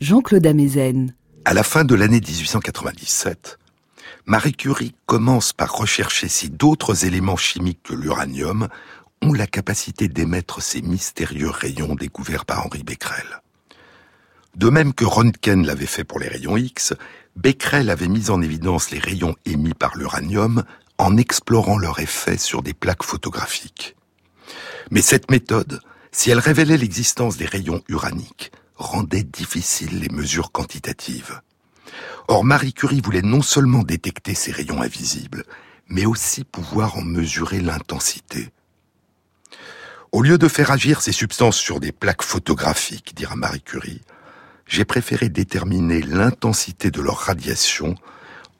Jean-Claude 0.00 0.46
Amezen. 0.46 1.14
À 1.44 1.52
la 1.52 1.64
fin 1.64 1.82
de 1.82 1.96
l'année 1.96 2.20
1897, 2.20 3.58
Marie 4.26 4.52
Curie 4.52 4.94
commence 5.06 5.52
par 5.52 5.72
rechercher 5.72 6.28
si 6.28 6.50
d'autres 6.50 7.04
éléments 7.04 7.36
chimiques 7.36 7.82
que 7.82 7.94
l'uranium 7.94 8.68
ont 9.20 9.32
la 9.32 9.48
capacité 9.48 10.06
d'émettre 10.06 10.62
ces 10.62 10.82
mystérieux 10.82 11.50
rayons 11.50 11.96
découverts 11.96 12.44
par 12.44 12.64
Henri 12.64 12.84
Becquerel. 12.84 13.40
De 14.54 14.70
même 14.70 14.94
que 14.94 15.04
Röntgen 15.04 15.66
l'avait 15.66 15.86
fait 15.86 16.04
pour 16.04 16.20
les 16.20 16.28
rayons 16.28 16.56
X, 16.56 16.94
Becquerel 17.34 17.90
avait 17.90 18.08
mis 18.08 18.30
en 18.30 18.40
évidence 18.40 18.92
les 18.92 19.00
rayons 19.00 19.34
émis 19.44 19.74
par 19.74 19.96
l'uranium 19.96 20.62
en 20.96 21.16
explorant 21.16 21.78
leur 21.78 21.98
effet 21.98 22.38
sur 22.38 22.62
des 22.62 22.74
plaques 22.74 23.02
photographiques. 23.02 23.96
Mais 24.92 25.02
cette 25.02 25.28
méthode, 25.28 25.80
si 26.12 26.30
elle 26.30 26.38
révélait 26.38 26.76
l'existence 26.76 27.36
des 27.36 27.46
rayons 27.46 27.82
uraniques, 27.88 28.52
rendait 28.78 29.24
difficiles 29.24 29.98
les 30.00 30.08
mesures 30.08 30.52
quantitatives. 30.52 31.40
Or, 32.28 32.44
Marie 32.44 32.72
Curie 32.72 33.00
voulait 33.00 33.22
non 33.22 33.42
seulement 33.42 33.82
détecter 33.82 34.34
ces 34.34 34.52
rayons 34.52 34.82
invisibles, 34.82 35.44
mais 35.88 36.06
aussi 36.06 36.44
pouvoir 36.44 36.96
en 36.96 37.02
mesurer 37.02 37.60
l'intensité. 37.60 38.50
Au 40.12 40.22
lieu 40.22 40.38
de 40.38 40.48
faire 40.48 40.70
agir 40.70 41.02
ces 41.02 41.12
substances 41.12 41.58
sur 41.58 41.80
des 41.80 41.92
plaques 41.92 42.22
photographiques, 42.22 43.14
dira 43.14 43.36
Marie 43.36 43.62
Curie, 43.62 44.02
j'ai 44.66 44.84
préféré 44.84 45.28
déterminer 45.28 46.00
l'intensité 46.02 46.90
de 46.90 47.00
leur 47.00 47.16
radiation 47.16 47.94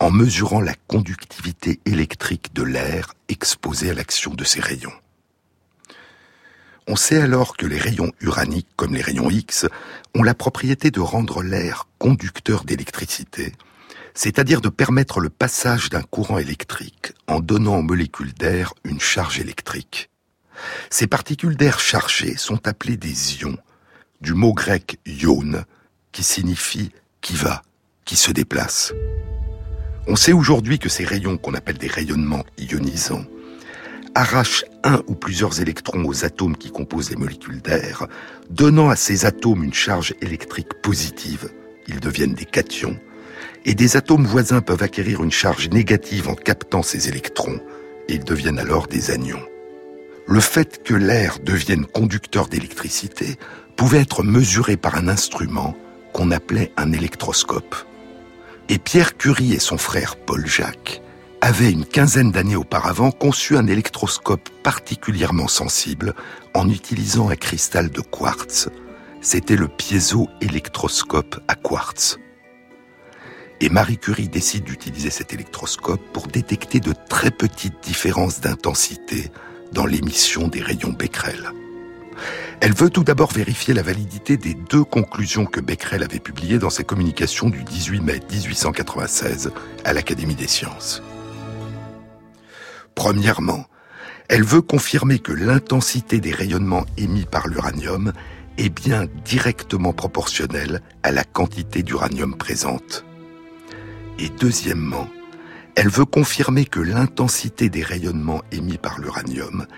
en 0.01 0.11
mesurant 0.11 0.61
la 0.61 0.75
conductivité 0.87 1.81
électrique 1.85 2.55
de 2.55 2.63
l'air 2.63 3.15
exposé 3.29 3.91
à 3.91 3.95
l'action 3.95 4.35
de 4.35 4.45
ces 4.45 4.61
rayons. 4.61 4.93
On 6.91 6.97
sait 6.97 7.21
alors 7.21 7.59
que 7.59 7.67
les 7.67 7.77
rayons 7.77 8.13
uraniques, 8.23 8.71
comme 8.75 8.95
les 8.95 9.03
rayons 9.03 9.29
X, 9.29 9.67
ont 10.15 10.23
la 10.23 10.35
propriété 10.35 10.91
de 10.91 11.01
rendre 11.01 11.43
l'air 11.43 11.87
conducteur 11.99 12.65
d'électricité, 12.65 13.53
c'est-à-dire 14.15 14.63
de 14.63 14.71
permettre 14.71 15.21
le 15.21 15.29
passage 15.29 15.91
d'un 15.91 16.01
courant 16.01 16.39
électrique 16.39 17.13
en 17.27 17.41
donnant 17.41 17.77
aux 17.77 17.83
molécules 17.83 18.33
d'air 18.33 18.73
une 18.85 19.01
charge 19.01 19.39
électrique. 19.39 20.09
Ces 20.89 21.07
particules 21.07 21.59
d'air 21.59 21.79
chargées 21.79 22.39
sont 22.39 22.67
appelées 22.67 22.97
des 22.97 23.43
ions, 23.43 23.59
du 24.23 24.33
mot 24.33 24.55
grec 24.55 24.99
ion, 25.05 25.63
qui 26.11 26.23
signifie 26.23 26.91
qui 27.21 27.35
va, 27.35 27.63
qui 28.07 28.17
se 28.17 28.33
déplace. 28.33 28.95
On 30.07 30.17
sait 30.17 30.33
aujourd'hui 30.33 30.79
que 30.79 30.89
ces 30.89 31.05
rayons 31.05 31.37
qu'on 31.37 31.53
appelle 31.53 31.77
des 31.77 31.87
rayonnements 31.87 32.47
ionisants 32.57 33.27
arrachent 34.19 34.65
un 34.83 35.01
ou 35.07 35.15
plusieurs 35.15 35.61
électrons 35.61 36.05
aux 36.05 36.25
atomes 36.25 36.57
qui 36.57 36.73
composent 36.73 37.11
les 37.11 37.17
molécules 37.17 37.63
d'air, 37.63 38.09
donnant 38.51 38.89
à 38.89 38.97
ces 38.97 39.27
atomes 39.27 39.63
une 39.63 39.73
charge 39.73 40.13
électrique 40.21 40.75
positive. 40.83 41.51
Ils 41.87 42.01
deviennent 42.01 42.35
des 42.35 42.45
cations. 42.45 42.99
Et 43.65 43.77
des 43.77 43.97
atomes 43.97 44.27
voisins 44.27 44.61
peuvent 44.61 44.83
acquérir 44.83 45.23
une 45.23 45.31
charge 45.31 45.69
négative 45.69 46.29
en 46.29 46.35
captant 46.35 46.83
ces 46.83 47.09
électrons, 47.09 47.61
et 48.09 48.15
ils 48.15 48.25
deviennent 48.25 48.59
alors 48.59 48.89
des 48.89 49.13
anions. 49.13 49.45
Le 50.27 50.41
fait 50.41 50.83
que 50.83 50.95
l'air 50.95 51.39
devienne 51.39 51.87
conducteur 51.87 52.49
d'électricité 52.49 53.37
pouvait 53.77 54.01
être 54.01 54.25
mesuré 54.25 54.77
par 54.77 54.97
un 54.97 55.07
instrument 55.07 55.77
qu'on 56.13 56.33
appelait 56.33 56.73
un 56.77 56.91
électroscope. 56.91 57.77
Et 58.69 58.79
Pierre 58.79 59.17
Curie 59.17 59.53
et 59.53 59.61
son 59.61 59.79
frère 59.79 60.17
Paul 60.17 60.45
Jacques 60.45 61.03
avaient 61.41 61.71
une 61.71 61.85
quinzaine 61.85 62.33
d'années 62.33 62.57
auparavant 62.57 63.11
conçu 63.11 63.57
un 63.57 63.67
électroscope 63.67 64.49
particulièrement 64.63 65.49
sensible 65.49 66.15
en 66.55 66.69
utilisant 66.69 67.29
un 67.29 67.37
cristal 67.37 67.91
de 67.91 68.01
quartz. 68.01 68.69
C'était 69.21 69.57
le 69.57 69.69
piézoélectroscope 69.69 71.41
à 71.49 71.55
quartz. 71.55 72.19
Et 73.61 73.69
Marie 73.69 73.99
Curie 73.99 74.29
décide 74.29 74.65
d'utiliser 74.65 75.11
cet 75.11 75.33
électroscope 75.33 76.03
pour 76.13 76.29
détecter 76.29 76.81
de 76.81 76.95
très 77.09 77.31
petites 77.31 77.83
différences 77.83 78.41
d'intensité 78.41 79.31
dans 79.73 79.87
l'émission 79.87 80.49
des 80.49 80.63
rayons 80.63 80.93
Becquerel. 80.93 81.53
Elle 82.61 82.73
veut 82.73 82.91
tout 82.91 83.05
d'abord 83.05 83.33
vérifier 83.33 83.75
la 83.75 83.83
validité 83.83 84.37
des 84.37 84.55
deux 84.55 84.85
conclusions 84.85 85.47
que 85.47 85.61
Becquerel 85.61 86.03
avait 86.03 86.19
publiées 86.19 86.59
dans 86.59 86.71
ses 86.71 86.85
communications 86.85 87.49
du 87.49 87.63
18 87.63 88.01
mai 88.01 88.21
1896 88.31 89.53
à 89.85 89.93
l'Académie 89.93 90.35
des 90.35 90.49
sciences. 90.49 91.03
Premièrement, 92.99 93.65
elle 94.29 94.43
veut 94.43 94.61
confirmer 94.61 95.21
que 95.21 95.31
l'intensité 95.31 96.19
des 96.19 96.33
rayonnements 96.33 96.85
émis 96.97 97.27
par 97.27 97.47
l'uranium 97.47 98.13
est 98.59 98.71
bien 98.71 99.07
directement 99.25 99.93
proportionnelle 99.93 100.83
à 101.05 101.13
la 101.13 101.23
quantité 101.23 101.85
d'uranium 101.85 102.37
présente. 102.37 103.05
Et 104.19 104.29
deuxièmement, 104.41 105.09
elle 105.77 105.89
veut 105.89 106.07
confirmer 106.07 106.65
que 106.65 106.81
l'intensité 106.81 107.69
des 107.69 107.85
rayonnements 107.85 108.43
émis 108.51 108.79
par 108.79 108.99
l'uranium 108.99 109.69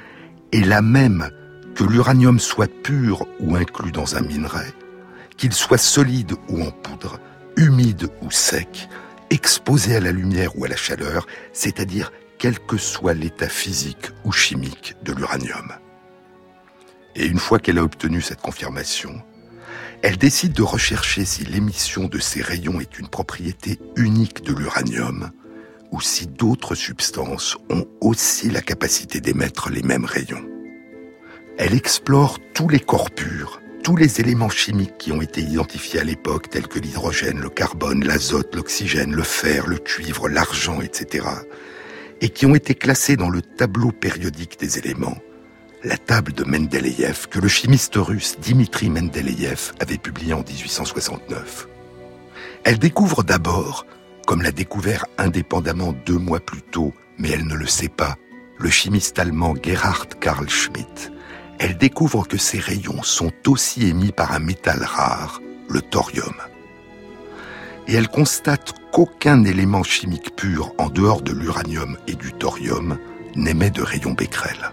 est 0.52 0.64
la 0.64 0.80
même 0.80 1.28
que 1.74 1.84
l'uranium 1.84 2.40
soit 2.40 2.72
pur 2.82 3.26
ou 3.38 3.54
inclus 3.54 3.92
dans 3.92 4.16
un 4.16 4.22
minerai, 4.22 4.72
qu'il 5.36 5.52
soit 5.52 5.76
solide 5.76 6.32
ou 6.48 6.62
en 6.62 6.70
poudre, 6.70 7.20
humide 7.58 8.08
ou 8.22 8.30
sec, 8.30 8.88
exposé 9.28 9.94
à 9.94 10.00
la 10.00 10.10
lumière 10.10 10.58
ou 10.58 10.64
à 10.64 10.68
la 10.68 10.76
chaleur, 10.76 11.26
c'est-à-dire 11.52 12.10
quel 12.40 12.58
que 12.58 12.78
soit 12.78 13.12
l'état 13.12 13.50
physique 13.50 14.08
ou 14.24 14.32
chimique 14.32 14.96
de 15.04 15.12
l'uranium. 15.12 15.74
Et 17.14 17.26
une 17.26 17.38
fois 17.38 17.58
qu'elle 17.58 17.78
a 17.78 17.84
obtenu 17.84 18.22
cette 18.22 18.40
confirmation, 18.40 19.22
elle 20.02 20.16
décide 20.16 20.54
de 20.54 20.62
rechercher 20.62 21.26
si 21.26 21.44
l'émission 21.44 22.06
de 22.06 22.18
ces 22.18 22.40
rayons 22.40 22.80
est 22.80 22.98
une 22.98 23.08
propriété 23.08 23.78
unique 23.94 24.42
de 24.42 24.54
l'uranium 24.54 25.30
ou 25.92 26.00
si 26.00 26.26
d'autres 26.26 26.74
substances 26.74 27.58
ont 27.68 27.84
aussi 28.00 28.48
la 28.48 28.62
capacité 28.62 29.20
d'émettre 29.20 29.68
les 29.68 29.82
mêmes 29.82 30.06
rayons. 30.06 30.48
Elle 31.58 31.74
explore 31.74 32.38
tous 32.54 32.68
les 32.68 32.80
corps 32.80 33.10
purs, 33.10 33.60
tous 33.84 33.96
les 33.96 34.18
éléments 34.18 34.48
chimiques 34.48 34.96
qui 34.96 35.12
ont 35.12 35.20
été 35.20 35.42
identifiés 35.42 36.00
à 36.00 36.04
l'époque, 36.04 36.48
tels 36.48 36.68
que 36.68 36.78
l'hydrogène, 36.78 37.38
le 37.38 37.50
carbone, 37.50 38.02
l'azote, 38.02 38.54
l'oxygène, 38.54 39.14
le 39.14 39.24
fer, 39.24 39.66
le 39.66 39.76
cuivre, 39.76 40.30
l'argent, 40.30 40.80
etc., 40.80 41.26
et 42.20 42.28
qui 42.28 42.46
ont 42.46 42.54
été 42.54 42.74
classés 42.74 43.16
dans 43.16 43.30
le 43.30 43.42
tableau 43.42 43.92
périodique 43.92 44.58
des 44.58 44.78
éléments, 44.78 45.18
la 45.82 45.96
table 45.96 46.32
de 46.32 46.44
Mendeleïev 46.44 47.28
que 47.28 47.38
le 47.38 47.48
chimiste 47.48 47.94
russe 47.96 48.36
Dimitri 48.40 48.90
Mendeleïev 48.90 49.72
avait 49.80 49.98
publiée 49.98 50.34
en 50.34 50.42
1869. 50.42 51.68
Elle 52.64 52.78
découvre 52.78 53.22
d'abord, 53.22 53.86
comme 54.26 54.42
l'a 54.42 54.52
découvert 54.52 55.06
indépendamment 55.16 55.94
deux 56.04 56.18
mois 56.18 56.40
plus 56.40 56.62
tôt, 56.62 56.92
mais 57.16 57.30
elle 57.30 57.46
ne 57.46 57.54
le 57.54 57.66
sait 57.66 57.88
pas, 57.88 58.16
le 58.58 58.68
chimiste 58.68 59.18
allemand 59.18 59.54
Gerhard 59.62 60.06
Karl 60.20 60.48
Schmidt, 60.48 61.10
elle 61.58 61.76
découvre 61.76 62.26
que 62.26 62.38
ces 62.38 62.58
rayons 62.58 63.02
sont 63.02 63.32
aussi 63.46 63.86
émis 63.86 64.12
par 64.12 64.32
un 64.32 64.38
métal 64.38 64.82
rare, 64.82 65.40
le 65.68 65.82
thorium. 65.82 66.34
Et 67.86 67.94
elle 67.94 68.08
constate 68.08 68.74
qu'aucun 68.92 69.44
élément 69.44 69.82
chimique 69.82 70.34
pur 70.36 70.72
en 70.78 70.88
dehors 70.88 71.22
de 71.22 71.32
l'uranium 71.32 71.96
et 72.06 72.14
du 72.14 72.32
thorium 72.32 72.98
n'émet 73.36 73.70
de 73.70 73.82
rayons 73.82 74.12
Becquerel. 74.12 74.72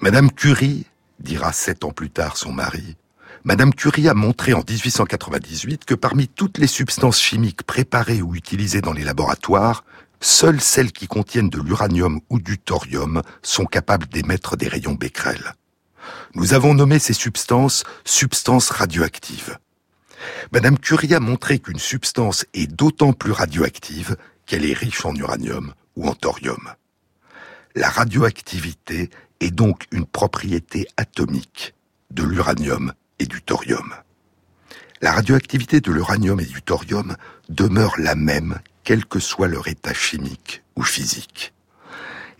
Madame 0.00 0.30
Curie, 0.30 0.86
dira 1.20 1.52
sept 1.52 1.84
ans 1.84 1.92
plus 1.92 2.10
tard 2.10 2.36
son 2.36 2.52
mari, 2.52 2.96
Madame 3.44 3.74
Curie 3.74 4.08
a 4.08 4.14
montré 4.14 4.54
en 4.54 4.62
1898 4.66 5.84
que 5.84 5.94
parmi 5.94 6.28
toutes 6.28 6.58
les 6.58 6.66
substances 6.66 7.20
chimiques 7.20 7.62
préparées 7.62 8.22
ou 8.22 8.34
utilisées 8.34 8.80
dans 8.80 8.94
les 8.94 9.04
laboratoires, 9.04 9.84
seules 10.20 10.62
celles 10.62 10.92
qui 10.92 11.06
contiennent 11.06 11.50
de 11.50 11.60
l'uranium 11.60 12.20
ou 12.30 12.40
du 12.40 12.58
thorium 12.58 13.22
sont 13.42 13.66
capables 13.66 14.06
d'émettre 14.06 14.56
des 14.56 14.68
rayons 14.68 14.94
Becquerel. 14.94 15.54
Nous 16.34 16.54
avons 16.54 16.74
nommé 16.74 16.98
ces 16.98 17.12
substances 17.12 17.84
substances 18.04 18.70
radioactives. 18.70 19.58
Madame 20.52 20.78
Curie 20.78 21.14
a 21.14 21.20
montré 21.20 21.58
qu'une 21.58 21.78
substance 21.78 22.44
est 22.54 22.66
d'autant 22.66 23.12
plus 23.12 23.32
radioactive 23.32 24.16
qu'elle 24.46 24.68
est 24.68 24.74
riche 24.74 25.04
en 25.04 25.14
uranium 25.14 25.74
ou 25.96 26.08
en 26.08 26.14
thorium. 26.14 26.72
La 27.74 27.88
radioactivité 27.88 29.10
est 29.40 29.50
donc 29.50 29.86
une 29.90 30.06
propriété 30.06 30.86
atomique 30.96 31.74
de 32.10 32.22
l'uranium 32.22 32.92
et 33.18 33.26
du 33.26 33.42
thorium. 33.42 33.94
La 35.00 35.12
radioactivité 35.12 35.80
de 35.80 35.90
l'uranium 35.90 36.40
et 36.40 36.46
du 36.46 36.62
thorium 36.62 37.16
demeure 37.48 37.94
la 37.98 38.14
même 38.14 38.60
quel 38.84 39.04
que 39.06 39.18
soit 39.18 39.48
leur 39.48 39.68
état 39.68 39.92
chimique 39.92 40.62
ou 40.76 40.82
physique. 40.82 41.52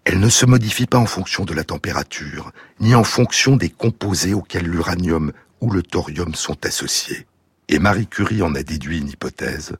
Elle 0.04 0.20
ne 0.20 0.28
se 0.28 0.46
modifie 0.46 0.86
pas 0.86 0.98
en 0.98 1.06
fonction 1.06 1.44
de 1.44 1.54
la 1.54 1.64
température, 1.64 2.52
ni 2.78 2.94
en 2.94 3.04
fonction 3.04 3.56
des 3.56 3.70
composés 3.70 4.34
auxquels 4.34 4.66
l'uranium 4.66 5.32
ou 5.60 5.70
le 5.70 5.82
thorium 5.82 6.34
sont 6.34 6.64
associés. 6.66 7.26
Et 7.68 7.78
Marie 7.78 8.06
Curie 8.06 8.42
en 8.42 8.54
a 8.54 8.62
déduit 8.62 8.98
une 8.98 9.08
hypothèse. 9.08 9.76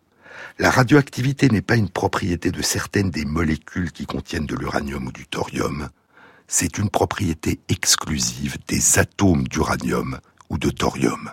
La 0.59 0.71
radioactivité 0.71 1.49
n'est 1.49 1.63
pas 1.63 1.77
une 1.77 1.91
propriété 1.91 2.51
de 2.51 2.63
certaines 2.63 3.11
des 3.11 3.25
molécules 3.25 3.93
qui 3.93 4.07
contiennent 4.07 4.47
de 4.47 4.57
l'uranium 4.57 5.07
ou 5.07 5.13
du 5.13 5.27
thorium. 5.27 5.89
C'est 6.47 6.79
une 6.79 6.91
propriété 6.91 7.61
exclusive 7.69 8.59
des 8.69 8.99
atomes 8.99 9.49
d'uranium 9.49 10.19
ou 10.51 10.59
de 10.59 10.71
thorium. 10.71 11.31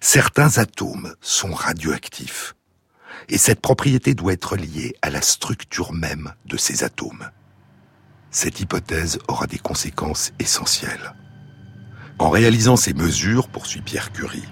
Certains 0.00 0.58
atomes 0.58 1.14
sont 1.20 1.52
radioactifs. 1.52 2.54
Et 3.28 3.38
cette 3.38 3.60
propriété 3.60 4.14
doit 4.14 4.32
être 4.32 4.56
liée 4.56 4.94
à 5.02 5.10
la 5.10 5.22
structure 5.22 5.92
même 5.92 6.32
de 6.46 6.56
ces 6.56 6.84
atomes. 6.84 7.30
Cette 8.30 8.60
hypothèse 8.60 9.18
aura 9.28 9.46
des 9.46 9.58
conséquences 9.58 10.32
essentielles. 10.38 11.14
En 12.18 12.30
réalisant 12.30 12.76
ces 12.76 12.94
mesures, 12.94 13.48
poursuit 13.48 13.80
Pierre 13.80 14.12
Curie, 14.12 14.48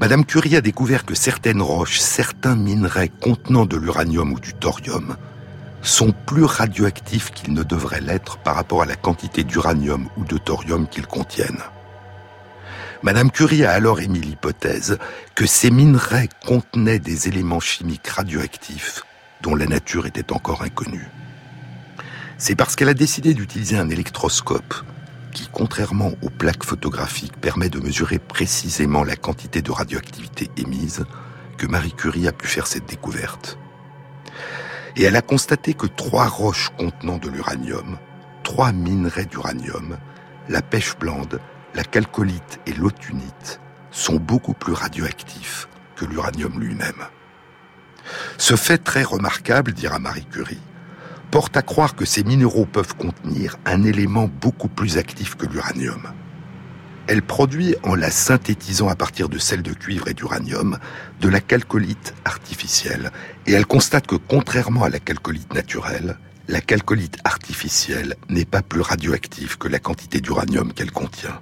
Madame 0.00 0.24
Curie 0.24 0.54
a 0.54 0.60
découvert 0.60 1.04
que 1.04 1.16
certaines 1.16 1.60
roches, 1.60 1.98
certains 1.98 2.54
minerais 2.54 3.08
contenant 3.08 3.66
de 3.66 3.76
l'uranium 3.76 4.32
ou 4.32 4.38
du 4.38 4.54
thorium 4.54 5.16
sont 5.82 6.12
plus 6.12 6.44
radioactifs 6.44 7.32
qu'ils 7.32 7.52
ne 7.52 7.64
devraient 7.64 8.00
l'être 8.00 8.38
par 8.38 8.54
rapport 8.54 8.82
à 8.82 8.86
la 8.86 8.94
quantité 8.94 9.42
d'uranium 9.42 10.08
ou 10.16 10.24
de 10.24 10.38
thorium 10.38 10.86
qu'ils 10.86 11.06
contiennent. 11.06 11.62
Madame 13.02 13.32
Curie 13.32 13.64
a 13.64 13.72
alors 13.72 14.00
émis 14.00 14.20
l'hypothèse 14.20 14.98
que 15.34 15.46
ces 15.46 15.70
minerais 15.70 16.28
contenaient 16.46 16.98
des 17.00 17.26
éléments 17.26 17.60
chimiques 17.60 18.06
radioactifs 18.06 19.02
dont 19.42 19.56
la 19.56 19.66
nature 19.66 20.06
était 20.06 20.32
encore 20.32 20.62
inconnue. 20.62 21.08
C'est 22.38 22.54
parce 22.54 22.76
qu'elle 22.76 22.88
a 22.88 22.94
décidé 22.94 23.34
d'utiliser 23.34 23.76
un 23.76 23.90
électroscope 23.90 24.74
qui, 25.38 25.48
contrairement 25.52 26.10
aux 26.22 26.30
plaques 26.30 26.64
photographiques, 26.64 27.40
permet 27.40 27.68
de 27.68 27.78
mesurer 27.78 28.18
précisément 28.18 29.04
la 29.04 29.14
quantité 29.14 29.62
de 29.62 29.70
radioactivité 29.70 30.50
émise, 30.56 31.04
que 31.56 31.68
Marie 31.68 31.92
Curie 31.92 32.26
a 32.26 32.32
pu 32.32 32.48
faire 32.48 32.66
cette 32.66 32.86
découverte. 32.86 33.56
Et 34.96 35.04
elle 35.04 35.14
a 35.14 35.22
constaté 35.22 35.74
que 35.74 35.86
trois 35.86 36.26
roches 36.26 36.70
contenant 36.76 37.18
de 37.18 37.28
l'uranium, 37.28 37.98
trois 38.42 38.72
minerais 38.72 39.26
d'uranium, 39.26 39.98
la 40.48 40.60
pêche 40.60 40.96
blande, 40.98 41.40
la 41.72 41.84
calcolite 41.84 42.58
et 42.66 42.72
l'autunite, 42.72 43.60
sont 43.92 44.16
beaucoup 44.16 44.54
plus 44.54 44.72
radioactifs 44.72 45.68
que 45.94 46.04
l'uranium 46.04 46.58
lui-même. 46.58 47.06
Ce 48.38 48.56
fait 48.56 48.78
très 48.78 49.04
remarquable, 49.04 49.72
dira 49.72 50.00
Marie 50.00 50.26
Curie, 50.26 50.58
porte 51.30 51.56
à 51.56 51.62
croire 51.62 51.94
que 51.94 52.04
ces 52.04 52.24
minéraux 52.24 52.66
peuvent 52.66 52.96
contenir 52.96 53.56
un 53.64 53.82
élément 53.84 54.28
beaucoup 54.40 54.68
plus 54.68 54.98
actif 54.98 55.34
que 55.34 55.46
l'uranium. 55.46 56.12
Elle 57.06 57.22
produit, 57.22 57.74
en 57.84 57.94
la 57.94 58.10
synthétisant 58.10 58.88
à 58.88 58.94
partir 58.94 59.30
de 59.30 59.38
sel 59.38 59.62
de 59.62 59.72
cuivre 59.72 60.08
et 60.08 60.14
d'uranium, 60.14 60.78
de 61.20 61.28
la 61.28 61.40
calcolite 61.40 62.14
artificielle. 62.26 63.10
Et 63.46 63.52
elle 63.52 63.64
constate 63.64 64.06
que 64.06 64.16
contrairement 64.16 64.84
à 64.84 64.90
la 64.90 64.98
calcolite 64.98 65.54
naturelle, 65.54 66.18
la 66.48 66.60
calcolite 66.60 67.16
artificielle 67.24 68.16
n'est 68.28 68.44
pas 68.44 68.60
plus 68.60 68.82
radioactive 68.82 69.56
que 69.56 69.68
la 69.68 69.78
quantité 69.78 70.20
d'uranium 70.20 70.74
qu'elle 70.74 70.92
contient. 70.92 71.40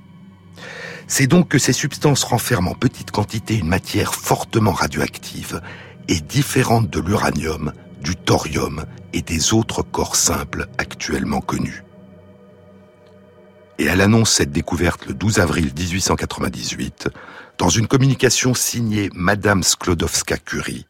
C'est 1.09 1.27
donc 1.27 1.49
que 1.49 1.59
ces 1.59 1.73
substances 1.73 2.23
renferment 2.23 2.71
en 2.71 2.75
petite 2.75 3.11
quantité 3.11 3.57
une 3.57 3.69
matière 3.69 4.15
fortement 4.15 4.73
radioactive 4.73 5.61
et 6.09 6.21
différente 6.21 6.91
de 6.91 7.01
l'uranium 7.01 7.73
du 8.01 8.17
thorium 8.17 8.85
et 9.13 9.23
des 9.23 9.53
autres 9.53 9.83
corps 9.83 10.17
simples 10.17 10.67
actuellement 10.79 11.41
connus. 11.41 11.83
Et 13.79 13.85
elle 13.85 14.01
annonce 14.01 14.31
cette 14.31 14.53
découverte 14.53 15.07
le 15.07 15.15
12 15.15 15.39
avril 15.39 15.73
1898 15.77 17.09
dans 17.59 17.69
une 17.69 17.87
communication 17.87 18.55
signée 18.55 19.11
Madame 19.15 19.63
Sklodowska-Curie, 19.63 20.87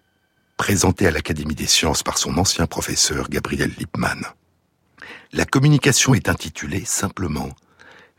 présentée 0.56 1.06
à 1.06 1.10
l'Académie 1.10 1.54
des 1.54 1.66
sciences 1.66 2.02
par 2.02 2.18
son 2.18 2.38
ancien 2.38 2.66
professeur 2.66 3.28
Gabriel 3.28 3.72
Lippmann. 3.78 4.24
La 5.32 5.44
communication 5.44 6.14
est 6.14 6.28
intitulée 6.28 6.84
simplement 6.84 7.50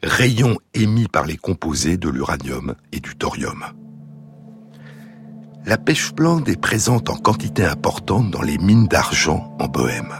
Rayons 0.03 0.59
émis 0.75 1.07
par 1.07 1.25
les 1.25 1.37
composés 1.37 1.97
de 1.97 2.07
l'uranium 2.07 2.75
et 2.91 2.99
du 2.99 3.15
thorium. 3.15 3.65
La 5.67 5.77
pêche 5.77 6.13
blande 6.13 6.47
est 6.47 6.61
présente 6.61 7.09
en 7.09 7.17
quantité 7.17 7.65
importante 7.65 8.31
dans 8.31 8.41
les 8.41 8.57
mines 8.57 8.87
d'argent 8.87 9.53
en 9.59 9.67
Bohême. 9.67 10.13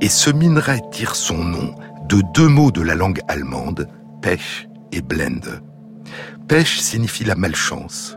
Et 0.00 0.08
ce 0.08 0.30
minerai 0.30 0.80
tire 0.90 1.16
son 1.16 1.36
nom 1.36 1.74
de 2.08 2.22
deux 2.32 2.48
mots 2.48 2.70
de 2.70 2.80
la 2.80 2.94
langue 2.94 3.20
allemande, 3.28 3.90
pêche 4.22 4.66
et 4.90 5.02
blende. 5.02 5.62
Pêche 6.48 6.80
signifie 6.80 7.24
la 7.24 7.34
malchance 7.34 8.16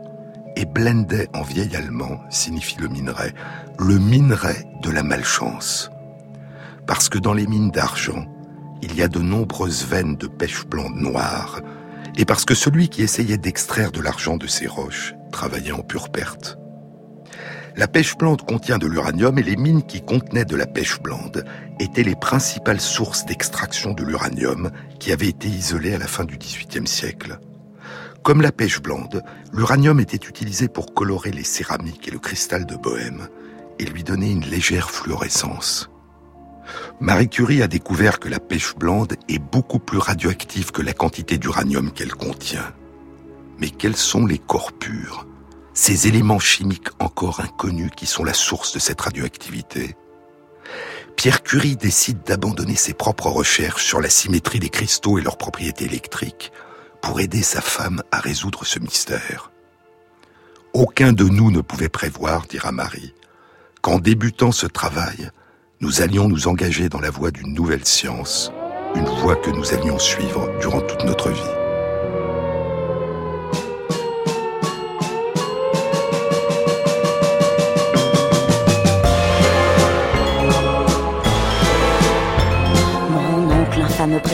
et 0.56 0.64
blende 0.64 1.28
en 1.34 1.42
vieil 1.42 1.76
allemand 1.76 2.22
signifie 2.30 2.78
le 2.80 2.88
minerai, 2.88 3.34
le 3.78 4.00
minerai 4.00 4.56
de 4.84 4.90
la 4.90 5.04
malchance. 5.04 5.92
Parce 6.88 7.10
que 7.10 7.18
dans 7.18 7.34
les 7.34 7.46
mines 7.46 7.72
d'argent, 7.72 8.26
il 8.82 8.96
y 8.96 9.02
a 9.02 9.10
de 9.10 9.20
nombreuses 9.20 9.86
veines 9.86 10.16
de 10.16 10.28
pêche 10.28 10.66
blande 10.66 10.96
noire, 10.96 11.60
et 12.16 12.24
parce 12.24 12.46
que 12.46 12.56
celui 12.56 12.88
qui 12.88 13.02
essayait 13.02 13.38
d'extraire 13.38 13.92
de 13.92 14.00
l'argent 14.00 14.38
de 14.38 14.48
ces 14.48 14.68
roches 14.68 15.14
travailler 15.32 15.72
en 15.72 15.82
pure 15.82 16.12
perte. 16.12 16.58
La 17.78 17.88
pêche 17.88 18.18
blande 18.18 18.42
contient 18.46 18.78
de 18.78 18.86
l'uranium 18.86 19.40
et 19.40 19.44
les 19.44 19.56
mines 19.56 19.84
qui 19.84 20.02
contenaient 20.02 20.46
de 20.46 20.58
la 20.58 20.68
pêche 20.68 21.02
blande 21.02 21.46
étaient 21.80 22.04
les 22.04 22.16
principales 22.16 22.82
sources 22.82 23.26
d'extraction 23.26 23.94
de 23.94 24.04
l'uranium 24.04 24.72
qui 25.00 25.14
avait 25.14 25.30
été 25.30 25.48
isolé 25.48 25.96
à 25.96 25.98
la 25.98 26.08
fin 26.08 26.26
du 26.26 26.38
XVIIIe 26.38 26.88
siècle. 26.88 27.40
Comme 28.24 28.42
la 28.42 28.52
pêche 28.52 28.82
blande, 28.82 29.24
l'uranium 29.54 30.00
était 30.00 30.28
utilisé 30.28 30.68
pour 30.68 30.94
colorer 30.94 31.32
les 31.32 31.46
céramiques 31.46 32.08
et 32.08 32.12
le 32.12 32.20
cristal 32.20 32.66
de 32.66 32.76
Bohème 32.76 33.30
et 33.80 33.86
lui 33.86 34.04
donner 34.04 34.30
une 34.30 34.46
légère 34.46 34.92
fluorescence. 34.92 35.90
Marie 37.00 37.30
Curie 37.30 37.64
a 37.64 37.68
découvert 37.68 38.20
que 38.20 38.30
la 38.30 38.40
pêche 38.40 38.76
blande 38.76 39.16
est 39.28 39.40
beaucoup 39.40 39.80
plus 39.80 39.98
radioactive 39.98 40.72
que 40.72 40.82
la 40.82 40.94
quantité 40.94 41.38
d'uranium 41.38 41.92
qu'elle 41.92 42.14
contient. 42.14 42.74
Mais 43.62 43.70
quels 43.70 43.96
sont 43.96 44.26
les 44.26 44.40
corps 44.40 44.72
purs? 44.74 45.28
Ces 45.76 46.08
éléments 46.08 46.40
chimiques 46.40 46.90
encore 47.00 47.40
inconnus 47.42 47.92
qui 47.96 48.08
sont 48.08 48.24
la 48.24 48.34
source 48.34 48.74
de 48.74 48.80
cette 48.80 49.00
radioactivité? 49.00 49.96
Pierre 51.16 51.44
Curie 51.44 51.76
décide 51.76 52.24
d'abandonner 52.24 52.76
ses 52.76 52.96
propres 52.96 53.30
recherches 53.30 53.86
sur 53.86 54.02
la 54.02 54.10
symétrie 54.10 54.60
des 54.60 54.70
cristaux 54.70 55.20
et 55.20 55.22
leurs 55.22 55.38
propriétés 55.38 55.86
électriques 55.86 56.52
pour 57.04 57.20
aider 57.20 57.44
sa 57.44 57.62
femme 57.62 58.02
à 58.12 58.20
résoudre 58.20 58.66
ce 58.66 58.80
mystère. 58.80 59.52
Aucun 60.74 61.14
de 61.14 61.26
nous 61.26 61.52
ne 61.52 61.62
pouvait 61.62 61.90
prévoir, 61.90 62.48
dira 62.48 62.72
Marie, 62.72 63.14
qu'en 63.82 64.00
débutant 64.00 64.52
ce 64.52 64.66
travail, 64.66 65.30
nous 65.82 66.02
allions 66.02 66.28
nous 66.28 66.48
engager 66.48 66.90
dans 66.90 67.02
la 67.02 67.12
voie 67.12 67.30
d'une 67.30 67.54
nouvelle 67.54 67.86
science, 67.86 68.52
une 68.96 69.06
voie 69.06 69.36
que 69.36 69.52
nous 69.52 69.74
allions 69.74 70.00
suivre 70.00 70.50
durant 70.60 70.82
toute 70.82 71.04
notre 71.04 71.30
vie. 71.30 71.61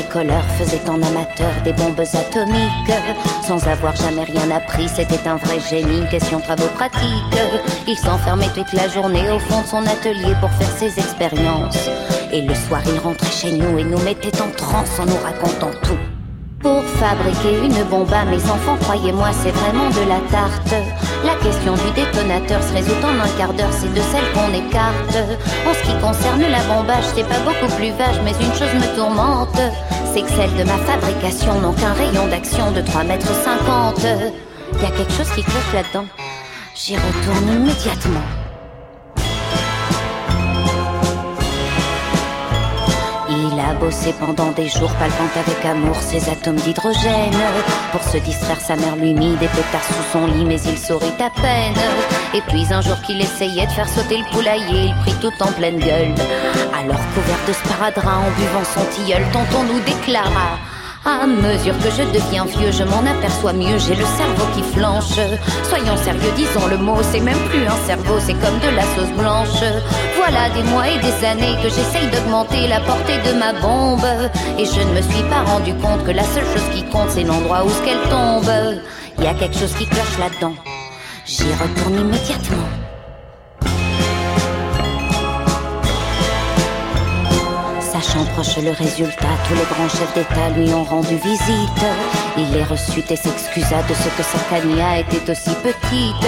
Fameux 0.08 0.28
bricoleur 0.28 0.44
faisait 0.58 0.90
en 0.90 1.02
amateur 1.02 1.62
des 1.64 1.74
bombes 1.74 2.00
atomiques. 2.00 2.94
Sans 3.46 3.66
avoir 3.68 3.96
jamais 3.96 4.24
rien 4.24 4.52
appris, 4.52 4.88
c'était 4.90 5.28
un 5.28 5.38
vrai 5.38 5.60
génie. 5.60 6.08
Question 6.10 6.40
travaux 6.40 6.68
pratiques. 6.76 7.02
Il 7.88 7.98
s'enfermait 7.98 8.50
toute 8.54 8.74
la 8.74 8.88
journée 8.88 9.30
au 9.30 9.40
fond 9.40 9.62
de 9.62 9.68
son 9.68 9.86
atelier 9.86 10.34
pour 10.40 10.52
faire 10.52 10.72
ses 10.72 11.00
expériences. 11.00 11.90
Et 12.32 12.42
le 12.42 12.54
soir, 12.54 12.82
il 12.86 13.00
rentrait 13.00 13.32
chez 13.32 13.52
nous 13.52 13.78
et 13.78 13.84
nous 13.84 14.00
mettait 14.00 14.42
en 14.42 14.50
transe 14.52 15.00
en 15.00 15.06
nous 15.06 15.18
racontant 15.24 15.72
tout. 15.84 16.17
Pour 16.68 16.84
fabriquer 17.00 17.64
une 17.64 17.82
bombe 17.86 18.12
à 18.12 18.26
mes 18.26 18.44
enfants, 18.44 18.76
croyez-moi, 18.82 19.30
c'est 19.32 19.52
vraiment 19.52 19.90
de 19.90 20.02
la 20.10 20.20
tarte. 20.30 20.76
La 21.24 21.36
question 21.36 21.76
du 21.76 21.92
détonateur 21.96 22.62
se 22.62 22.74
résout 22.74 23.00
en 23.06 23.24
un 23.24 23.30
quart 23.38 23.54
d'heure, 23.54 23.72
c'est 23.72 23.94
de 23.94 24.02
celle 24.02 24.30
qu'on 24.34 24.52
écarte. 24.52 25.16
En 25.66 25.74
ce 25.74 25.82
qui 25.84 25.98
concerne 26.02 26.42
la 26.42 26.62
bombage, 26.64 27.06
c'est 27.16 27.24
pas 27.24 27.40
beaucoup 27.40 27.74
plus 27.78 27.92
vache, 27.92 28.20
mais 28.26 28.32
une 28.32 28.54
chose 28.54 28.74
me 28.74 28.96
tourmente, 28.98 29.62
c'est 30.14 30.24
que 30.24 30.30
celle 30.30 30.54
de 30.58 30.66
ma 30.66 30.78
fabrication 30.80 31.58
n'ont 31.62 31.72
qu'un 31.72 31.94
rayon 31.94 32.28
d'action 32.28 32.70
de 32.74 32.82
3 32.82 33.06
mètres 33.06 33.34
50. 33.34 34.06
Il 34.74 34.82
y 34.82 34.86
a 34.86 34.90
quelque 34.90 35.14
chose 35.14 35.32
qui 35.36 35.44
cloche 35.44 35.74
là-dedans. 35.74 36.06
J'y 36.76 36.98
retourne 36.98 37.48
immédiatement. 37.48 38.37
Il 43.58 43.64
a 43.64 43.74
bossé 43.74 44.14
pendant 44.20 44.52
des 44.52 44.68
jours, 44.68 44.92
palpant 45.00 45.30
avec 45.36 45.66
amour 45.66 45.96
ses 45.96 46.30
atomes 46.30 46.58
d'hydrogène. 46.58 47.34
Pour 47.92 48.04
se 48.04 48.18
distraire, 48.18 48.62
sa 48.62 48.76
mère 48.76 48.96
lui 48.96 49.16
mit 49.16 49.36
des 49.38 49.48
pétards 49.48 49.84
sous 49.84 50.12
son 50.12 50.28
lit, 50.28 50.46
mais 50.46 50.62
il 50.62 50.78
sourit 50.78 51.08
à 51.20 51.32
peine. 51.32 51.74
Et 52.36 52.42
puis 52.42 52.72
un 52.72 52.82
jour 52.82 53.02
qu'il 53.02 53.20
essayait 53.20 53.66
de 53.66 53.72
faire 53.72 53.90
sauter 53.90 54.20
le 54.20 54.26
poulailler, 54.32 54.90
il 54.90 54.96
prit 55.02 55.16
tout 55.20 55.34
en 55.44 55.52
pleine 55.54 55.80
gueule. 55.80 56.14
Alors 56.72 57.02
couvert 57.16 57.40
de 57.48 57.54
sparadrap, 57.54 58.28
en 58.28 58.32
buvant 58.40 58.64
son 58.64 58.86
tilleul, 58.92 59.24
tonton 59.34 59.64
nous 59.64 59.80
déclara 59.80 60.60
à 61.08 61.26
mesure 61.26 61.78
que 61.80 61.90
je 61.90 62.04
deviens 62.12 62.46
vieux, 62.46 62.72
je 62.72 62.84
m'en 62.84 63.00
aperçois 63.00 63.54
mieux, 63.54 63.78
j'ai 63.78 63.96
le 63.96 64.06
cerveau 64.06 64.46
qui 64.54 64.62
flanche. 64.62 65.20
Soyons 65.64 65.96
sérieux, 65.98 66.32
disons 66.36 66.68
le 66.68 66.78
mot, 66.78 66.98
c'est 67.02 67.22
même 67.22 67.40
plus 67.50 67.66
un 67.66 67.86
cerveau, 67.86 68.20
c'est 68.20 68.34
comme 68.34 68.60
de 68.60 68.76
la 68.76 68.84
sauce 68.96 69.16
blanche. 69.18 69.64
Voilà 70.18 70.50
des 70.50 70.64
mois 70.70 70.88
et 70.90 71.00
des 71.00 71.26
années 71.26 71.56
que 71.64 71.70
j'essaye 71.70 72.08
d'augmenter 72.12 72.68
la 72.68 72.82
portée 72.82 73.20
de 73.26 73.38
ma 73.38 73.54
bombe. 73.54 74.06
Et 74.60 74.66
je 74.66 74.82
ne 74.82 74.94
me 74.94 75.02
suis 75.02 75.24
pas 75.30 75.44
rendu 75.44 75.74
compte 75.76 76.04
que 76.06 76.12
la 76.12 76.24
seule 76.24 76.46
chose 76.46 76.70
qui 76.76 76.84
compte, 76.84 77.10
c'est 77.10 77.24
l'endroit 77.24 77.64
où 77.66 77.70
ce 77.70 77.82
qu'elle 77.84 78.10
tombe. 78.10 78.52
Y 79.20 79.28
a 79.28 79.34
quelque 79.34 79.58
chose 79.58 79.74
qui 79.76 79.86
cloche 79.86 80.18
là-dedans. 80.20 80.56
J'y 81.26 81.52
retourne 81.54 82.00
immédiatement. 82.00 82.87
Sachant 88.00 88.26
proche 88.26 88.58
le 88.58 88.70
résultat, 88.70 89.34
tous 89.48 89.56
les 89.56 89.66
grands 89.74 89.90
chefs 89.90 90.14
d'État 90.14 90.50
lui 90.56 90.72
ont 90.72 90.84
rendu 90.84 91.16
visite. 91.16 91.86
Il 92.38 92.52
les 92.52 92.64
reçut 92.64 93.04
et 93.10 93.16
s'excusa 93.16 93.82
de 93.90 93.94
ce 93.96 94.10
que 94.16 94.22
sa 94.22 94.38
cagna 94.52 95.00
était 95.00 95.32
aussi 95.32 95.50
petite. 95.64 96.28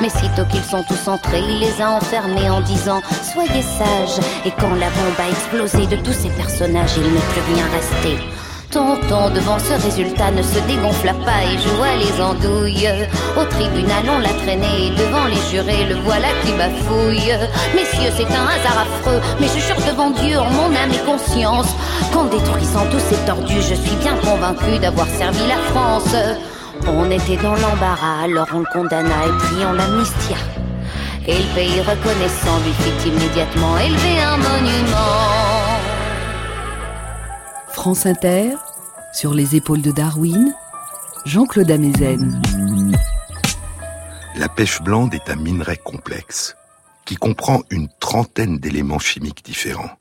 Mais 0.00 0.10
sitôt 0.10 0.44
qu'ils 0.48 0.62
sont 0.62 0.84
tous 0.84 1.08
entrés, 1.08 1.40
il 1.40 1.58
les 1.58 1.82
a 1.82 1.90
enfermés 1.90 2.48
en 2.48 2.60
disant 2.60 3.00
Soyez 3.32 3.62
sages. 3.62 4.24
Et 4.44 4.52
quand 4.60 4.74
la 4.76 4.90
bombe 4.90 5.18
a 5.18 5.28
explosé 5.28 5.86
de 5.88 5.96
tous 5.96 6.12
ces 6.12 6.30
personnages, 6.30 6.96
il 6.96 7.12
n'est 7.12 7.18
plus 7.32 7.52
rien 7.52 7.64
resté. 7.66 8.37
Tonton, 8.70 9.30
devant 9.30 9.58
ce 9.58 9.72
résultat, 9.82 10.30
ne 10.30 10.42
se 10.42 10.58
dégonfla 10.66 11.14
pas 11.24 11.42
et 11.44 11.56
joua 11.56 11.96
les 11.96 12.22
andouilles. 12.22 12.90
Au 13.34 13.44
tribunal, 13.44 14.04
on 14.10 14.18
l'a 14.18 14.34
traîné 14.44 14.90
devant 14.90 15.24
les 15.24 15.40
jurés, 15.50 15.86
le 15.88 15.94
voilà 16.04 16.28
qui 16.44 16.52
bafouille. 16.52 17.32
Messieurs, 17.74 18.12
c'est 18.14 18.26
un 18.26 18.46
hasard 18.46 18.84
affreux, 18.84 19.20
mais 19.40 19.46
je 19.46 19.58
jure 19.60 19.80
devant 19.90 20.10
Dieu, 20.10 20.38
en 20.38 20.50
mon 20.50 20.76
âme 20.76 20.92
et 20.92 21.04
conscience, 21.06 21.74
qu'en 22.12 22.24
détruisant 22.24 22.84
tous 22.90 23.00
ces 23.08 23.16
tordus, 23.24 23.62
je 23.62 23.74
suis 23.74 23.96
bien 23.96 24.16
convaincu 24.16 24.78
d'avoir 24.78 25.06
servi 25.06 25.46
la 25.46 25.58
France. 25.72 26.14
On 26.86 27.10
était 27.10 27.42
dans 27.42 27.54
l'embarras, 27.54 28.24
alors 28.24 28.48
on 28.54 28.60
le 28.60 28.66
condamna 28.70 29.26
et 29.26 29.38
puis 29.46 29.64
on 29.66 29.72
l'amnistia. 29.72 30.36
Et 31.26 31.38
le 31.38 31.54
pays 31.54 31.80
reconnaissant 31.80 32.58
lui 32.64 32.72
fit 32.80 33.08
immédiatement 33.08 33.78
élever 33.78 34.20
un 34.20 34.36
monument. 34.36 35.47
France 37.78 38.06
Inter, 38.06 38.56
sur 39.12 39.32
les 39.34 39.54
épaules 39.54 39.82
de 39.82 39.92
Darwin, 39.92 40.52
Jean-Claude 41.24 41.70
Amezen. 41.70 42.42
La 44.34 44.48
pêche 44.48 44.82
blande 44.82 45.14
est 45.14 45.30
un 45.30 45.36
minerai 45.36 45.76
complexe 45.76 46.56
qui 47.04 47.14
comprend 47.14 47.62
une 47.70 47.88
trentaine 48.00 48.58
d'éléments 48.58 48.98
chimiques 48.98 49.44
différents. 49.44 49.92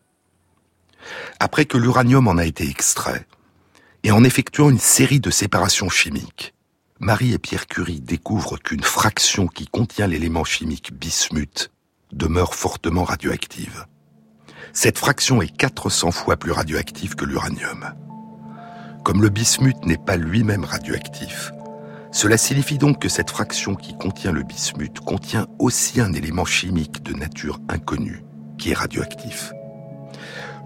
Après 1.39 1.65
que 1.65 1.77
l'uranium 1.77 2.27
en 2.27 2.39
a 2.39 2.45
été 2.45 2.67
extrait, 2.67 3.27
et 4.01 4.09
en 4.09 4.23
effectuant 4.23 4.71
une 4.71 4.79
série 4.79 5.19
de 5.19 5.29
séparations 5.29 5.89
chimiques, 5.89 6.55
Marie 6.99 7.33
et 7.33 7.37
Pierre 7.37 7.67
Curie 7.67 8.01
découvrent 8.01 8.57
qu'une 8.57 8.81
fraction 8.81 9.45
qui 9.45 9.67
contient 9.67 10.07
l'élément 10.07 10.45
chimique 10.45 10.93
bismuth 10.93 11.69
demeure 12.11 12.55
fortement 12.55 13.03
radioactive. 13.03 13.85
Cette 14.79 14.99
fraction 14.99 15.41
est 15.41 15.49
400 15.57 16.11
fois 16.11 16.37
plus 16.37 16.51
radioactive 16.51 17.15
que 17.15 17.25
l'uranium. 17.25 17.95
Comme 19.03 19.23
le 19.23 19.29
bismuth 19.29 19.83
n'est 19.87 19.97
pas 19.97 20.17
lui-même 20.17 20.63
radioactif, 20.63 21.51
cela 22.11 22.37
signifie 22.37 22.77
donc 22.77 23.01
que 23.01 23.09
cette 23.09 23.31
fraction 23.31 23.73
qui 23.73 23.97
contient 23.97 24.31
le 24.31 24.43
bismuth 24.43 24.99
contient 24.99 25.47
aussi 25.57 25.99
un 25.99 26.13
élément 26.13 26.45
chimique 26.45 27.01
de 27.01 27.15
nature 27.15 27.59
inconnue 27.69 28.23
qui 28.59 28.69
est 28.69 28.75
radioactif. 28.75 29.51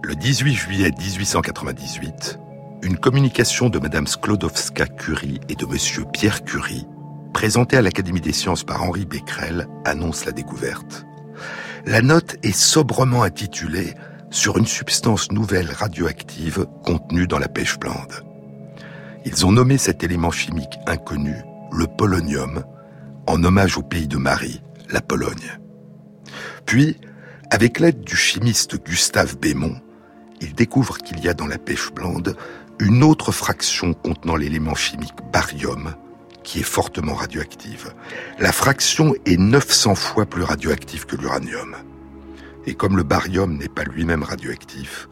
Le 0.02 0.14
18 0.16 0.56
juillet 0.56 0.92
1898, 0.92 2.38
une 2.82 2.98
communication 2.98 3.70
de 3.70 3.80
Madame 3.80 4.08
Sklodowska-Curie 4.08 5.40
et 5.48 5.56
de 5.56 5.66
Monsieur 5.66 6.04
Pierre 6.12 6.44
Curie, 6.44 6.86
présentée 7.34 7.78
à 7.78 7.82
l'Académie 7.82 8.20
des 8.20 8.34
sciences 8.34 8.66
par 8.66 8.84
Henri 8.84 9.06
Becquerel, 9.06 9.70
annonce 9.86 10.26
la 10.26 10.34
découverte. 10.34 11.06
La 11.86 12.02
note 12.02 12.38
est 12.44 12.56
sobrement 12.56 13.24
intitulée 13.24 13.96
Sur 14.30 14.58
une 14.58 14.68
substance 14.68 15.32
nouvelle 15.32 15.72
radioactive 15.72 16.68
contenue 16.84 17.28
dans 17.28 17.40
la 17.40 17.48
pêche 17.48 17.80
blande. 17.80 18.24
Ils 19.26 19.46
ont 19.46 19.52
nommé 19.52 19.78
cet 19.78 20.04
élément 20.04 20.32
chimique 20.32 20.78
inconnu 20.88 21.36
le 21.72 21.88
polonium, 21.88 22.64
en 23.28 23.44
hommage 23.44 23.78
au 23.78 23.82
pays 23.82 24.08
de 24.08 24.18
Marie, 24.18 24.62
la 24.90 25.02
Pologne. 25.02 25.60
Puis, 26.66 26.98
avec 27.50 27.80
l'aide 27.80 28.02
du 28.02 28.16
chimiste 28.16 28.84
Gustave 28.84 29.38
Bémont, 29.38 29.80
ils 30.40 30.54
découvrent 30.54 30.98
qu'il 30.98 31.20
y 31.20 31.30
a 31.30 31.34
dans 31.34 31.48
la 31.48 31.58
pêche 31.58 31.92
blande 31.92 32.36
une 32.80 33.04
autre 33.04 33.32
fraction 33.32 33.94
contenant 33.94 34.36
l'élément 34.36 34.76
chimique 34.76 35.18
barium, 35.32 35.96
qui 36.44 36.60
est 36.60 36.64
fortement 36.64 37.14
radioactive. 37.14 37.94
La 38.40 38.52
fraction 38.52 39.14
est 39.26 39.38
900 39.38 39.96
fois 39.96 40.26
plus 40.26 40.44
radioactive 40.44 41.06
que 41.06 41.16
l'uranium. 41.16 41.76
Et 42.66 42.76
comme 42.76 42.98
le 42.98 43.04
barium 43.04 43.58
n'est 43.58 43.70
pas 43.70 43.84
lui-même 43.84 44.24
radioactif, 44.24 45.08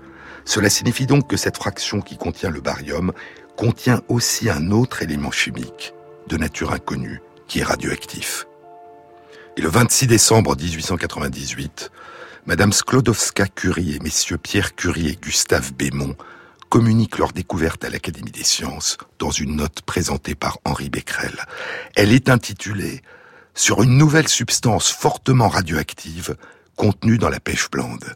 cela 0.46 0.70
signifie 0.70 1.06
donc 1.06 1.28
que 1.28 1.38
cette 1.38 1.58
fraction 1.58 2.02
qui 2.02 2.18
contient 2.18 2.50
le 2.50 2.62
barium 2.62 3.14
contient 3.56 4.02
aussi 4.08 4.50
un 4.50 4.72
autre 4.72 5.04
élément 5.04 5.32
chimique 5.32 5.94
de 6.28 6.38
nature 6.38 6.72
inconnue 6.72 7.22
qui 7.48 7.60
est 7.60 7.64
radioactif. 7.64 8.46
Et 9.58 9.62
le 9.62 9.70
26 9.70 10.08
décembre 10.08 10.56
1898, 10.56 11.92
Madame 12.46 12.72
Sklodowska-Curie 12.72 13.96
et 13.96 14.00
messieurs 14.00 14.38
Pierre 14.38 14.76
Curie 14.76 15.10
et 15.10 15.16
Gustave 15.16 15.74
Bémont 15.74 16.16
communiquent 16.70 17.18
leur 17.18 17.34
découverte 17.34 17.84
à 17.84 17.90
l'Académie 17.90 18.32
des 18.32 18.44
sciences 18.44 18.98
dans 19.18 19.32
une 19.32 19.56
note 19.56 19.82
présentée 19.82 20.36
par 20.36 20.60
Henri 20.64 20.90
Becquerel. 20.90 21.46
Elle 21.96 22.14
est 22.14 22.30
intitulée 22.30 23.02
Sur 23.56 23.82
une 23.82 23.98
nouvelle 23.98 24.28
substance 24.28 24.92
fortement 24.92 25.50
radioactive 25.50 26.38
contenue 26.76 27.18
dans 27.18 27.30
la 27.30 27.40
pêche 27.40 27.70
blande. 27.70 28.16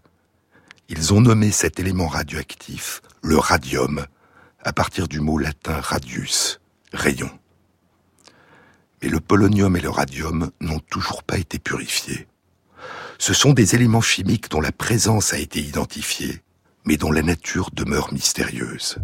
Ils 0.87 1.13
ont 1.13 1.21
nommé 1.21 1.51
cet 1.51 1.79
élément 1.79 2.07
radioactif 2.07 3.01
le 3.21 3.37
radium 3.37 4.05
à 4.63 4.71
partir 4.71 5.07
du 5.07 5.19
mot 5.19 5.37
latin 5.37 5.81
radius, 5.81 6.61
rayon. 6.93 7.31
Mais 9.01 9.09
le 9.09 9.19
polonium 9.19 9.75
et 9.75 9.81
le 9.81 9.89
radium 9.89 10.51
n'ont 10.61 10.79
toujours 10.79 11.23
pas 11.23 11.37
été 11.37 11.59
purifiés. 11.59 12.27
Ce 13.17 13.33
sont 13.33 13.53
des 13.53 13.75
éléments 13.75 14.01
chimiques 14.01 14.49
dont 14.49 14.61
la 14.61 14.71
présence 14.71 15.33
a 15.33 15.37
été 15.37 15.59
identifiée 15.59 16.41
mais 16.85 16.97
dont 16.97 17.11
la 17.11 17.21
nature 17.21 17.69
demeure 17.73 18.13
mystérieuse. 18.13 18.97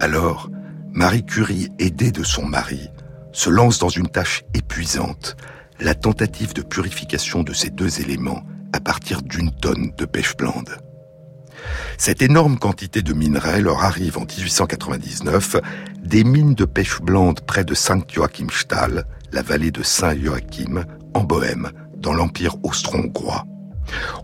Alors, 0.00 0.50
Marie 0.92 1.24
Curie, 1.24 1.68
aidée 1.78 2.12
de 2.12 2.22
son 2.22 2.44
mari, 2.44 2.88
se 3.32 3.50
lance 3.50 3.78
dans 3.78 3.88
une 3.88 4.08
tâche 4.08 4.44
épuisante, 4.54 5.36
la 5.80 5.94
tentative 5.94 6.54
de 6.54 6.62
purification 6.62 7.42
de 7.42 7.52
ces 7.52 7.70
deux 7.70 8.00
éléments 8.00 8.42
à 8.72 8.80
partir 8.80 9.22
d'une 9.22 9.50
tonne 9.50 9.92
de 9.96 10.04
pêche 10.04 10.36
blande. 10.36 10.76
Cette 11.98 12.22
énorme 12.22 12.58
quantité 12.58 13.02
de 13.02 13.12
minerais 13.12 13.60
leur 13.60 13.84
arrive 13.84 14.18
en 14.18 14.24
1899 14.24 15.56
des 16.02 16.24
mines 16.24 16.54
de 16.54 16.64
pêche 16.64 17.00
blande 17.00 17.40
près 17.40 17.64
de 17.64 17.74
Saint-Joachimsthal, 17.74 19.04
la 19.32 19.42
vallée 19.42 19.70
de 19.70 19.82
Saint-Joachim, 19.82 20.84
en 21.14 21.24
Bohême, 21.24 21.70
dans 21.96 22.12
l'Empire 22.12 22.56
austro-hongrois. 22.64 23.46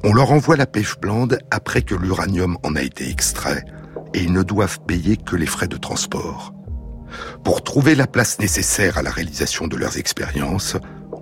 On 0.04 0.12
leur 0.12 0.32
envoie 0.32 0.56
la 0.56 0.66
pêche 0.66 0.98
blande 0.98 1.38
après 1.50 1.82
que 1.82 1.94
l'uranium 1.94 2.58
en 2.62 2.76
a 2.76 2.82
été 2.82 3.08
extrait 3.10 3.64
et 4.14 4.22
ils 4.22 4.32
ne 4.32 4.42
doivent 4.42 4.80
payer 4.86 5.16
que 5.16 5.36
les 5.36 5.46
frais 5.46 5.68
de 5.68 5.76
transport. 5.76 6.52
Pour 7.44 7.62
trouver 7.62 7.94
la 7.94 8.06
place 8.06 8.38
nécessaire 8.38 8.98
à 8.98 9.02
la 9.02 9.10
réalisation 9.10 9.66
de 9.66 9.76
leurs 9.76 9.98
expériences, 9.98 10.76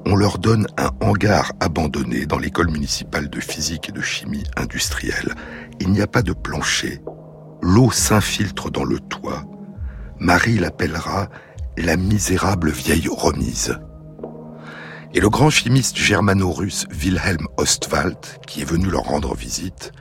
on 0.04 0.14
leur 0.14 0.38
donne 0.38 0.66
un 0.78 0.90
hangar 1.00 1.52
abandonné 1.60 2.26
dans 2.26 2.38
l'école 2.38 2.70
municipale 2.70 3.28
de 3.28 3.40
physique 3.40 3.88
et 3.88 3.92
de 3.92 4.00
chimie 4.00 4.44
industrielle. 4.56 5.34
Il 5.80 5.90
n'y 5.90 6.00
a 6.00 6.06
pas 6.06 6.22
de 6.22 6.32
plancher. 6.32 7.00
L'eau 7.62 7.90
s'infiltre 7.90 8.70
dans 8.70 8.84
le 8.84 9.00
toit. 9.00 9.44
Marie 10.18 10.58
l'appellera 10.58 11.28
la 11.76 11.96
misérable 11.96 12.70
vieille 12.70 13.08
remise. 13.08 13.78
Et 15.14 15.20
le 15.20 15.28
grand 15.28 15.50
chimiste 15.50 15.96
germano-russe 15.96 16.86
Wilhelm 16.90 17.46
Ostwald, 17.56 18.18
qui 18.46 18.62
est 18.62 18.64
venu 18.64 18.88
leur 18.88 19.04
rendre 19.04 19.34
visite, 19.34 19.92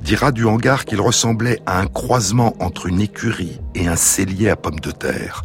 dira 0.00 0.32
du 0.32 0.44
hangar 0.44 0.84
qu'il 0.84 1.00
ressemblait 1.00 1.60
à 1.66 1.80
un 1.80 1.86
croisement 1.86 2.54
entre 2.60 2.86
une 2.86 3.00
écurie 3.00 3.60
et 3.74 3.86
un 3.86 3.96
cellier 3.96 4.48
à 4.48 4.56
pommes 4.56 4.80
de 4.80 4.90
terre. 4.90 5.44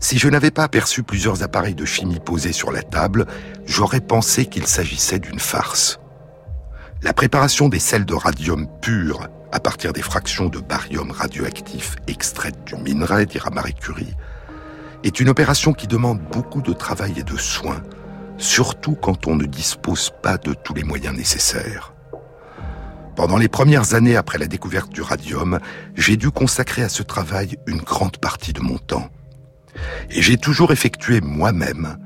Si 0.00 0.18
je 0.18 0.28
n'avais 0.28 0.50
pas 0.50 0.64
aperçu 0.64 1.02
plusieurs 1.02 1.42
appareils 1.42 1.74
de 1.74 1.84
chimie 1.84 2.20
posés 2.20 2.52
sur 2.52 2.70
la 2.70 2.82
table, 2.82 3.26
j'aurais 3.66 4.00
pensé 4.00 4.46
qu'il 4.46 4.66
s'agissait 4.66 5.18
d'une 5.18 5.40
farce. 5.40 5.98
La 7.02 7.12
préparation 7.12 7.68
des 7.68 7.78
sels 7.78 8.04
de 8.04 8.14
radium 8.14 8.66
pur 8.80 9.28
à 9.52 9.60
partir 9.60 9.92
des 9.92 10.02
fractions 10.02 10.48
de 10.48 10.58
barium 10.58 11.10
radioactif 11.10 11.96
extraites 12.06 12.64
du 12.64 12.76
minerai, 12.76 13.26
dira 13.26 13.50
Marie 13.50 13.74
Curie, 13.74 14.14
est 15.04 15.20
une 15.20 15.28
opération 15.28 15.72
qui 15.72 15.86
demande 15.86 16.20
beaucoup 16.32 16.60
de 16.60 16.72
travail 16.72 17.14
et 17.18 17.22
de 17.22 17.36
soins, 17.36 17.82
surtout 18.38 18.94
quand 18.94 19.26
on 19.26 19.36
ne 19.36 19.44
dispose 19.44 20.10
pas 20.22 20.38
de 20.38 20.54
tous 20.54 20.74
les 20.74 20.84
moyens 20.84 21.16
nécessaires. 21.16 21.92
Pendant 23.16 23.36
les 23.36 23.48
premières 23.48 23.94
années 23.94 24.16
après 24.16 24.38
la 24.38 24.46
découverte 24.46 24.92
du 24.92 25.02
radium, 25.02 25.58
j'ai 25.96 26.16
dû 26.16 26.30
consacrer 26.30 26.82
à 26.82 26.88
ce 26.88 27.02
travail 27.02 27.58
une 27.66 27.82
grande 27.82 28.16
partie 28.18 28.52
de 28.52 28.60
mon 28.60 28.78
temps. 28.78 29.08
Et 30.10 30.22
j'ai 30.22 30.36
toujours 30.36 30.70
effectué 30.70 31.20
moi-même 31.20 31.98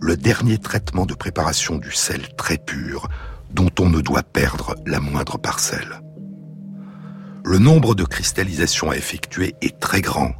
le 0.00 0.16
dernier 0.16 0.58
traitement 0.58 1.04
de 1.04 1.14
préparation 1.14 1.76
du 1.76 1.92
sel 1.92 2.34
très 2.36 2.56
pur 2.56 3.08
dont 3.50 3.70
on 3.78 3.90
ne 3.90 4.00
doit 4.00 4.22
perdre 4.22 4.74
la 4.86 5.00
moindre 5.00 5.38
parcelle. 5.38 6.00
Le 7.44 7.58
nombre 7.58 7.94
de 7.94 8.04
cristallisations 8.04 8.90
à 8.90 8.96
effectuer 8.96 9.54
est 9.60 9.78
très 9.78 10.00
grand, 10.00 10.32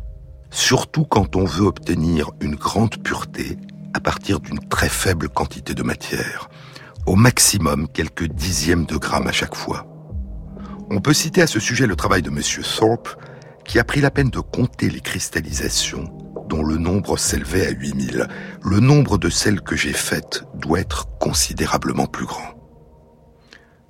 surtout 0.50 1.04
quand 1.04 1.36
on 1.36 1.44
veut 1.44 1.66
obtenir 1.66 2.30
une 2.40 2.56
grande 2.56 2.96
pureté 3.02 3.58
à 3.94 4.00
partir 4.00 4.40
d'une 4.40 4.58
très 4.68 4.88
faible 4.88 5.28
quantité 5.28 5.72
de 5.72 5.82
matière, 5.82 6.50
au 7.06 7.14
maximum 7.14 7.88
quelques 7.88 8.26
dixièmes 8.26 8.86
de 8.86 8.96
grammes 8.96 9.28
à 9.28 9.32
chaque 9.32 9.54
fois. 9.54 9.86
On 10.90 11.00
peut 11.00 11.14
citer 11.14 11.40
à 11.40 11.46
ce 11.46 11.60
sujet 11.60 11.86
le 11.86 11.96
travail 11.96 12.20
de 12.20 12.30
M. 12.30 12.40
Thorpe, 12.76 13.16
qui 13.64 13.78
a 13.78 13.84
pris 13.84 14.00
la 14.00 14.10
peine 14.10 14.30
de 14.30 14.40
compter 14.40 14.90
les 14.90 15.00
cristallisations, 15.00 16.12
dont 16.48 16.62
le 16.62 16.76
nombre 16.76 17.16
s'élevait 17.16 17.66
à 17.66 17.70
8000. 17.70 18.28
Le 18.62 18.80
nombre 18.80 19.16
de 19.16 19.30
celles 19.30 19.62
que 19.62 19.76
j'ai 19.76 19.92
faites 19.92 20.44
doit 20.54 20.80
être 20.80 21.06
considérablement 21.18 22.06
plus 22.06 22.26
grand. 22.26 22.54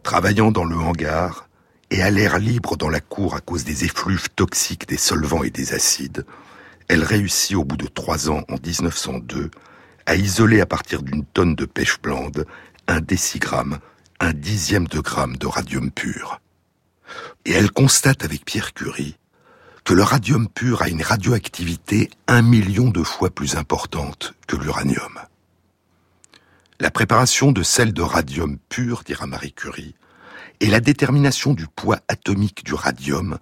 Travaillant 0.03 0.53
dans 0.53 0.65
le 0.65 0.77
hangar 0.77 1.49
et 1.91 2.03
à 2.03 2.11
l'air 2.11 2.39
libre 2.39 2.77
dans 2.77 2.91
la 2.91 3.01
cour 3.01 3.35
à 3.35 3.41
cause 3.41 3.65
des 3.65 3.85
effluves 3.85 4.29
toxiques 4.31 4.87
des 4.87 4.99
solvants 4.99 5.43
et 5.43 5.51
des 5.51 5.73
acides, 5.73 6.27
elle 6.89 7.03
réussit 7.03 7.57
au 7.57 7.65
bout 7.65 7.79
de 7.79 7.87
trois 7.87 8.31
ans, 8.31 8.43
en 8.49 8.57
1902, 8.65 9.51
à 10.07 10.17
isoler 10.17 10.61
à 10.61 10.67
partir 10.67 11.03
d'une 11.03 11.25
tonne 11.25 11.55
de 11.55 11.65
pêche 11.65 12.01
blande 12.01 12.47
un 12.87 13.01
décigramme, 13.01 13.79
un 14.21 14.33
dixième 14.33 14.87
de 14.87 15.01
gramme 15.01 15.37
de 15.37 15.47
radium 15.47 15.91
pur. 15.91 16.41
Et 17.45 17.53
elle 17.53 17.71
constate 17.71 18.25
avec 18.25 18.45
Pierre 18.45 18.75
Curie 18.75 19.17
que 19.85 19.95
le 19.95 20.03
radium 20.03 20.49
pur 20.49 20.83
a 20.83 20.89
une 20.89 21.03
radioactivité 21.03 22.11
un 22.27 22.41
million 22.41 22.89
de 22.89 23.03
fois 23.03 23.31
plus 23.31 23.57
importante 23.57 24.35
que 24.47 24.57
l'uranium. 24.57 25.21
La 26.81 26.91
préparation 26.91 27.53
de 27.53 27.63
sel 27.63 27.93
de 27.93 28.03
radium 28.03 28.59
pur, 28.69 29.03
dira 29.05 29.27
Marie 29.27 29.53
Curie, 29.53 29.95
et 30.61 30.67
la 30.67 30.81
détermination 30.81 31.53
du 31.53 31.67
poids 31.67 32.01
atomique 32.09 32.65
du 32.65 32.75
radium 32.75 33.39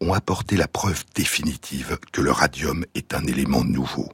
ont 0.00 0.14
apporté 0.14 0.56
la 0.56 0.66
preuve 0.66 1.04
définitive 1.14 1.98
que 2.10 2.22
le 2.22 2.32
radium 2.32 2.84
est 2.94 3.14
un 3.14 3.24
élément 3.26 3.62
nouveau 3.62 4.08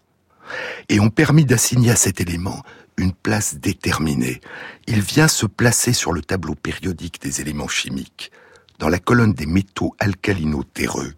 et 0.89 1.01
ont 1.01 1.11
permis 1.11 1.45
d'assigner 1.45 1.91
à 1.91 1.97
cet 1.97 2.21
élément 2.21 2.63
une 2.97 3.13
place 3.13 3.57
déterminée. 3.57 4.41
Il 4.87 5.01
vient 5.01 5.29
se 5.29 5.47
placer 5.47 5.93
sur 5.93 6.13
le 6.13 6.21
tableau 6.21 6.55
périodique 6.55 7.23
des 7.23 7.41
éléments 7.41 7.69
chimiques, 7.69 8.33
dans 8.79 8.89
la 8.89 8.99
colonne 8.99 9.33
des 9.33 9.47
métaux 9.47 9.95
alcalino-terreux, 9.99 11.15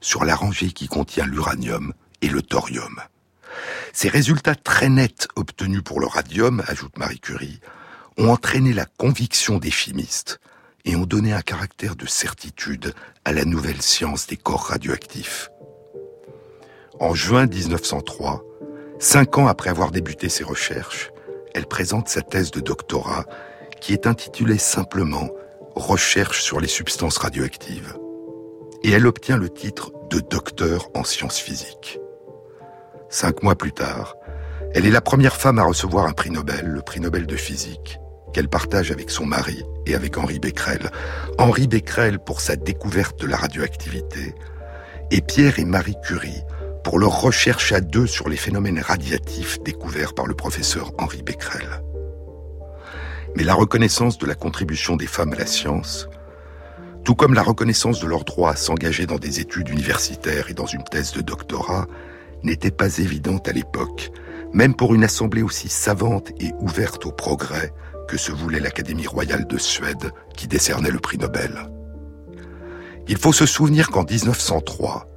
sur 0.00 0.24
la 0.24 0.34
rangée 0.34 0.72
qui 0.72 0.88
contient 0.88 1.26
l'uranium 1.26 1.92
et 2.22 2.28
le 2.28 2.42
thorium. 2.42 3.00
Ces 3.92 4.08
résultats 4.08 4.54
très 4.54 4.88
nets 4.88 5.28
obtenus 5.36 5.82
pour 5.82 6.00
le 6.00 6.06
radium, 6.06 6.62
ajoute 6.66 6.98
Marie 6.98 7.20
Curie, 7.20 7.60
ont 8.16 8.30
entraîné 8.30 8.72
la 8.72 8.86
conviction 8.86 9.58
des 9.58 9.70
chimistes 9.70 10.40
et 10.84 10.96
ont 10.96 11.06
donné 11.06 11.32
un 11.32 11.42
caractère 11.42 11.96
de 11.96 12.06
certitude 12.06 12.94
à 13.24 13.32
la 13.32 13.44
nouvelle 13.44 13.82
science 13.82 14.26
des 14.26 14.36
corps 14.36 14.66
radioactifs. 14.66 15.50
En 16.98 17.14
juin 17.14 17.46
1903, 17.46 18.44
cinq 19.00 19.38
ans 19.38 19.48
après 19.48 19.70
avoir 19.70 19.90
débuté 19.90 20.28
ses 20.28 20.44
recherches, 20.44 21.10
elle 21.54 21.66
présente 21.66 22.08
sa 22.08 22.22
thèse 22.22 22.52
de 22.52 22.60
doctorat 22.60 23.24
qui 23.80 23.92
est 23.92 24.06
intitulée 24.06 24.58
simplement 24.58 25.28
Recherche 25.76 26.42
sur 26.42 26.60
les 26.60 26.68
substances 26.68 27.16
radioactives. 27.16 27.96
Et 28.82 28.90
elle 28.90 29.06
obtient 29.06 29.36
le 29.36 29.48
titre 29.48 29.92
de 30.10 30.18
docteur 30.18 30.88
en 30.94 31.04
sciences 31.04 31.38
physiques. 31.38 31.98
Cinq 33.08 33.42
mois 33.42 33.54
plus 33.54 33.72
tard, 33.72 34.16
elle 34.74 34.84
est 34.84 34.90
la 34.90 35.00
première 35.00 35.36
femme 35.36 35.58
à 35.58 35.64
recevoir 35.64 36.06
un 36.06 36.12
prix 36.12 36.30
Nobel, 36.30 36.66
le 36.66 36.82
prix 36.82 37.00
Nobel 37.00 37.26
de 37.26 37.36
physique, 37.36 37.98
qu'elle 38.32 38.48
partage 38.48 38.90
avec 38.90 39.10
son 39.10 39.26
mari 39.26 39.62
et 39.86 39.94
avec 39.94 40.18
Henri 40.18 40.38
Becquerel. 40.38 40.90
Henri 41.38 41.68
Becquerel 41.68 42.18
pour 42.18 42.40
sa 42.40 42.56
découverte 42.56 43.20
de 43.20 43.26
la 43.26 43.36
radioactivité 43.36 44.34
et 45.12 45.20
Pierre 45.20 45.58
et 45.60 45.64
Marie 45.64 45.96
Curie 46.02 46.42
pour 46.82 46.98
leur 46.98 47.20
recherche 47.20 47.72
à 47.72 47.80
deux 47.80 48.06
sur 48.06 48.28
les 48.28 48.36
phénomènes 48.36 48.80
radiatifs 48.80 49.62
découverts 49.62 50.14
par 50.14 50.26
le 50.26 50.34
professeur 50.34 50.92
Henri 50.98 51.22
Becquerel. 51.22 51.82
Mais 53.36 53.44
la 53.44 53.54
reconnaissance 53.54 54.18
de 54.18 54.26
la 54.26 54.34
contribution 54.34 54.96
des 54.96 55.06
femmes 55.06 55.32
à 55.32 55.36
la 55.36 55.46
science, 55.46 56.08
tout 57.04 57.14
comme 57.14 57.34
la 57.34 57.42
reconnaissance 57.42 58.00
de 58.00 58.06
leur 58.06 58.24
droit 58.24 58.52
à 58.52 58.56
s'engager 58.56 59.06
dans 59.06 59.18
des 59.18 59.40
études 59.40 59.68
universitaires 59.68 60.50
et 60.50 60.54
dans 60.54 60.66
une 60.66 60.84
thèse 60.84 61.12
de 61.12 61.20
doctorat, 61.20 61.86
n'était 62.42 62.70
pas 62.70 62.98
évidente 62.98 63.48
à 63.48 63.52
l'époque, 63.52 64.10
même 64.52 64.74
pour 64.74 64.94
une 64.94 65.04
assemblée 65.04 65.42
aussi 65.42 65.68
savante 65.68 66.30
et 66.40 66.52
ouverte 66.60 67.06
au 67.06 67.12
progrès 67.12 67.72
que 68.08 68.16
se 68.16 68.32
voulait 68.32 68.60
l'Académie 68.60 69.06
royale 69.06 69.46
de 69.46 69.58
Suède 69.58 70.10
qui 70.36 70.48
décernait 70.48 70.90
le 70.90 70.98
prix 70.98 71.18
Nobel. 71.18 71.70
Il 73.08 73.18
faut 73.18 73.32
se 73.32 73.46
souvenir 73.46 73.90
qu'en 73.90 74.04
1903, 74.04 75.09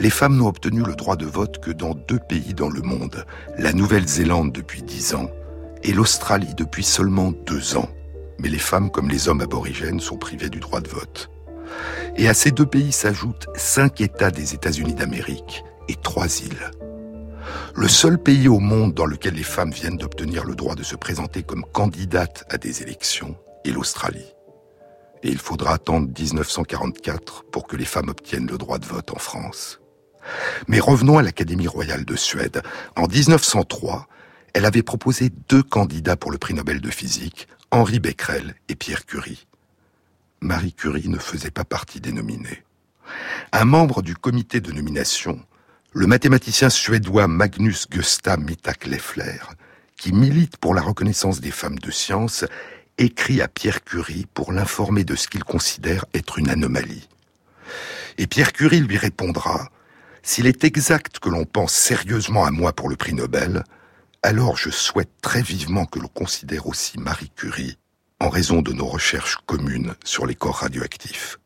les 0.00 0.10
femmes 0.10 0.38
n'ont 0.38 0.48
obtenu 0.48 0.82
le 0.82 0.94
droit 0.94 1.16
de 1.16 1.26
vote 1.26 1.60
que 1.60 1.70
dans 1.70 1.94
deux 1.94 2.18
pays 2.18 2.54
dans 2.54 2.70
le 2.70 2.80
monde, 2.80 3.26
la 3.58 3.74
Nouvelle-Zélande 3.74 4.50
depuis 4.50 4.82
dix 4.82 5.14
ans 5.14 5.30
et 5.82 5.92
l'Australie 5.92 6.54
depuis 6.56 6.84
seulement 6.84 7.32
deux 7.32 7.76
ans. 7.76 7.88
Mais 8.38 8.48
les 8.48 8.58
femmes 8.58 8.90
comme 8.90 9.10
les 9.10 9.28
hommes 9.28 9.42
aborigènes 9.42 10.00
sont 10.00 10.16
privées 10.16 10.48
du 10.48 10.58
droit 10.58 10.80
de 10.80 10.88
vote. 10.88 11.30
Et 12.16 12.28
à 12.28 12.34
ces 12.34 12.50
deux 12.50 12.64
pays 12.64 12.92
s'ajoutent 12.92 13.46
cinq 13.56 14.00
États 14.00 14.30
des 14.30 14.54
États-Unis 14.54 14.94
d'Amérique 14.94 15.64
et 15.88 15.96
trois 15.96 16.40
îles. 16.40 16.70
Le 17.74 17.88
seul 17.88 18.16
pays 18.16 18.48
au 18.48 18.58
monde 18.58 18.94
dans 18.94 19.06
lequel 19.06 19.34
les 19.34 19.42
femmes 19.42 19.70
viennent 19.70 19.98
d'obtenir 19.98 20.44
le 20.46 20.54
droit 20.54 20.76
de 20.76 20.82
se 20.82 20.96
présenter 20.96 21.42
comme 21.42 21.66
candidates 21.72 22.44
à 22.48 22.56
des 22.56 22.80
élections 22.80 23.36
est 23.66 23.70
l'Australie. 23.70 24.34
Et 25.22 25.28
il 25.28 25.38
faudra 25.38 25.74
attendre 25.74 26.08
1944 26.18 27.44
pour 27.52 27.66
que 27.66 27.76
les 27.76 27.84
femmes 27.84 28.08
obtiennent 28.08 28.46
le 28.46 28.56
droit 28.56 28.78
de 28.78 28.86
vote 28.86 29.10
en 29.10 29.18
France. 29.18 29.79
Mais 30.68 30.80
revenons 30.80 31.18
à 31.18 31.22
l'Académie 31.22 31.68
royale 31.68 32.04
de 32.04 32.16
Suède. 32.16 32.62
En 32.96 33.06
1903, 33.06 34.08
elle 34.54 34.64
avait 34.64 34.82
proposé 34.82 35.30
deux 35.48 35.62
candidats 35.62 36.16
pour 36.16 36.30
le 36.30 36.38
prix 36.38 36.54
Nobel 36.54 36.80
de 36.80 36.90
physique, 36.90 37.48
Henri 37.70 38.00
Becquerel 38.00 38.54
et 38.68 38.74
Pierre 38.74 39.06
Curie. 39.06 39.46
Marie 40.40 40.72
Curie 40.72 41.08
ne 41.08 41.18
faisait 41.18 41.50
pas 41.50 41.64
partie 41.64 42.00
des 42.00 42.12
nominés. 42.12 42.62
Un 43.52 43.64
membre 43.64 44.02
du 44.02 44.14
comité 44.14 44.60
de 44.60 44.72
nomination 44.72 45.40
le 45.92 46.06
mathématicien 46.06 46.70
suédois 46.70 47.26
Magnus 47.26 47.88
Gustav 47.90 48.38
Mittak 48.38 48.86
Leffler, 48.86 49.38
qui 49.96 50.12
milite 50.12 50.56
pour 50.56 50.74
la 50.74 50.82
reconnaissance 50.82 51.40
des 51.40 51.50
femmes 51.50 51.78
de 51.80 51.90
science, 51.90 52.44
écrit 52.96 53.42
à 53.42 53.48
Pierre 53.48 53.82
Curie 53.82 54.26
pour 54.32 54.52
l'informer 54.52 55.02
de 55.02 55.16
ce 55.16 55.26
qu'il 55.26 55.42
considère 55.42 56.04
être 56.14 56.38
une 56.38 56.48
anomalie. 56.48 57.08
Et 58.18 58.26
Pierre 58.26 58.52
Curie 58.52 58.80
lui 58.80 58.98
répondra 58.98 59.70
S'il 60.22 60.46
est 60.46 60.64
exact 60.64 61.18
que 61.18 61.28
l'on 61.28 61.44
pense 61.44 61.72
sérieusement 61.72 62.44
à 62.44 62.50
moi 62.50 62.72
pour 62.72 62.88
le 62.88 62.96
prix 62.96 63.14
Nobel, 63.14 63.64
alors 64.22 64.56
je 64.56 64.70
souhaite 64.70 65.12
très 65.22 65.42
vivement 65.42 65.86
que 65.86 65.98
l'on 65.98 66.08
considère 66.08 66.66
aussi 66.66 66.98
Marie 66.98 67.30
Curie 67.34 67.78
en 68.20 68.28
raison 68.28 68.60
de 68.60 68.72
nos 68.72 68.86
recherches 68.86 69.38
communes 69.46 69.94
sur 70.04 70.26
les 70.26 70.34
corps 70.34 70.56
radioactifs 70.56 71.38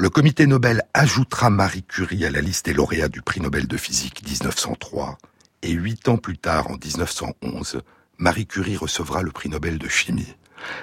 le 0.00 0.10
comité 0.10 0.46
Nobel 0.46 0.84
ajoutera 0.94 1.50
Marie 1.50 1.82
Curie 1.82 2.24
à 2.24 2.30
la 2.30 2.40
liste 2.40 2.66
des 2.66 2.72
lauréats 2.72 3.08
du 3.08 3.20
prix 3.20 3.40
Nobel 3.40 3.66
de 3.66 3.76
physique 3.76 4.22
1903, 4.24 5.18
et 5.62 5.72
huit 5.72 6.08
ans 6.08 6.18
plus 6.18 6.38
tard, 6.38 6.70
en 6.70 6.76
1911, 6.76 7.82
Marie 8.16 8.46
Curie 8.46 8.76
recevra 8.76 9.22
le 9.22 9.32
prix 9.32 9.48
Nobel 9.48 9.76
de 9.76 9.88
chimie. 9.88 10.36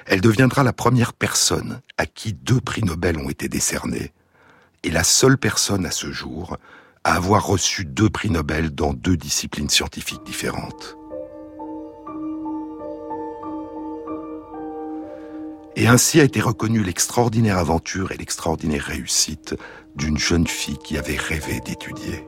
Elle 0.05 0.19
deviendra 0.19 0.63
la 0.63 0.73
première 0.73 1.13
personne 1.13 1.79
à 1.97 2.05
qui 2.05 2.33
deux 2.33 2.59
prix 2.59 2.83
Nobel 2.83 3.17
ont 3.17 3.29
été 3.29 3.47
décernés, 3.47 4.11
et 4.83 4.91
la 4.91 5.05
seule 5.05 5.37
personne 5.37 5.85
à 5.85 5.91
ce 5.91 6.11
jour 6.11 6.57
à 7.05 7.13
avoir 7.13 7.45
reçu 7.45 7.85
deux 7.85 8.09
prix 8.09 8.31
Nobel 8.31 8.71
dans 8.71 8.91
deux 8.91 9.15
disciplines 9.15 9.69
scientifiques 9.69 10.23
différentes. 10.25 10.97
Et 15.75 15.87
ainsi 15.87 16.19
a 16.19 16.23
été 16.23 16.41
reconnue 16.41 16.81
l'extraordinaire 16.81 17.59
aventure 17.59 18.11
et 18.11 18.17
l'extraordinaire 18.17 18.85
réussite 18.85 19.55
d'une 19.95 20.17
jeune 20.17 20.47
fille 20.47 20.79
qui 20.79 20.97
avait 20.97 21.17
rêvé 21.17 21.59
d'étudier. 21.59 22.25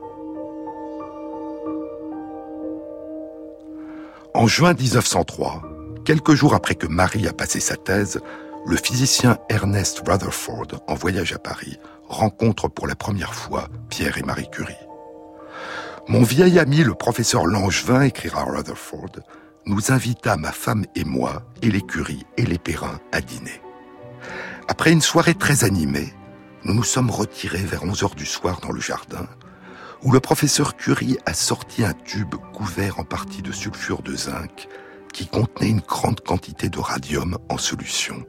En 4.32 4.46
juin 4.46 4.74
1903, 4.74 5.62
quelques 6.04 6.34
jours 6.34 6.54
après 6.54 6.76
que 6.76 6.86
Marie 6.86 7.26
a 7.26 7.32
passé 7.32 7.58
sa 7.58 7.74
thèse, 7.74 8.20
le 8.64 8.76
physicien 8.76 9.38
Ernest 9.48 10.04
Rutherford, 10.06 10.68
en 10.86 10.94
voyage 10.94 11.32
à 11.32 11.38
Paris, 11.38 11.78
rencontre 12.08 12.68
pour 12.68 12.86
la 12.86 12.96
première 12.96 13.34
fois 13.34 13.68
Pierre 13.88 14.18
et 14.18 14.22
Marie 14.22 14.50
Curie. 14.50 14.74
Mon 16.08 16.22
vieil 16.22 16.58
ami, 16.58 16.78
le 16.78 16.94
professeur 16.94 17.46
Langevin, 17.46 18.02
écrira 18.02 18.44
Rutherford, 18.44 19.20
nous 19.66 19.92
invita, 19.92 20.36
ma 20.36 20.52
femme 20.52 20.86
et 20.94 21.04
moi, 21.04 21.42
et 21.60 21.70
les 21.70 21.82
Curie 21.82 22.24
et 22.38 22.46
les 22.46 22.58
Perrin, 22.58 22.98
à 23.12 23.20
dîner. 23.20 23.60
Après 24.68 24.92
une 24.92 25.02
soirée 25.02 25.34
très 25.34 25.64
animée, 25.64 26.12
nous 26.64 26.74
nous 26.74 26.84
sommes 26.84 27.10
retirés 27.10 27.58
vers 27.58 27.84
11 27.84 28.02
heures 28.04 28.14
du 28.14 28.26
soir 28.26 28.60
dans 28.60 28.72
le 28.72 28.80
jardin, 28.80 29.26
où 30.02 30.12
le 30.12 30.20
professeur 30.20 30.76
Curie 30.76 31.18
a 31.26 31.34
sorti 31.34 31.84
un 31.84 31.92
tube 31.92 32.34
couvert 32.54 32.98
en 32.98 33.04
partie 33.04 33.42
de 33.42 33.52
sulfure 33.52 34.02
de 34.02 34.16
zinc 34.16 34.68
qui 35.12 35.26
contenait 35.26 35.70
une 35.70 35.80
grande 35.80 36.20
quantité 36.20 36.68
de 36.68 36.78
radium 36.78 37.38
en 37.48 37.58
solution. 37.58 38.24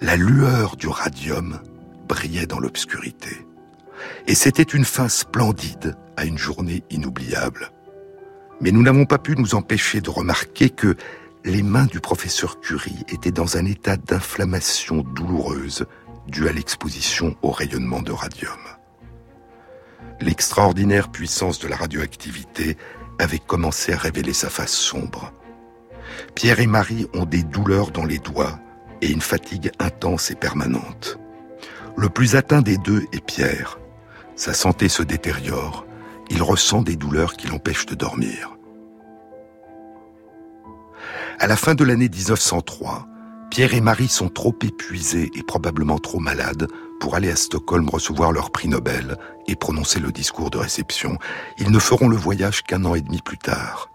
La 0.00 0.16
lueur 0.16 0.76
du 0.76 0.88
radium 0.88 1.60
brillait 2.10 2.46
dans 2.46 2.58
l'obscurité. 2.58 3.46
Et 4.26 4.34
c'était 4.34 4.62
une 4.62 4.84
fin 4.84 5.08
splendide 5.08 5.96
à 6.16 6.24
une 6.24 6.38
journée 6.38 6.84
inoubliable. 6.90 7.70
Mais 8.60 8.72
nous 8.72 8.82
n'avons 8.82 9.06
pas 9.06 9.18
pu 9.18 9.36
nous 9.36 9.54
empêcher 9.54 10.00
de 10.00 10.10
remarquer 10.10 10.68
que 10.68 10.96
les 11.44 11.62
mains 11.62 11.86
du 11.86 12.00
professeur 12.00 12.60
Curie 12.60 13.04
étaient 13.08 13.30
dans 13.30 13.56
un 13.56 13.64
état 13.64 13.96
d'inflammation 13.96 15.02
douloureuse 15.14 15.86
due 16.26 16.48
à 16.48 16.52
l'exposition 16.52 17.36
au 17.40 17.50
rayonnement 17.50 18.02
de 18.02 18.12
radium 18.12 18.58
l'extraordinaire 20.20 21.10
puissance 21.10 21.58
de 21.58 21.68
la 21.68 21.76
radioactivité 21.76 22.76
avait 23.18 23.38
commencé 23.38 23.92
à 23.92 23.96
révéler 23.96 24.32
sa 24.32 24.50
face 24.50 24.72
sombre. 24.72 25.32
Pierre 26.34 26.60
et 26.60 26.66
Marie 26.66 27.06
ont 27.14 27.24
des 27.24 27.42
douleurs 27.42 27.90
dans 27.90 28.04
les 28.04 28.18
doigts 28.18 28.58
et 29.02 29.10
une 29.10 29.20
fatigue 29.20 29.70
intense 29.78 30.30
et 30.30 30.34
permanente. 30.34 31.18
Le 31.96 32.08
plus 32.08 32.36
atteint 32.36 32.62
des 32.62 32.78
deux 32.78 33.04
est 33.12 33.24
Pierre. 33.24 33.78
Sa 34.36 34.54
santé 34.54 34.88
se 34.88 35.02
détériore. 35.02 35.86
Il 36.30 36.42
ressent 36.42 36.82
des 36.82 36.96
douleurs 36.96 37.34
qui 37.34 37.48
l'empêchent 37.48 37.86
de 37.86 37.94
dormir. 37.94 38.56
À 41.38 41.46
la 41.46 41.56
fin 41.56 41.74
de 41.74 41.84
l'année 41.84 42.08
1903, 42.08 43.06
Pierre 43.50 43.74
et 43.74 43.80
Marie 43.80 44.08
sont 44.08 44.28
trop 44.28 44.54
épuisés 44.62 45.30
et 45.34 45.42
probablement 45.42 45.98
trop 45.98 46.20
malades 46.20 46.68
pour 47.00 47.16
aller 47.16 47.30
à 47.30 47.36
Stockholm 47.36 47.88
recevoir 47.88 48.30
leur 48.30 48.50
prix 48.50 48.68
Nobel 48.68 49.16
et 49.48 49.56
prononcer 49.56 49.98
le 50.00 50.12
discours 50.12 50.50
de 50.50 50.58
réception. 50.58 51.18
Ils 51.58 51.70
ne 51.70 51.78
feront 51.78 52.08
le 52.08 52.16
voyage 52.16 52.62
qu'un 52.62 52.84
an 52.84 52.94
et 52.94 53.00
demi 53.00 53.20
plus 53.22 53.38
tard. 53.38 53.90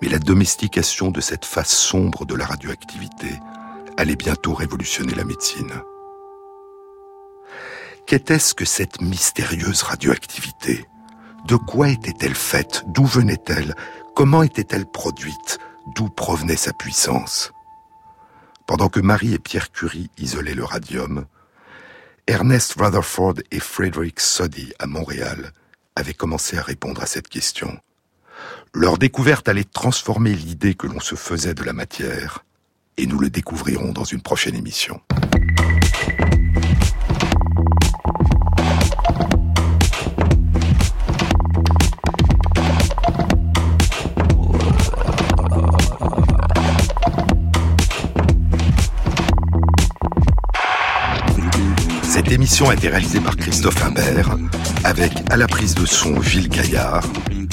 Mais 0.00 0.08
la 0.08 0.18
domestication 0.18 1.10
de 1.10 1.20
cette 1.20 1.44
face 1.44 1.76
sombre 1.76 2.24
de 2.24 2.34
la 2.34 2.46
radioactivité 2.46 3.28
allait 3.96 4.16
bientôt 4.16 4.54
révolutionner 4.54 5.14
la 5.14 5.24
médecine. 5.24 5.72
Qu'était-ce 8.06 8.54
que 8.54 8.64
cette 8.64 9.00
mystérieuse 9.00 9.82
radioactivité? 9.82 10.86
De 11.48 11.56
quoi 11.56 11.88
était-elle 11.88 12.36
faite? 12.36 12.84
D'où 12.86 13.04
venait-elle? 13.04 13.74
Comment 14.14 14.44
était-elle 14.44 14.86
produite? 14.86 15.58
D'où 15.96 16.08
provenait 16.08 16.56
sa 16.56 16.72
puissance? 16.72 17.50
Pendant 18.68 18.88
que 18.88 19.00
Marie 19.00 19.34
et 19.34 19.40
Pierre 19.40 19.72
Curie 19.72 20.08
isolaient 20.18 20.54
le 20.54 20.62
radium, 20.62 21.26
Ernest 22.28 22.74
Rutherford 22.78 23.34
et 23.50 23.58
Frederick 23.58 24.20
Soddy 24.20 24.72
à 24.78 24.86
Montréal 24.86 25.50
avaient 25.96 26.14
commencé 26.14 26.56
à 26.56 26.62
répondre 26.62 27.02
à 27.02 27.06
cette 27.06 27.28
question. 27.28 27.76
Leur 28.72 28.98
découverte 28.98 29.48
allait 29.48 29.64
transformer 29.64 30.32
l'idée 30.32 30.74
que 30.74 30.86
l'on 30.86 31.00
se 31.00 31.16
faisait 31.16 31.54
de 31.54 31.64
la 31.64 31.72
matière, 31.72 32.44
et 32.98 33.06
nous 33.06 33.18
le 33.18 33.30
découvrirons 33.30 33.90
dans 33.90 34.04
une 34.04 34.22
prochaine 34.22 34.54
émission. 34.54 35.00
Cette 52.36 52.42
émission 52.42 52.68
a 52.68 52.74
été 52.74 52.88
réalisée 52.88 53.20
par 53.20 53.34
Christophe 53.34 53.82
Imbert, 53.82 54.36
avec 54.84 55.10
à 55.30 55.38
la 55.38 55.46
prise 55.46 55.74
de 55.74 55.86
son 55.86 56.20
Gilles 56.20 56.50
Gaillard, 56.50 57.02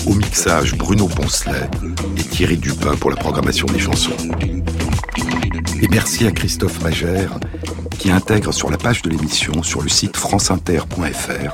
au 0.06 0.14
mixage 0.14 0.76
Bruno 0.76 1.08
Poncelet 1.08 1.70
et 2.18 2.22
Thierry 2.22 2.58
Dupin 2.58 2.94
pour 2.98 3.10
la 3.10 3.16
programmation 3.16 3.66
des 3.68 3.80
chansons. 3.80 4.12
Et 5.82 5.88
merci 5.88 6.28
à 6.28 6.32
Christophe 6.32 6.82
Magère 6.82 7.40
qui 7.98 8.12
intègre 8.12 8.52
sur 8.52 8.70
la 8.70 8.78
page 8.78 9.02
de 9.04 9.10
l'émission 9.10 9.64
sur 9.64 9.82
le 9.82 9.88
site 9.88 10.18
franceinter.fr 10.18 11.54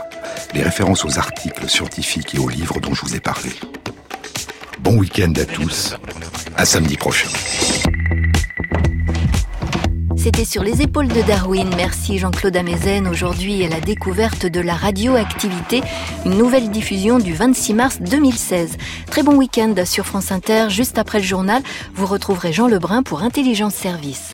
les 0.55 0.63
références 0.63 1.05
aux 1.05 1.19
articles 1.19 1.69
scientifiques 1.69 2.33
et 2.33 2.39
aux 2.39 2.49
livres 2.49 2.79
dont 2.79 2.95
je 2.95 3.01
vous 3.05 3.15
ai 3.15 3.19
parlé. 3.19 3.51
Bon 4.79 4.97
week-end 4.97 5.33
à 5.39 5.45
tous, 5.45 5.95
à 6.57 6.65
samedi 6.65 6.97
prochain. 6.97 7.29
C'était 10.21 10.43
sur 10.43 10.63
les 10.63 10.81
épaules 10.81 11.07
de 11.07 11.21
Darwin. 11.21 11.69
Merci 11.77 12.17
Jean-Claude 12.17 12.57
Amezen. 12.57 13.07
Aujourd'hui, 13.07 13.65
la 13.69 13.79
découverte 13.79 14.45
de 14.45 14.59
la 14.59 14.73
radioactivité, 14.73 15.81
une 16.25 16.37
nouvelle 16.37 16.71
diffusion 16.71 17.19
du 17.19 17.33
26 17.33 17.73
mars 17.73 18.01
2016. 18.01 18.75
Très 19.09 19.23
bon 19.23 19.37
week-end 19.37 19.73
sur 19.85 20.05
France 20.05 20.33
Inter. 20.33 20.65
Juste 20.69 20.97
après 20.97 21.19
le 21.19 21.23
journal, 21.23 21.63
vous 21.95 22.05
retrouverez 22.05 22.51
Jean 22.51 22.67
Lebrun 22.67 23.01
pour 23.01 23.23
Intelligence 23.23 23.75
Service. 23.75 24.27